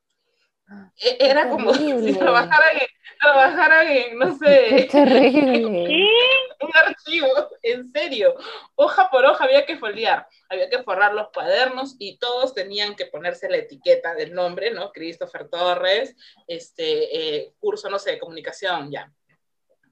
E, 0.96 1.16
era 1.20 1.48
como 1.48 1.72
si 1.74 2.14
trabajaran 2.14 2.76
en, 2.76 2.86
trabajaran 3.20 3.88
en, 3.88 4.18
no 4.18 4.36
sé, 4.38 4.88
un 6.62 6.70
archivo, 6.74 7.28
en 7.62 7.90
serio, 7.90 8.34
hoja 8.74 9.10
por 9.10 9.24
hoja 9.24 9.44
había 9.44 9.66
que 9.66 9.76
foliar, 9.76 10.26
había 10.48 10.68
que 10.68 10.82
forrar 10.82 11.14
los 11.14 11.30
cuadernos 11.30 11.96
y 11.98 12.18
todos 12.18 12.54
tenían 12.54 12.94
que 12.94 13.06
ponerse 13.06 13.48
la 13.48 13.56
etiqueta 13.56 14.14
del 14.14 14.32
nombre, 14.32 14.70
¿no? 14.70 14.92
Christopher 14.92 15.48
Torres, 15.48 16.14
este, 16.46 17.16
eh, 17.16 17.52
curso, 17.58 17.90
no 17.90 17.98
sé, 17.98 18.12
de 18.12 18.18
comunicación, 18.18 18.90
ya, 18.90 19.12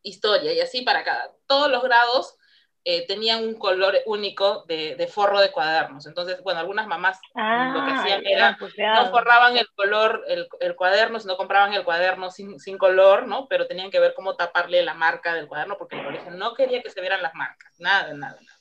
historia, 0.02 0.52
y 0.52 0.60
así 0.60 0.82
para 0.82 1.04
cada, 1.04 1.34
todos 1.46 1.70
los 1.70 1.82
grados 1.82 2.36
eh, 2.84 3.06
tenían 3.06 3.44
un 3.44 3.54
color 3.54 3.98
único 4.06 4.64
de, 4.66 5.06
forro 5.12 5.40
de 5.40 5.50
cuadernos. 5.50 6.06
Entonces, 6.06 6.42
bueno, 6.42 6.60
algunas 6.60 6.86
mamás 6.86 7.18
lo 7.34 7.84
que 7.84 7.92
ah, 7.92 8.00
hacían 8.00 8.26
era, 8.26 8.58
no 8.58 9.10
forraban 9.10 9.56
el 9.56 9.68
color, 9.74 10.24
el, 10.28 10.48
el, 10.60 10.74
cuaderno, 10.76 11.20
sino 11.20 11.36
compraban 11.36 11.74
el 11.74 11.84
cuaderno 11.84 12.30
sin, 12.30 12.58
sin, 12.58 12.78
color, 12.78 13.26
¿no? 13.26 13.48
Pero 13.48 13.66
tenían 13.66 13.90
que 13.90 14.00
ver 14.00 14.14
cómo 14.14 14.34
taparle 14.34 14.82
la 14.82 14.94
marca 14.94 15.34
del 15.34 15.46
cuaderno, 15.46 15.76
porque 15.76 15.96
el 15.96 16.04
colegio 16.04 16.30
no 16.30 16.54
quería 16.54 16.82
que 16.82 16.90
se 16.90 17.00
vieran 17.00 17.22
las 17.22 17.34
marcas, 17.34 17.74
nada, 17.78 18.14
nada, 18.14 18.38
nada. 18.40 18.58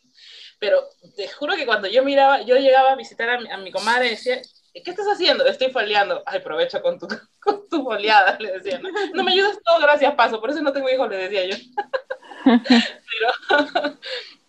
Pero 0.60 0.84
te 1.16 1.30
juro 1.30 1.56
que 1.56 1.66
cuando 1.66 1.88
yo 1.88 2.04
miraba, 2.04 2.42
yo 2.42 2.58
llegaba 2.58 2.92
a 2.92 2.96
visitar 2.96 3.30
a 3.30 3.40
mi, 3.40 3.50
a 3.50 3.58
mi 3.58 3.72
comadre 3.72 4.08
y 4.08 4.10
decía, 4.12 4.42
¿qué 4.74 4.92
estás 4.92 5.08
haciendo? 5.08 5.46
Estoy 5.46 5.72
foliando. 5.72 6.22
Ay, 6.26 6.40
aprovecho 6.40 6.82
con 6.82 7.00
tu, 7.00 7.08
con 7.40 7.68
tu 7.70 7.84
foliada, 7.84 8.38
le 8.40 8.60
decía. 8.60 8.80
¿no? 8.80 8.90
no 9.14 9.24
me 9.24 9.32
ayudas 9.32 9.58
todo, 9.64 9.80
gracias, 9.80 10.14
paso. 10.16 10.40
Por 10.40 10.50
eso 10.50 10.62
no 10.62 10.74
tengo 10.74 10.90
hijos, 10.90 11.10
le 11.10 11.30
decía 11.30 11.46
yo. 11.46 11.56
Pero 12.44 14.00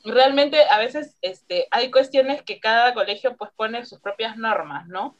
realmente 0.04 0.62
a 0.68 0.78
veces 0.78 1.16
este, 1.22 1.66
hay 1.70 1.90
cuestiones 1.90 2.42
que 2.42 2.60
cada 2.60 2.94
colegio 2.94 3.36
pues 3.36 3.50
pone 3.56 3.84
sus 3.84 4.00
propias 4.00 4.36
normas, 4.36 4.86
¿no? 4.88 5.16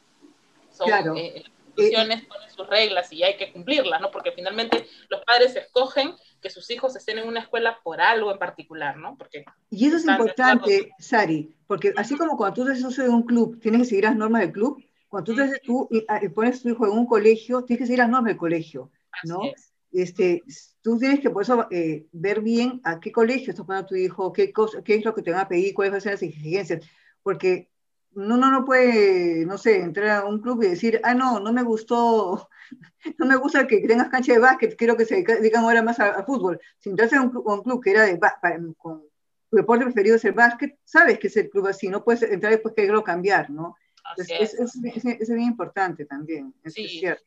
Son, 0.71 0.87
claro. 0.87 1.15
Eh, 1.15 1.43
instituciones 1.75 2.25
ponen 2.25 2.49
sus 2.49 2.67
reglas 2.67 3.11
y 3.11 3.23
hay 3.23 3.37
que 3.37 3.51
cumplirlas, 3.51 4.01
¿no? 4.01 4.11
Porque 4.11 4.31
finalmente 4.31 4.87
los 5.09 5.21
padres 5.21 5.55
escogen 5.55 6.13
que 6.41 6.49
sus 6.49 6.69
hijos 6.71 6.95
estén 6.95 7.17
en 7.17 7.27
una 7.27 7.41
escuela 7.41 7.79
por 7.83 8.01
algo 8.01 8.31
en 8.31 8.39
particular, 8.39 8.97
¿no? 8.97 9.15
Porque 9.17 9.45
y 9.69 9.87
eso 9.87 9.97
es 9.97 10.05
importante, 10.05 10.91
Sari, 10.99 11.53
porque 11.67 11.93
así 11.97 12.17
como 12.17 12.37
cuando 12.37 12.55
tú 12.55 12.67
eres 12.67 12.81
socio 12.81 13.03
de 13.03 13.09
un 13.09 13.23
club, 13.23 13.59
tienes 13.61 13.81
que 13.81 13.85
seguir 13.85 14.05
las 14.05 14.15
normas 14.15 14.41
del 14.41 14.51
club, 14.51 14.83
cuando 15.07 15.33
tú, 15.33 15.41
tú 15.63 15.89
ah, 16.07 16.19
pones 16.33 16.59
a 16.59 16.63
tu 16.63 16.69
hijo 16.69 16.85
en 16.85 16.93
un 16.93 17.05
colegio, 17.05 17.63
tienes 17.63 17.81
que 17.81 17.85
seguir 17.87 17.99
las 17.99 18.09
normas 18.09 18.29
del 18.29 18.37
colegio, 18.37 18.91
¿no? 19.23 19.41
Este, 19.91 20.43
tú 20.81 20.97
tienes 20.97 21.19
que 21.19 21.29
por 21.29 21.43
eso 21.43 21.67
eh, 21.71 22.07
ver 22.11 22.41
bien 22.41 22.81
a 22.83 22.99
qué 22.99 23.11
colegio 23.11 23.51
estás 23.51 23.65
poniendo 23.65 23.85
a 23.85 23.89
tu 23.89 23.95
hijo, 23.95 24.33
qué, 24.33 24.51
cosa, 24.51 24.83
qué 24.83 24.95
es 24.95 25.05
lo 25.05 25.13
que 25.13 25.21
te 25.21 25.31
van 25.31 25.41
a 25.41 25.47
pedir, 25.47 25.73
cuáles 25.73 25.91
van 25.91 25.97
a 25.97 26.01
ser 26.01 26.13
las 26.13 26.23
exigencias, 26.23 26.85
porque 27.23 27.69
uno 28.13 28.37
no 28.37 28.65
puede, 28.65 29.45
no 29.45 29.57
sé, 29.57 29.77
entrar 29.77 30.09
a 30.09 30.25
un 30.25 30.41
club 30.41 30.63
y 30.63 30.67
decir, 30.67 30.99
ah, 31.03 31.13
no, 31.13 31.39
no 31.39 31.53
me 31.53 31.63
gustó, 31.63 32.49
no 33.17 33.25
me 33.25 33.35
gusta 33.35 33.67
que 33.67 33.79
tengas 33.87 34.09
cancha 34.09 34.33
de 34.33 34.39
básquet, 34.39 34.75
quiero 34.75 34.97
que 34.97 35.05
se 35.05 35.23
digan 35.41 35.63
ahora 35.63 35.81
más 35.81 35.99
a, 35.99 36.23
fútbol. 36.23 36.59
Si 36.79 36.89
entras 36.89 37.13
a 37.13 37.21
un, 37.21 37.31
un, 37.43 37.61
club 37.63 37.81
que 37.83 37.91
era 37.91 38.03
de 38.03 38.19
con 38.77 39.03
tu 39.49 39.57
deporte 39.57 39.85
preferido 39.85 40.15
es 40.15 40.25
el 40.25 40.33
básquet, 40.33 40.77
sabes 40.83 41.19
que 41.19 41.27
es 41.27 41.37
el 41.37 41.49
club 41.49 41.67
así, 41.67 41.89
no 41.89 42.03
puedes 42.03 42.23
entrar 42.23 42.51
después 42.51 42.73
que 42.73 42.83
quererlo 42.83 43.03
cambiar, 43.03 43.49
¿no? 43.49 43.75
Es, 44.17 44.53
es, 44.53 44.81
bien 44.81 45.41
importante 45.41 46.05
también, 46.05 46.53
es, 46.63 46.73
cierto. 46.73 47.23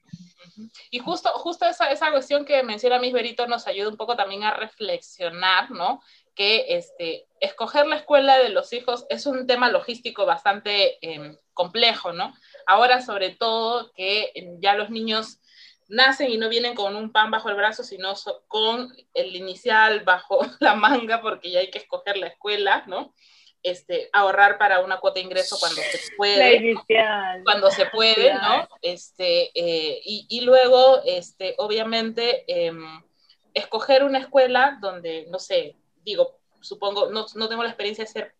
Y 0.90 0.98
justo, 0.98 1.30
justo 1.30 1.66
esa, 1.66 1.90
esa 1.90 2.10
cuestión 2.10 2.44
que 2.44 2.62
menciona 2.62 2.98
Miss 2.98 3.12
Berito 3.12 3.46
nos 3.46 3.66
ayuda 3.66 3.88
un 3.88 3.96
poco 3.96 4.16
también 4.16 4.44
a 4.44 4.54
reflexionar, 4.54 5.70
¿no? 5.70 6.02
Que 6.34 6.76
este, 6.76 7.26
escoger 7.40 7.86
la 7.86 7.96
escuela 7.96 8.38
de 8.38 8.50
los 8.50 8.72
hijos 8.72 9.06
es 9.08 9.26
un 9.26 9.46
tema 9.46 9.70
logístico 9.70 10.26
bastante 10.26 10.98
em, 11.00 11.36
complejo, 11.52 12.12
¿no? 12.12 12.34
Ahora 12.66 13.00
sobre 13.00 13.30
todo 13.30 13.92
que 13.94 14.32
ya 14.60 14.74
los 14.74 14.90
niños 14.90 15.40
nacen 15.88 16.30
y 16.30 16.38
no 16.38 16.48
vienen 16.48 16.74
con 16.74 16.96
un 16.96 17.12
pan 17.12 17.30
bajo 17.30 17.48
el 17.48 17.56
brazo, 17.56 17.82
sino 17.82 18.14
con 18.48 18.92
el 19.12 19.36
inicial 19.36 20.00
bajo 20.00 20.40
la 20.60 20.74
manga, 20.74 21.20
porque 21.20 21.50
ya 21.50 21.60
hay 21.60 21.70
que 21.70 21.78
escoger 21.78 22.16
la 22.16 22.28
escuela, 22.28 22.84
¿no? 22.86 23.14
Este, 23.64 24.10
ahorrar 24.12 24.58
para 24.58 24.80
una 24.80 25.00
cuota 25.00 25.14
de 25.14 25.24
ingreso 25.24 25.56
cuando 25.58 25.80
se 25.80 25.98
puede, 26.16 26.74
cuando 27.44 27.70
se 27.70 27.86
puede, 27.86 28.34
¿no? 28.34 28.68
Este, 28.82 29.50
eh, 29.54 30.00
y, 30.04 30.26
y, 30.28 30.42
luego, 30.42 31.00
este, 31.06 31.54
obviamente, 31.56 32.44
em, 32.46 33.02
escoger 33.54 34.04
una 34.04 34.18
escuela 34.18 34.78
donde, 34.82 35.26
no 35.30 35.38
sé, 35.38 35.76
digo, 36.04 36.38
supongo, 36.60 37.08
no, 37.10 37.24
no, 37.34 37.48
tengo 37.48 37.62
la 37.62 37.70
experiencia 37.70 38.04
de 38.04 38.10
ser 38.10 38.34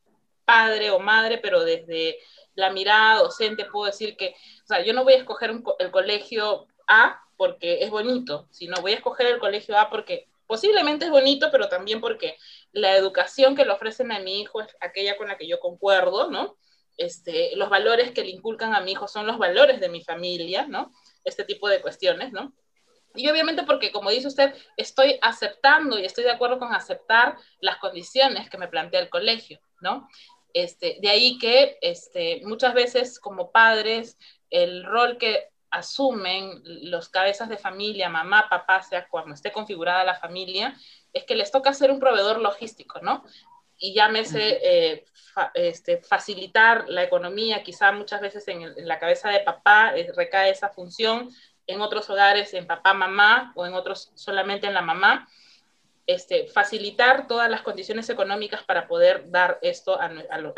padre 0.44 0.90
o 0.90 0.98
madre, 0.98 1.38
pero 1.38 1.64
desde 1.64 2.18
la 2.54 2.70
mirada 2.70 3.20
docente 3.20 3.64
puedo 3.64 3.86
decir 3.86 4.16
que, 4.18 4.34
o 4.64 4.66
sea, 4.66 4.84
yo 4.84 4.92
no 4.92 5.04
voy 5.04 5.14
a 5.14 5.18
escoger 5.18 5.52
el 5.78 5.90
colegio 5.90 6.66
A 6.86 7.22
porque 7.38 7.82
es 7.82 7.90
bonito, 7.90 8.46
sino 8.50 8.76
voy 8.82 8.92
a 8.92 8.96
escoger 8.96 9.26
el 9.26 9.38
colegio 9.38 9.78
A 9.78 9.88
porque 9.88 10.28
posiblemente 10.46 11.06
es 11.06 11.10
bonito, 11.10 11.48
pero 11.50 11.68
también 11.68 12.00
porque 12.00 12.36
la 12.72 12.96
educación 12.96 13.54
que 13.54 13.64
le 13.64 13.72
ofrecen 13.72 14.12
a 14.12 14.20
mi 14.20 14.40
hijo 14.40 14.60
es 14.60 14.76
aquella 14.80 15.16
con 15.16 15.28
la 15.28 15.36
que 15.36 15.46
yo 15.46 15.60
concuerdo, 15.60 16.30
¿no? 16.30 16.56
Este, 16.96 17.56
los 17.56 17.70
valores 17.70 18.12
que 18.12 18.22
le 18.22 18.30
inculcan 18.30 18.74
a 18.74 18.80
mi 18.80 18.92
hijo 18.92 19.08
son 19.08 19.26
los 19.26 19.38
valores 19.38 19.80
de 19.80 19.88
mi 19.88 20.02
familia, 20.02 20.66
¿no? 20.66 20.92
Este 21.24 21.44
tipo 21.44 21.68
de 21.68 21.80
cuestiones, 21.80 22.32
¿no? 22.32 22.54
Y 23.14 23.28
obviamente 23.28 23.62
porque, 23.62 23.92
como 23.92 24.10
dice 24.10 24.26
usted, 24.26 24.54
estoy 24.76 25.18
aceptando 25.22 25.98
y 25.98 26.04
estoy 26.04 26.24
de 26.24 26.32
acuerdo 26.32 26.58
con 26.58 26.74
aceptar 26.74 27.36
las 27.60 27.78
condiciones 27.78 28.50
que 28.50 28.58
me 28.58 28.68
plantea 28.68 29.00
el 29.00 29.08
colegio, 29.08 29.60
¿no? 29.80 30.08
Este, 30.52 30.98
de 31.00 31.08
ahí 31.08 31.38
que 31.38 31.78
este, 31.80 32.42
muchas 32.44 32.74
veces 32.74 33.18
como 33.20 33.50
padres, 33.50 34.18
el 34.50 34.84
rol 34.84 35.18
que 35.18 35.48
asumen 35.74 36.62
los 36.64 37.08
cabezas 37.08 37.48
de 37.48 37.56
familia, 37.56 38.08
mamá, 38.08 38.48
papá, 38.48 38.82
sea 38.82 39.08
cuando 39.08 39.34
esté 39.34 39.50
configurada 39.50 40.04
la 40.04 40.14
familia, 40.14 40.74
es 41.12 41.24
que 41.24 41.34
les 41.34 41.50
toca 41.50 41.74
ser 41.74 41.90
un 41.90 41.98
proveedor 41.98 42.40
logístico, 42.40 43.00
¿no? 43.00 43.24
Y 43.76 43.92
llámese 43.92 44.60
eh, 44.62 45.04
este, 45.54 45.98
facilitar 45.98 46.88
la 46.88 47.02
economía, 47.02 47.64
quizá 47.64 47.90
muchas 47.90 48.20
veces 48.20 48.46
en, 48.48 48.72
la 48.86 49.00
cabeza 49.00 49.30
de 49.30 49.40
papá 49.40 49.96
eh, 49.96 50.10
recae 50.16 50.50
esa 50.50 50.68
función, 50.68 51.30
en 51.66 51.80
otros 51.80 52.08
hogares 52.08 52.54
en 52.54 52.66
papá, 52.66 52.94
mamá, 52.94 53.52
o 53.56 53.66
en 53.66 53.74
otros 53.74 54.12
solamente 54.14 54.66
en 54.66 54.74
la 54.74 54.82
mamá, 54.82 55.28
este, 56.06 56.46
facilitar 56.48 57.26
todas 57.26 57.50
las 57.50 57.62
condiciones 57.62 58.08
económicas 58.10 58.62
para 58.64 58.86
poder 58.86 59.30
dar 59.30 59.58
esto 59.62 59.98
a, 59.98 60.08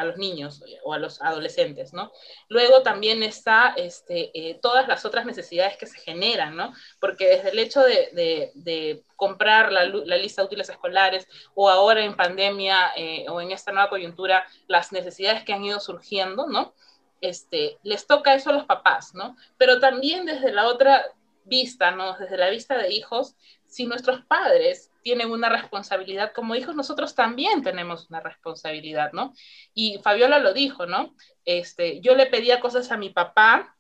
los 0.05 0.17
niños 0.17 0.63
o 0.83 0.93
a 0.93 0.99
los 0.99 1.23
adolescentes, 1.23 1.93
¿no? 1.93 2.11
Luego 2.49 2.83
también 2.83 3.23
está 3.23 3.75
este, 3.77 4.31
eh, 4.35 4.59
todas 4.61 4.89
las 4.89 5.05
otras 5.05 5.25
necesidades 5.25 5.77
que 5.77 5.87
se 5.87 5.99
generan. 5.99 6.57
Porque 7.01 7.29
desde 7.29 7.51
el 7.51 7.59
hecho 7.59 7.83
de, 7.83 9.05
comprar 9.17 9.73
la, 9.73 9.85
lista 9.85 10.43
de 10.43 10.47
útiles 10.47 10.69
escolares 10.69 11.27
o 11.55 11.71
ahora 11.71 12.05
en 12.05 12.17
pandemia 12.17 12.93
eh, 12.97 13.27
o 13.29 13.41
en 13.41 13.53
esta 13.53 13.73
nueva 13.73 13.89
coyuntura, 13.89 14.47
las 14.67 14.93
necesidades 14.93 15.45
que 15.45 15.53
han 15.53 15.65
ido 15.65 15.81
surgiendo, 15.81 16.47
¿no? 16.47 16.75
Este, 17.21 17.79
les 17.83 18.07
toca 18.07 18.35
eso 18.35 18.51
a 18.51 18.53
los 18.53 18.65
papás, 18.65 19.15
¿no? 19.15 19.37
Pero 19.57 19.81
también 19.81 20.27
desde 20.27 20.53
la 20.53 20.67
otra 20.67 21.05
vista, 21.45 21.93
¿no? 21.93 22.17
Desde 22.19 22.37
la 22.37 22.51
vista 22.51 22.77
de 22.77 22.93
hijos, 22.93 23.37
si 23.69 23.87
nuestros 23.87 24.25
padres 24.25 24.91
tienen 25.03 25.31
una 25.31 25.49
responsabilidad 25.49 26.33
como 26.35 26.55
hijos, 26.55 26.75
nosotros 26.75 27.15
también 27.15 27.63
tenemos 27.63 28.09
una 28.11 28.21
responsabilidad, 28.21 29.13
¿no? 29.13 29.33
Y 29.75 29.99
Fabiola 30.03 30.39
lo 30.39 30.53
dijo, 30.53 30.87
¿no? 30.87 31.15
Este, 31.45 32.01
yo 32.01 32.15
le 32.15 32.27
pedía 32.27 32.61
cosas 32.61 32.91
a 32.91 32.97
mi 32.97 33.11
papá 33.11 33.77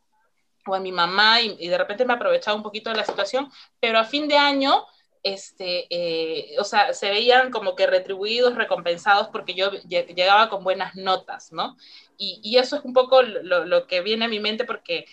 o 0.66 0.74
a 0.74 0.80
mi 0.80 0.92
mamá 0.92 1.40
y, 1.40 1.68
de 1.68 1.78
repente 1.78 2.04
me 2.04 2.14
aprovechaba 2.14 2.56
un 2.56 2.62
poquito 2.62 2.90
de 2.90 2.96
la 2.96 3.04
situación, 3.04 3.50
pero 3.80 3.98
a 3.98 4.04
fin 4.04 4.28
de 4.28 4.36
año, 4.36 4.84
este, 5.22 5.86
eh, 5.90 6.56
o 6.58 6.64
sea, 6.64 6.92
se 6.92 7.10
veían 7.10 7.50
como 7.50 7.74
que 7.74 7.86
retribuidos, 7.86 8.54
recompensados 8.54 9.28
porque 9.28 9.54
yo 9.54 9.70
llegaba 9.72 10.48
con 10.48 10.62
buenas 10.62 10.94
notas, 10.94 11.52
¿no? 11.52 11.76
Y, 12.18 12.56
eso 12.56 12.76
es 12.76 12.84
un 12.84 12.92
poco 12.92 13.22
lo, 13.22 13.86
que 13.86 14.00
viene 14.00 14.24
a 14.24 14.28
mi 14.28 14.40
mente 14.40 14.64
porque 14.64 15.06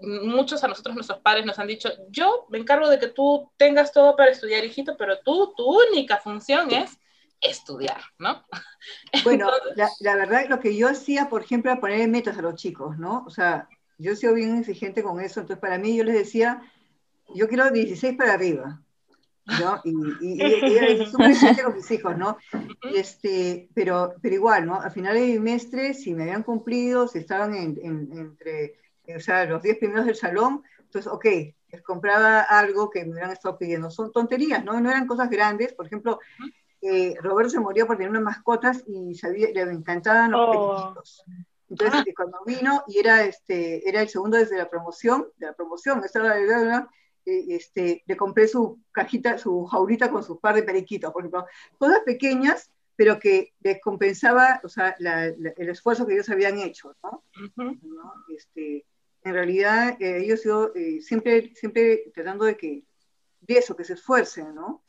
muchos 0.00 0.62
a 0.62 0.68
nosotros, 0.68 0.94
nuestros 0.94 1.20
padres 1.20 1.46
nos 1.46 1.58
han 1.58 1.66
dicho, 1.66 1.90
yo 2.10 2.46
me 2.50 2.58
encargo 2.58 2.88
de 2.88 2.98
que 2.98 3.08
tú 3.08 3.50
tengas 3.56 3.92
todo 3.92 4.16
para 4.16 4.30
estudiar, 4.30 4.64
hijito, 4.64 4.96
pero 4.96 5.18
tú, 5.24 5.54
tu 5.56 5.64
única 5.64 6.18
función 6.18 6.70
es 6.70 6.98
estudiar, 7.40 8.00
¿no? 8.18 8.44
Bueno, 9.24 9.50
la, 9.74 9.90
la, 9.98 10.14
verdad, 10.14 10.46
lo 10.48 10.60
que 10.60 10.76
yo 10.76 10.88
hacía, 10.88 11.28
por 11.28 11.42
ejemplo, 11.42 11.72
era 11.72 11.80
poner 11.80 12.08
metas 12.08 12.38
a 12.38 12.42
los 12.42 12.54
chicos, 12.54 12.98
¿no? 12.98 13.24
O 13.26 13.30
sea, 13.30 13.68
yo 13.98 14.12
he 14.12 14.16
sido 14.16 14.32
bien 14.34 14.56
exigente 14.56 15.02
con 15.02 15.20
eso, 15.20 15.40
entonces 15.40 15.60
para 15.60 15.76
mí 15.76 15.96
yo 15.96 16.04
les 16.04 16.14
decía, 16.14 16.62
yo 17.34 17.48
quiero 17.48 17.68
16 17.70 18.16
para 18.16 18.34
arriba, 18.34 18.80
¿no? 19.60 19.80
Y, 19.84 19.90
y, 20.20 20.42
y 20.42 20.76
era 20.76 21.06
súper 21.10 21.30
exigente 21.30 21.64
con 21.64 21.74
mis 21.74 21.90
hijos, 21.90 22.16
¿no? 22.16 22.36
Este, 22.94 23.68
pero, 23.74 24.14
pero 24.22 24.34
igual, 24.36 24.66
¿no? 24.66 24.80
Al 24.80 24.92
final 24.92 25.14
del 25.14 25.32
trimestre, 25.32 25.94
si 25.94 26.14
me 26.14 26.24
habían 26.24 26.44
cumplido, 26.44 27.08
si 27.08 27.18
estaban 27.18 27.54
en, 27.54 27.78
entre, 27.82 28.76
o 29.14 29.20
sea, 29.20 29.44
los 29.44 29.62
10 29.62 29.78
primeros 29.78 30.06
del 30.06 30.16
salón, 30.16 30.62
entonces, 30.80 31.10
ok, 31.12 31.24
les 31.68 31.82
compraba 31.82 32.40
algo 32.40 32.90
que 32.90 33.04
me 33.04 33.12
hubieran 33.12 33.32
estado 33.32 33.58
pidiendo. 33.58 33.90
Son 33.90 34.12
tonterías, 34.12 34.64
¿no? 34.64 34.80
No 34.80 34.90
eran 34.90 35.06
cosas 35.06 35.28
grandes. 35.28 35.74
Por 35.74 35.86
ejemplo, 35.86 36.20
eh, 36.80 37.14
Roberto 37.20 37.50
se 37.50 37.60
murió 37.60 37.86
por 37.86 37.96
tener 37.96 38.10
unas 38.10 38.22
mascotas 38.22 38.84
y 38.86 39.14
sabía, 39.14 39.48
le 39.52 39.62
encantaban 39.62 40.30
los 40.30 40.40
oh. 40.42 40.94
Entonces, 41.68 42.00
ah. 42.00 42.12
cuando 42.14 42.38
vino, 42.46 42.84
y 42.86 43.00
era, 43.00 43.24
este, 43.24 43.88
era 43.88 44.00
el 44.00 44.08
segundo 44.08 44.38
desde 44.38 44.56
la 44.56 44.70
promoción, 44.70 45.26
de 45.36 45.46
la 45.46 45.52
promoción, 45.52 46.02
esta 46.04 46.20
era 46.20 46.64
la 46.64 46.88
este, 47.26 48.04
le 48.06 48.16
compré 48.16 48.46
su 48.46 48.80
cajita, 48.92 49.36
su 49.36 49.64
jaulita 49.64 50.10
con 50.10 50.22
su 50.22 50.38
par 50.38 50.54
de 50.54 50.62
periquitos, 50.62 51.12
por 51.12 51.22
ejemplo, 51.22 51.46
todas 51.78 52.00
pequeñas, 52.00 52.70
pero 52.94 53.18
que 53.18 53.52
les 53.60 53.80
compensaba, 53.80 54.60
o 54.62 54.68
sea, 54.68 54.94
el 54.98 55.68
esfuerzo 55.68 56.06
que 56.06 56.14
ellos 56.14 56.30
habían 56.30 56.58
hecho, 56.58 56.94
¿no? 57.02 57.24
este, 58.34 58.86
en 59.26 59.34
realidad, 59.34 60.00
eh, 60.00 60.22
ellos 60.22 60.42
eh, 60.76 61.00
siempre, 61.02 61.52
siempre 61.56 62.12
tratando 62.14 62.44
de 62.44 62.56
que, 62.56 62.84
de 63.40 63.58
eso, 63.58 63.74
que 63.74 63.82
se 63.82 63.94
esfuercen, 63.94 64.54
¿no? 64.54 64.84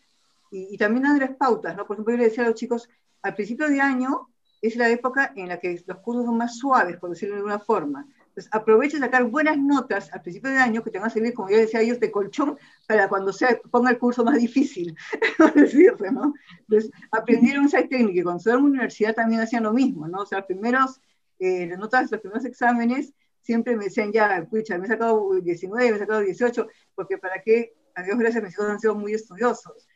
Y, 0.51 0.75
y 0.75 0.77
también 0.77 1.19
las 1.19 1.35
pautas, 1.35 1.75
¿no? 1.75 1.87
Por 1.87 1.95
ejemplo, 1.95 2.13
yo 2.13 2.19
le 2.19 2.25
decía 2.25 2.43
a 2.43 2.49
los 2.49 2.55
chicos, 2.55 2.87
al 3.23 3.33
principio 3.33 3.67
de 3.67 3.81
año, 3.81 4.29
es 4.61 4.75
la 4.75 4.89
época 4.89 5.33
en 5.35 5.47
la 5.47 5.59
que 5.59 5.83
los 5.87 5.97
cursos 6.01 6.25
son 6.25 6.37
más 6.37 6.55
suaves, 6.55 6.97
por 6.97 7.09
decirlo 7.09 7.33
de 7.33 7.39
alguna 7.39 7.57
forma. 7.57 8.07
Entonces, 8.27 8.47
aprovechen 8.53 8.99
sacar 8.99 9.23
buenas 9.23 9.57
notas 9.57 10.13
al 10.13 10.21
principio 10.21 10.51
de 10.51 10.57
año 10.57 10.83
que 10.83 10.91
te 10.91 10.99
van 10.99 11.07
a 11.07 11.09
servir, 11.11 11.33
como 11.33 11.49
yo 11.49 11.57
decía 11.57 11.79
a 11.79 11.83
ellos, 11.83 11.99
de 11.99 12.11
colchón 12.11 12.59
para 12.85 13.09
cuando 13.09 13.33
se 13.33 13.59
ponga 13.71 13.89
el 13.89 13.97
curso 13.97 14.23
más 14.23 14.37
difícil, 14.37 14.95
decirse, 15.55 16.11
¿no? 16.11 16.35
Entonces, 16.59 16.91
aprendieron 17.09 17.65
esa 17.65 17.81
técnica 17.87 18.21
cuando 18.21 18.43
se 18.43 18.51
en 18.51 18.57
la 18.57 18.61
universidad 18.61 19.15
también 19.15 19.41
hacían 19.41 19.63
lo 19.63 19.73
mismo, 19.73 20.07
¿no? 20.07 20.19
O 20.19 20.25
sea, 20.27 20.45
primeros, 20.45 21.01
eh, 21.39 21.65
las 21.65 21.79
notas, 21.79 22.11
los 22.11 22.21
primeros 22.21 22.45
exámenes 22.45 23.15
siempre 23.47 23.77
me 23.77 23.85
decían, 23.85 24.11
ya, 24.11 24.39
escucha, 24.39 24.77
me 24.77 24.85
he 24.85 24.89
sacado 24.89 25.39
19, 25.39 25.89
me 25.89 25.95
he 25.95 25.99
sacado 25.99 26.19
18, 26.19 26.67
porque 26.93 27.17
para 27.17 27.41
qué, 27.41 27.73
a 27.95 28.03
Dios 28.03 28.19
gracias, 28.19 28.43
mis 28.43 28.53
hijos 28.53 28.69
han 28.69 28.79
sido 28.79 28.93
muy 28.93 29.13
estudiosos. 29.13 29.87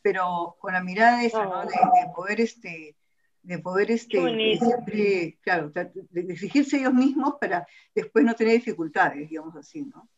pero 0.00 0.56
con 0.58 0.72
la 0.72 0.82
mirada 0.82 1.22
esa, 1.22 1.44
¿no? 1.44 1.60
de, 1.60 1.66
de 1.68 2.12
poder, 2.16 2.40
este, 2.40 2.96
de 3.42 3.58
poder 3.58 3.90
este, 3.90 4.18
siempre, 4.58 5.38
claro, 5.42 5.70
de 5.70 6.20
exigirse 6.32 6.78
ellos 6.78 6.94
mismos 6.94 7.34
para 7.38 7.66
después 7.94 8.24
no 8.24 8.34
tener 8.34 8.54
dificultades, 8.54 9.28
digamos 9.28 9.54
así, 9.54 9.82
¿no? 9.82 10.08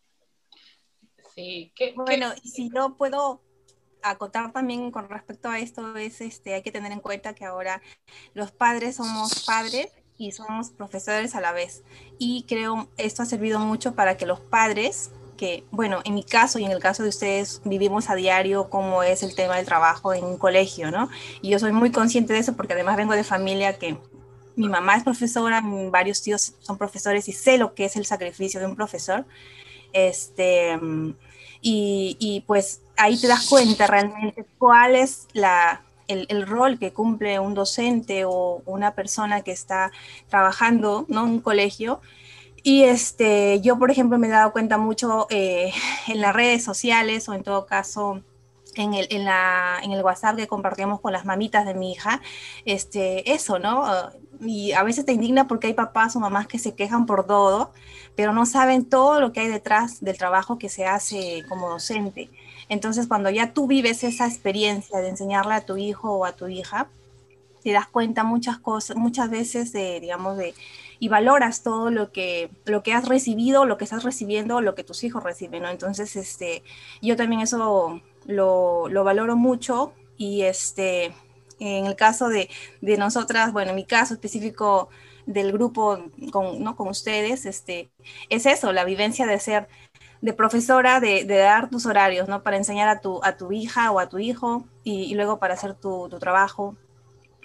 Sí, 1.34 1.72
que, 1.74 1.92
bueno, 1.94 2.32
y 2.40 2.48
si 2.50 2.70
yo 2.72 2.96
puedo 2.96 3.42
acotar 4.02 4.52
también 4.52 4.92
con 4.92 5.08
respecto 5.08 5.48
a 5.48 5.58
esto, 5.58 5.96
es 5.96 6.20
este, 6.20 6.54
hay 6.54 6.62
que 6.62 6.70
tener 6.70 6.92
en 6.92 7.00
cuenta 7.00 7.34
que 7.34 7.44
ahora 7.44 7.82
los 8.32 8.52
padres 8.52 8.96
somos 8.96 9.44
padres 9.44 9.90
y 10.20 10.32
somos 10.32 10.68
profesores 10.68 11.34
a 11.34 11.40
la 11.40 11.52
vez. 11.52 11.82
Y 12.18 12.44
creo 12.46 12.88
esto 12.98 13.22
ha 13.22 13.26
servido 13.26 13.58
mucho 13.58 13.94
para 13.94 14.18
que 14.18 14.26
los 14.26 14.38
padres 14.38 15.10
que, 15.38 15.64
bueno, 15.70 16.02
en 16.04 16.14
mi 16.14 16.22
caso 16.22 16.58
y 16.58 16.66
en 16.66 16.70
el 16.70 16.80
caso 16.80 17.02
de 17.02 17.08
ustedes 17.08 17.62
vivimos 17.64 18.10
a 18.10 18.14
diario 18.14 18.68
cómo 18.68 19.02
es 19.02 19.22
el 19.22 19.34
tema 19.34 19.56
del 19.56 19.64
trabajo 19.64 20.12
en 20.12 20.22
un 20.22 20.36
colegio, 20.36 20.90
¿no? 20.90 21.08
Y 21.40 21.48
yo 21.48 21.58
soy 21.58 21.72
muy 21.72 21.90
consciente 21.90 22.34
de 22.34 22.40
eso 22.40 22.54
porque 22.54 22.74
además 22.74 22.98
vengo 22.98 23.14
de 23.14 23.24
familia 23.24 23.78
que 23.78 23.96
mi 24.56 24.68
mamá 24.68 24.96
es 24.96 25.04
profesora, 25.04 25.62
varios 25.90 26.20
tíos 26.20 26.52
son 26.60 26.76
profesores 26.76 27.26
y 27.28 27.32
sé 27.32 27.56
lo 27.56 27.72
que 27.72 27.86
es 27.86 27.96
el 27.96 28.04
sacrificio 28.04 28.60
de 28.60 28.66
un 28.66 28.76
profesor. 28.76 29.24
Este, 29.94 30.78
y, 31.62 32.18
y 32.20 32.42
pues 32.46 32.82
ahí 32.98 33.18
te 33.18 33.26
das 33.26 33.48
cuenta 33.48 33.86
realmente 33.86 34.44
cuál 34.58 34.94
es 34.94 35.28
la, 35.32 35.82
el, 36.10 36.46
rol 36.46 36.78
que 36.78 36.92
cumple 36.92 37.38
un 37.38 37.54
docente 37.54 38.24
o 38.24 38.62
una 38.66 38.94
persona 38.94 39.42
que 39.42 39.52
está 39.52 39.92
trabajando 40.28 41.06
¿no? 41.08 41.24
en 41.24 41.30
un 41.30 41.40
colegio 41.40 42.00
y 42.62 42.84
este, 42.84 43.60
yo, 43.60 43.78
por 43.78 43.90
ejemplo, 43.90 44.18
me 44.18 44.26
he 44.26 44.30
dado 44.30 44.52
cuenta 44.52 44.76
mucho 44.76 45.26
eh, 45.30 45.72
en 46.08 46.20
las 46.20 46.34
redes 46.34 46.62
sociales 46.62 47.28
o 47.28 47.34
en 47.34 47.42
todo 47.42 47.66
caso 47.66 48.22
en 48.76 48.94
el, 48.94 49.06
en, 49.10 49.24
la, 49.24 49.80
en 49.82 49.92
el 49.92 50.02
WhatsApp 50.02 50.36
que 50.36 50.46
compartíamos 50.46 51.00
con 51.00 51.12
las 51.12 51.24
mamitas 51.24 51.66
de 51.66 51.74
mi 51.74 51.92
hija, 51.92 52.20
este, 52.64 53.32
eso, 53.32 53.58
¿no? 53.58 53.84
Y 54.40 54.72
a 54.72 54.82
veces 54.84 55.04
te 55.04 55.12
indigna 55.12 55.48
porque 55.48 55.66
hay 55.66 55.74
papás 55.74 56.16
o 56.16 56.20
mamás 56.20 56.46
que 56.46 56.58
se 56.58 56.74
quejan 56.74 57.04
por 57.04 57.26
todo, 57.26 57.72
pero 58.14 58.32
no 58.32 58.46
saben 58.46 58.88
todo 58.88 59.20
lo 59.20 59.32
que 59.32 59.40
hay 59.40 59.48
detrás 59.48 60.00
del 60.00 60.16
trabajo 60.16 60.58
que 60.58 60.68
se 60.68 60.86
hace 60.86 61.44
como 61.48 61.68
docente. 61.68 62.30
Entonces, 62.70 63.06
cuando 63.06 63.28
ya 63.28 63.52
tú 63.52 63.66
vives 63.66 64.02
esa 64.04 64.26
experiencia 64.26 65.00
de 65.00 65.10
enseñarle 65.10 65.52
a 65.54 65.66
tu 65.66 65.76
hijo 65.76 66.12
o 66.12 66.24
a 66.24 66.32
tu 66.32 66.48
hija, 66.48 66.88
te 67.62 67.72
das 67.72 67.86
cuenta 67.86 68.24
muchas 68.24 68.58
cosas, 68.58 68.96
muchas 68.96 69.28
veces 69.28 69.72
de, 69.72 70.00
digamos, 70.00 70.38
de 70.38 70.54
y 70.98 71.08
valoras 71.08 71.62
todo 71.62 71.90
lo 71.90 72.12
que, 72.12 72.50
lo 72.66 72.82
que 72.82 72.92
has 72.92 73.08
recibido, 73.08 73.64
lo 73.64 73.78
que 73.78 73.84
estás 73.84 74.02
recibiendo, 74.04 74.60
lo 74.60 74.74
que 74.74 74.84
tus 74.84 75.02
hijos 75.04 75.22
reciben, 75.22 75.62
¿no? 75.62 75.68
Entonces, 75.70 76.14
este, 76.16 76.62
yo 77.02 77.16
también 77.16 77.40
eso 77.40 78.02
lo, 78.26 78.88
lo 78.88 79.04
valoro 79.04 79.34
mucho 79.36 79.92
y 80.18 80.42
este, 80.42 81.14
en 81.60 81.86
el 81.86 81.96
caso 81.96 82.28
de, 82.28 82.50
de, 82.80 82.96
nosotras, 82.96 83.52
bueno, 83.52 83.70
en 83.70 83.76
mi 83.76 83.84
caso 83.84 84.14
específico 84.14 84.88
del 85.26 85.52
grupo 85.52 85.98
con, 86.32 86.62
¿no? 86.62 86.76
con 86.76 86.88
ustedes, 86.88 87.46
este, 87.46 87.90
es 88.28 88.46
eso, 88.46 88.72
la 88.72 88.84
vivencia 88.84 89.26
de 89.26 89.38
ser 89.38 89.68
de 90.20 90.32
profesora, 90.32 91.00
de, 91.00 91.24
de, 91.24 91.36
dar 91.38 91.70
tus 91.70 91.86
horarios, 91.86 92.28
¿no? 92.28 92.42
Para 92.42 92.56
enseñar 92.56 92.88
a 92.88 93.00
tu, 93.00 93.20
a 93.24 93.36
tu 93.36 93.52
hija 93.52 93.90
o 93.90 94.00
a 94.00 94.08
tu 94.08 94.18
hijo 94.18 94.64
y, 94.84 95.14
luego 95.14 95.38
para 95.38 95.54
hacer 95.54 95.74
tu, 95.74 96.08
tu 96.08 96.18
trabajo 96.18 96.76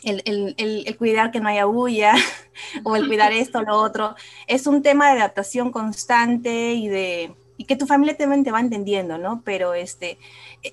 el, 0.03 0.55
el, 0.57 0.97
cuidar 0.97 1.31
que 1.31 1.39
no 1.39 1.49
haya 1.49 1.65
bulla 1.65 2.13
o 2.83 2.95
el 2.95 3.07
cuidar 3.07 3.33
esto 3.33 3.59
o 3.59 3.63
lo 3.63 3.75
otro. 3.77 4.15
Es 4.47 4.67
un 4.67 4.81
tema 4.81 5.11
de 5.11 5.19
adaptación 5.19 5.71
constante 5.71 6.73
y 6.73 6.87
de 6.87 7.35
y 7.57 7.63
que 7.63 7.77
tu 7.77 7.85
familia 7.85 8.17
también 8.17 8.43
te 8.43 8.51
va 8.51 8.59
entendiendo, 8.59 9.17
¿no? 9.17 9.41
Pero 9.45 9.73
este, 9.73 10.17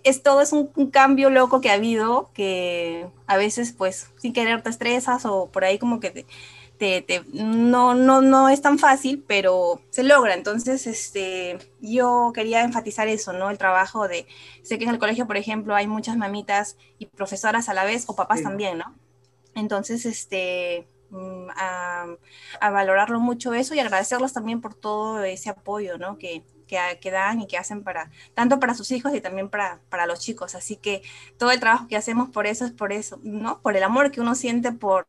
es 0.03 0.25
todo 0.25 0.41
es 0.41 0.53
un, 0.53 0.67
cambio 0.91 1.31
loco 1.31 1.61
que 1.61 1.71
ha 1.71 1.75
habido 1.75 2.31
que 2.35 3.07
a 3.29 3.37
veces 3.37 3.73
pues 3.73 4.11
sin 4.17 4.33
querer 4.33 4.63
te 4.63 4.71
estresas 4.71 5.25
o 5.25 5.47
por 5.47 5.65
ahí 5.65 5.79
como 5.79 6.01
que 6.01 6.11
te, 6.11 6.27
te, 6.83 7.23
no, 7.33 7.95
no, 7.95 8.21
no 8.23 8.49
es 8.49 8.61
tan 8.61 8.79
fácil, 8.79 9.25
pero 9.29 9.81
se 9.91 10.03
logra. 10.03 10.35
Entonces, 10.35 10.87
este, 10.89 11.59
yo 11.81 12.33
quería 12.35 12.63
enfatizar 12.63 13.07
eso, 13.07 13.33
¿no? 13.33 13.51
El 13.51 13.59
trabajo 13.59 14.09
de, 14.09 14.27
sé 14.63 14.79
que 14.79 14.85
en 14.85 14.91
el 14.91 14.99
colegio, 14.99 15.27
por 15.27 15.37
ejemplo, 15.37 15.77
hay 15.77 15.87
muchas 15.87 16.17
mamitas 16.17 16.77
y 16.99 17.07
profesoras 17.07 17.69
a 17.69 17.75
la 17.75 17.85
vez, 17.85 18.05
o 18.09 18.17
papás 18.17 18.43
también, 18.43 18.79
¿no? 18.79 18.97
Entonces, 19.55 20.07
este, 20.07 20.89
mm, 21.11 21.51
a, 21.57 22.07
valorarlo 22.61 23.21
mucho 23.21 23.55
eso 23.55 23.75
y 23.75 23.81
agradecerlos 23.81 24.33
también 24.33 24.61
por 24.61 24.75
todo 24.75 25.23
ese 25.23 25.51
apoyo, 25.51 25.99
¿no? 25.99 26.19
Que, 26.19 26.43
que, 26.67 27.11
dan 27.11 27.41
y 27.41 27.47
que 27.47 27.59
hacen 27.59 27.85
para, 27.85 28.11
tanto 28.35 28.59
para 28.59 28.75
sus 28.75 28.91
hijos 28.93 29.15
y 29.15 29.21
también 29.21 29.49
para, 29.51 29.81
para 29.89 30.07
los 30.07 30.21
chicos. 30.21 30.55
Así 30.55 30.77
que 30.77 31.03
todo 31.39 31.53
el 31.53 31.61
trabajo 31.61 31.87
que 31.87 31.97
hacemos 31.97 32.31
por 32.31 32.47
eso 32.47 32.65
es 32.65 32.73
por 32.73 32.93
eso, 32.93 33.21
¿no? 33.23 33.61
Por 33.61 33.77
el 33.77 33.83
amor 33.83 34.11
que 34.11 34.21
uno 34.21 34.35
siente 34.35 34.73
por, 34.73 35.05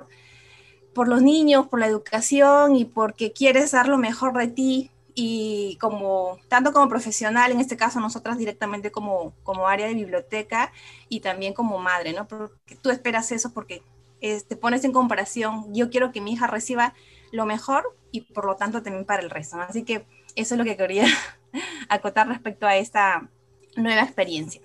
por 0.93 1.07
los 1.07 1.21
niños, 1.21 1.67
por 1.67 1.79
la 1.79 1.87
educación 1.87 2.75
y 2.75 2.85
porque 2.85 3.31
quieres 3.31 3.71
dar 3.71 3.87
lo 3.87 3.97
mejor 3.97 4.37
de 4.37 4.47
ti 4.47 4.91
y 5.15 5.77
como 5.79 6.39
tanto 6.47 6.73
como 6.73 6.89
profesional, 6.89 7.51
en 7.51 7.59
este 7.59 7.77
caso 7.77 7.99
nosotras 7.99 8.37
directamente 8.37 8.91
como, 8.91 9.33
como 9.43 9.67
área 9.67 9.87
de 9.87 9.93
biblioteca 9.93 10.71
y 11.09 11.19
también 11.19 11.53
como 11.53 11.77
madre, 11.77 12.13
¿no? 12.13 12.27
Porque 12.27 12.75
tú 12.81 12.89
esperas 12.89 13.31
eso 13.31 13.53
porque 13.53 13.83
te 14.21 14.55
pones 14.55 14.85
en 14.85 14.93
comparación, 14.93 15.73
yo 15.73 15.89
quiero 15.89 16.11
que 16.11 16.21
mi 16.21 16.33
hija 16.33 16.47
reciba 16.47 16.93
lo 17.31 17.45
mejor 17.45 17.95
y 18.11 18.21
por 18.21 18.45
lo 18.45 18.55
tanto 18.55 18.81
también 18.81 19.05
para 19.05 19.21
el 19.21 19.29
resto. 19.29 19.59
Así 19.59 19.83
que 19.83 20.05
eso 20.35 20.55
es 20.55 20.57
lo 20.57 20.63
que 20.63 20.77
quería 20.77 21.05
acotar 21.89 22.27
respecto 22.27 22.65
a 22.65 22.77
esta 22.77 23.27
nueva 23.75 24.01
experiencia. 24.01 24.61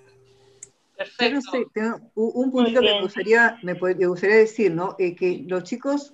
Perfecto. 0.95 2.01
un 2.15 2.51
punto 2.51 2.73
que 2.73 2.81
me 2.81 3.01
gustaría, 3.01 3.57
me, 3.63 3.73
gustaría 3.73 4.35
decir, 4.35 4.73
¿no? 4.73 4.95
Eh, 4.99 5.15
que 5.15 5.43
los 5.47 5.63
chicos, 5.63 6.13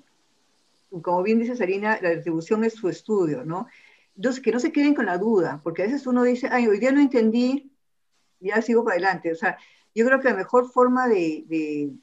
como 1.01 1.23
bien 1.23 1.39
dice 1.39 1.55
Sarina, 1.55 1.99
la 2.01 2.11
distribución 2.11 2.63
es 2.63 2.73
su 2.73 2.89
estudio, 2.89 3.43
¿no? 3.43 3.67
Entonces, 4.15 4.41
que 4.41 4.51
no 4.51 4.59
se 4.59 4.71
queden 4.71 4.95
con 4.95 5.05
la 5.05 5.17
duda, 5.17 5.59
porque 5.63 5.83
a 5.83 5.86
veces 5.86 6.07
uno 6.07 6.23
dice, 6.23 6.47
ay, 6.51 6.67
hoy 6.67 6.79
día 6.79 6.91
no 6.91 7.01
entendí, 7.01 7.71
ya 8.39 8.61
sigo 8.61 8.83
para 8.83 8.95
adelante. 8.95 9.31
O 9.31 9.36
sea, 9.36 9.57
yo 9.93 10.05
creo 10.05 10.19
que 10.19 10.29
la 10.29 10.36
mejor 10.36 10.71
forma 10.71 11.07
de, 11.07 11.93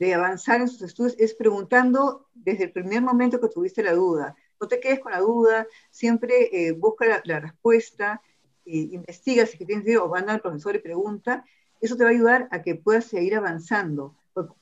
de 0.00 0.14
avanzar 0.14 0.62
en 0.62 0.68
sus 0.68 0.80
estudios 0.82 1.14
es 1.18 1.34
preguntando 1.34 2.26
desde 2.32 2.64
el 2.64 2.72
primer 2.72 3.02
momento 3.02 3.38
que 3.38 3.48
tuviste 3.48 3.82
la 3.82 3.92
duda. 3.92 4.34
No 4.58 4.66
te 4.66 4.80
quedes 4.80 4.98
con 5.00 5.12
la 5.12 5.20
duda, 5.20 5.66
siempre 5.90 6.48
eh, 6.52 6.72
busca 6.72 7.20
la, 7.24 7.38
respuesta, 7.38 8.22
eh, 8.64 8.88
investiga 8.92 9.44
si 9.44 9.58
tienes 9.64 9.84
duda 9.84 10.02
o 10.02 10.08
manda 10.08 10.32
al 10.32 10.40
profesor 10.40 10.74
y 10.74 10.78
pregunta. 10.78 11.44
Eso 11.82 11.96
te 11.96 12.04
va 12.04 12.10
a 12.10 12.12
ayudar 12.14 12.48
a 12.50 12.62
que 12.62 12.76
puedas 12.76 13.04
seguir 13.04 13.36
avanzando. 13.36 14.16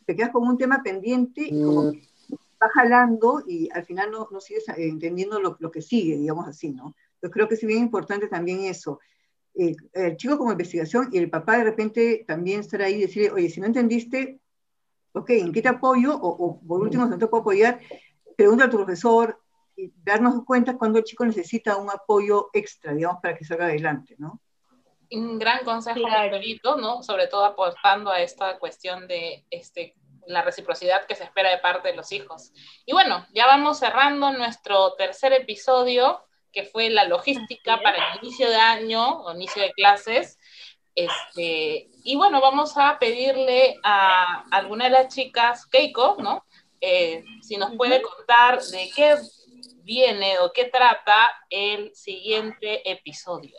te 0.06 0.16
quedas 0.16 0.30
con 0.30 0.46
un 0.46 0.58
tema 0.58 0.82
pendiente 0.82 1.42
y 1.42 1.62
como 1.62 1.92
que 1.92 2.02
va 2.62 2.68
jalando 2.70 3.42
y 3.46 3.68
al 3.72 3.84
final 3.84 4.10
no, 4.10 4.28
no 4.30 4.40
sigues 4.40 4.68
entendiendo 4.76 5.40
lo, 5.40 5.56
lo, 5.60 5.70
que 5.70 5.82
sigue, 5.82 6.16
digamos 6.16 6.46
así, 6.48 6.70
¿no? 6.70 6.94
Yo 7.22 7.30
creo 7.30 7.48
que 7.48 7.54
es 7.54 7.64
bien 7.64 7.82
importante 7.82 8.28
también 8.28 8.64
eso. 8.64 9.00
Eh, 9.54 9.74
el 9.92 10.16
chico 10.16 10.38
como 10.38 10.52
investigación 10.52 11.08
y 11.12 11.18
el 11.18 11.30
papá 11.30 11.58
de 11.58 11.64
repente 11.64 12.24
también 12.26 12.60
estar 12.60 12.82
ahí 12.82 12.94
y 12.94 13.02
decirle, 13.02 13.30
oye, 13.30 13.50
si 13.50 13.60
no 13.60 13.66
entendiste, 13.66 14.40
ok, 15.12 15.30
¿en 15.30 15.52
qué 15.52 15.62
te 15.62 15.68
apoyo? 15.68 16.14
O, 16.14 16.28
o 16.28 16.60
por 16.60 16.80
último, 16.80 17.04
si 17.04 17.10
no 17.10 17.18
te 17.18 17.26
puedo 17.26 17.42
apoyar, 17.42 17.80
pregunta 18.36 18.64
a 18.64 18.70
tu 18.70 18.76
profesor, 18.76 19.38
y 19.78 19.92
darnos 20.02 20.44
cuenta 20.44 20.76
cuando 20.76 20.98
el 20.98 21.04
chico 21.04 21.24
necesita 21.24 21.76
un 21.76 21.88
apoyo 21.88 22.50
extra, 22.52 22.92
digamos, 22.92 23.22
para 23.22 23.36
que 23.36 23.44
salga 23.44 23.66
adelante, 23.66 24.16
¿no? 24.18 24.40
Un 25.10 25.38
gran 25.38 25.64
consejo, 25.64 26.00
¿no? 26.76 27.02
Sobre 27.02 27.28
todo 27.28 27.44
apostando 27.44 28.10
a 28.10 28.20
esta 28.20 28.58
cuestión 28.58 29.06
de 29.06 29.46
este, 29.50 29.94
la 30.28 30.42
reciprocidad 30.42 31.06
que 31.06 31.14
se 31.14 31.24
espera 31.24 31.50
de 31.50 31.58
parte 31.58 31.88
de 31.88 31.96
los 31.96 32.12
hijos. 32.12 32.52
Y 32.86 32.92
bueno, 32.92 33.26
ya 33.32 33.46
vamos 33.46 33.78
cerrando 33.78 34.30
nuestro 34.32 34.94
tercer 34.94 35.32
episodio, 35.32 36.24
que 36.52 36.64
fue 36.64 36.90
la 36.90 37.04
logística 37.04 37.80
para 37.80 37.96
el 37.96 38.18
inicio 38.22 38.48
de 38.48 38.56
año 38.56 39.22
o 39.22 39.34
inicio 39.34 39.62
de 39.62 39.72
clases. 39.72 40.38
Este, 40.94 41.88
y 42.04 42.16
bueno, 42.16 42.40
vamos 42.40 42.76
a 42.76 42.98
pedirle 42.98 43.76
a 43.84 44.44
alguna 44.50 44.84
de 44.84 44.90
las 44.90 45.14
chicas, 45.14 45.66
Keiko, 45.66 46.16
¿no? 46.18 46.44
Eh, 46.80 47.24
si 47.42 47.56
nos 47.56 47.74
puede 47.76 48.02
contar 48.02 48.60
de 48.60 48.90
qué 48.94 49.16
viene 49.82 50.38
o 50.40 50.52
qué 50.52 50.66
trata 50.66 51.30
el 51.50 51.94
siguiente 51.94 52.88
episodio. 52.90 53.58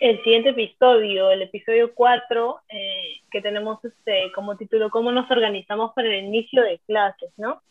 El 0.00 0.22
siguiente 0.24 0.50
episodio, 0.50 1.30
el 1.30 1.42
episodio 1.42 1.94
4, 1.94 2.60
eh, 2.68 3.11
que 3.32 3.40
tenemos 3.40 3.84
este, 3.84 4.30
como 4.34 4.56
título, 4.56 4.90
¿Cómo 4.90 5.10
nos 5.10 5.30
organizamos 5.30 5.92
para 5.94 6.08
el 6.08 6.24
inicio 6.24 6.62
de 6.62 6.78
clases? 6.86 7.30
¿no? 7.36 7.62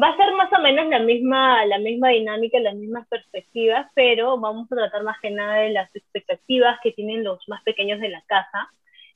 Va 0.00 0.08
a 0.08 0.16
ser 0.16 0.32
más 0.34 0.52
o 0.52 0.60
menos 0.60 0.86
la 0.88 1.00
misma, 1.00 1.64
la 1.66 1.78
misma 1.78 2.10
dinámica, 2.10 2.60
las 2.60 2.74
mismas 2.74 3.08
perspectivas, 3.08 3.90
pero 3.94 4.38
vamos 4.38 4.70
a 4.70 4.76
tratar 4.76 5.02
más 5.02 5.18
que 5.20 5.30
nada 5.30 5.56
de 5.56 5.70
las 5.70 5.94
expectativas 5.96 6.78
que 6.82 6.92
tienen 6.92 7.24
los 7.24 7.40
más 7.48 7.62
pequeños 7.62 7.98
de 8.00 8.10
la 8.10 8.22
casa 8.26 8.70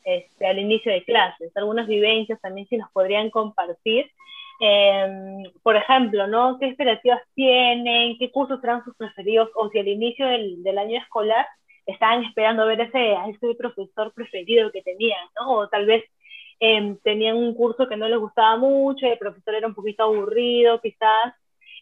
este, 0.05 0.47
al 0.47 0.59
inicio 0.59 0.91
de 0.91 1.05
clases. 1.05 1.57
Algunas 1.57 1.87
vivencias 1.87 2.41
también 2.41 2.67
si 2.67 2.77
nos 2.77 2.91
podrían 2.91 3.31
compartir 3.31 4.11
Em, 4.65 5.43
por 5.65 5.75
ejemplo, 5.75 6.29
¿no? 6.29 6.57
¿Qué 6.61 6.67
expectativas 6.67 7.21
tienen? 7.35 8.17
¿Qué 8.17 8.31
cursos 8.31 8.61
serán 8.61 8.85
sus 8.85 8.95
preferidos? 8.95 9.51
O 9.57 9.69
si 9.71 9.81
al 9.81 9.89
inicio 9.89 10.25
del, 10.29 10.63
del 10.63 10.79
año 10.79 11.01
escolar 11.01 11.47
estaban 11.87 12.25
esperando 12.25 12.67
ver 12.67 12.81
ese, 12.81 13.17
a 13.17 13.29
ese 13.29 13.55
profesor 13.55 14.13
preferido 14.13 14.71
que 14.71 14.83
tenían, 14.83 15.27
¿no? 15.41 15.53
O 15.53 15.69
tal 15.69 15.87
vez 15.87 16.05
eh, 16.61 16.97
tenían 17.03 17.37
un 17.37 17.55
curso 17.55 17.89
que 17.89 17.97
no 17.97 18.09
les 18.09 18.19
gustaba 18.19 18.57
mucho, 18.57 19.07
el 19.07 19.19
profesor 19.19 19.55
era 19.55 19.67
un 19.67 19.75
poquito 19.75 20.05
aburrido, 20.05 20.81
quizás. 20.81 21.35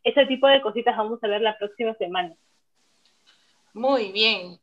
Ese 0.03 0.25
tipo 0.27 0.47
de 0.47 0.63
cositas 0.63 0.97
vamos 0.97 1.23
a 1.23 1.29
ver 1.29 1.43
la 1.43 1.59
próxima 1.59 1.95
semana. 1.95 2.35
Muy 3.75 4.11
bien. 4.13 4.59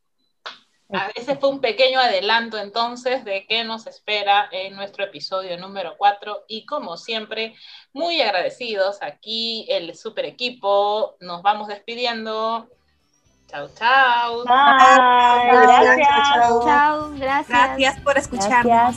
Ese 1.14 1.36
fue 1.36 1.50
un 1.50 1.60
pequeño 1.60 2.00
adelanto 2.00 2.58
entonces 2.58 3.22
de 3.24 3.46
qué 3.46 3.62
nos 3.62 3.86
espera 3.86 4.48
en 4.50 4.74
nuestro 4.74 5.04
episodio 5.04 5.58
número 5.58 5.96
4 5.98 6.44
y 6.48 6.64
como 6.64 6.96
siempre, 6.96 7.54
muy 7.92 8.22
agradecidos 8.22 9.02
aquí 9.02 9.66
el 9.68 9.94
super 9.94 10.24
equipo. 10.24 11.16
Nos 11.20 11.42
vamos 11.42 11.68
despidiendo. 11.68 12.70
Chao, 13.48 13.66
chao. 13.78 14.44
Gracias. 14.44 16.06
Chao, 16.64 17.10
Gracias. 17.16 17.48
Gracias 17.48 18.00
por 18.00 18.18
escucharnos. 18.18 18.96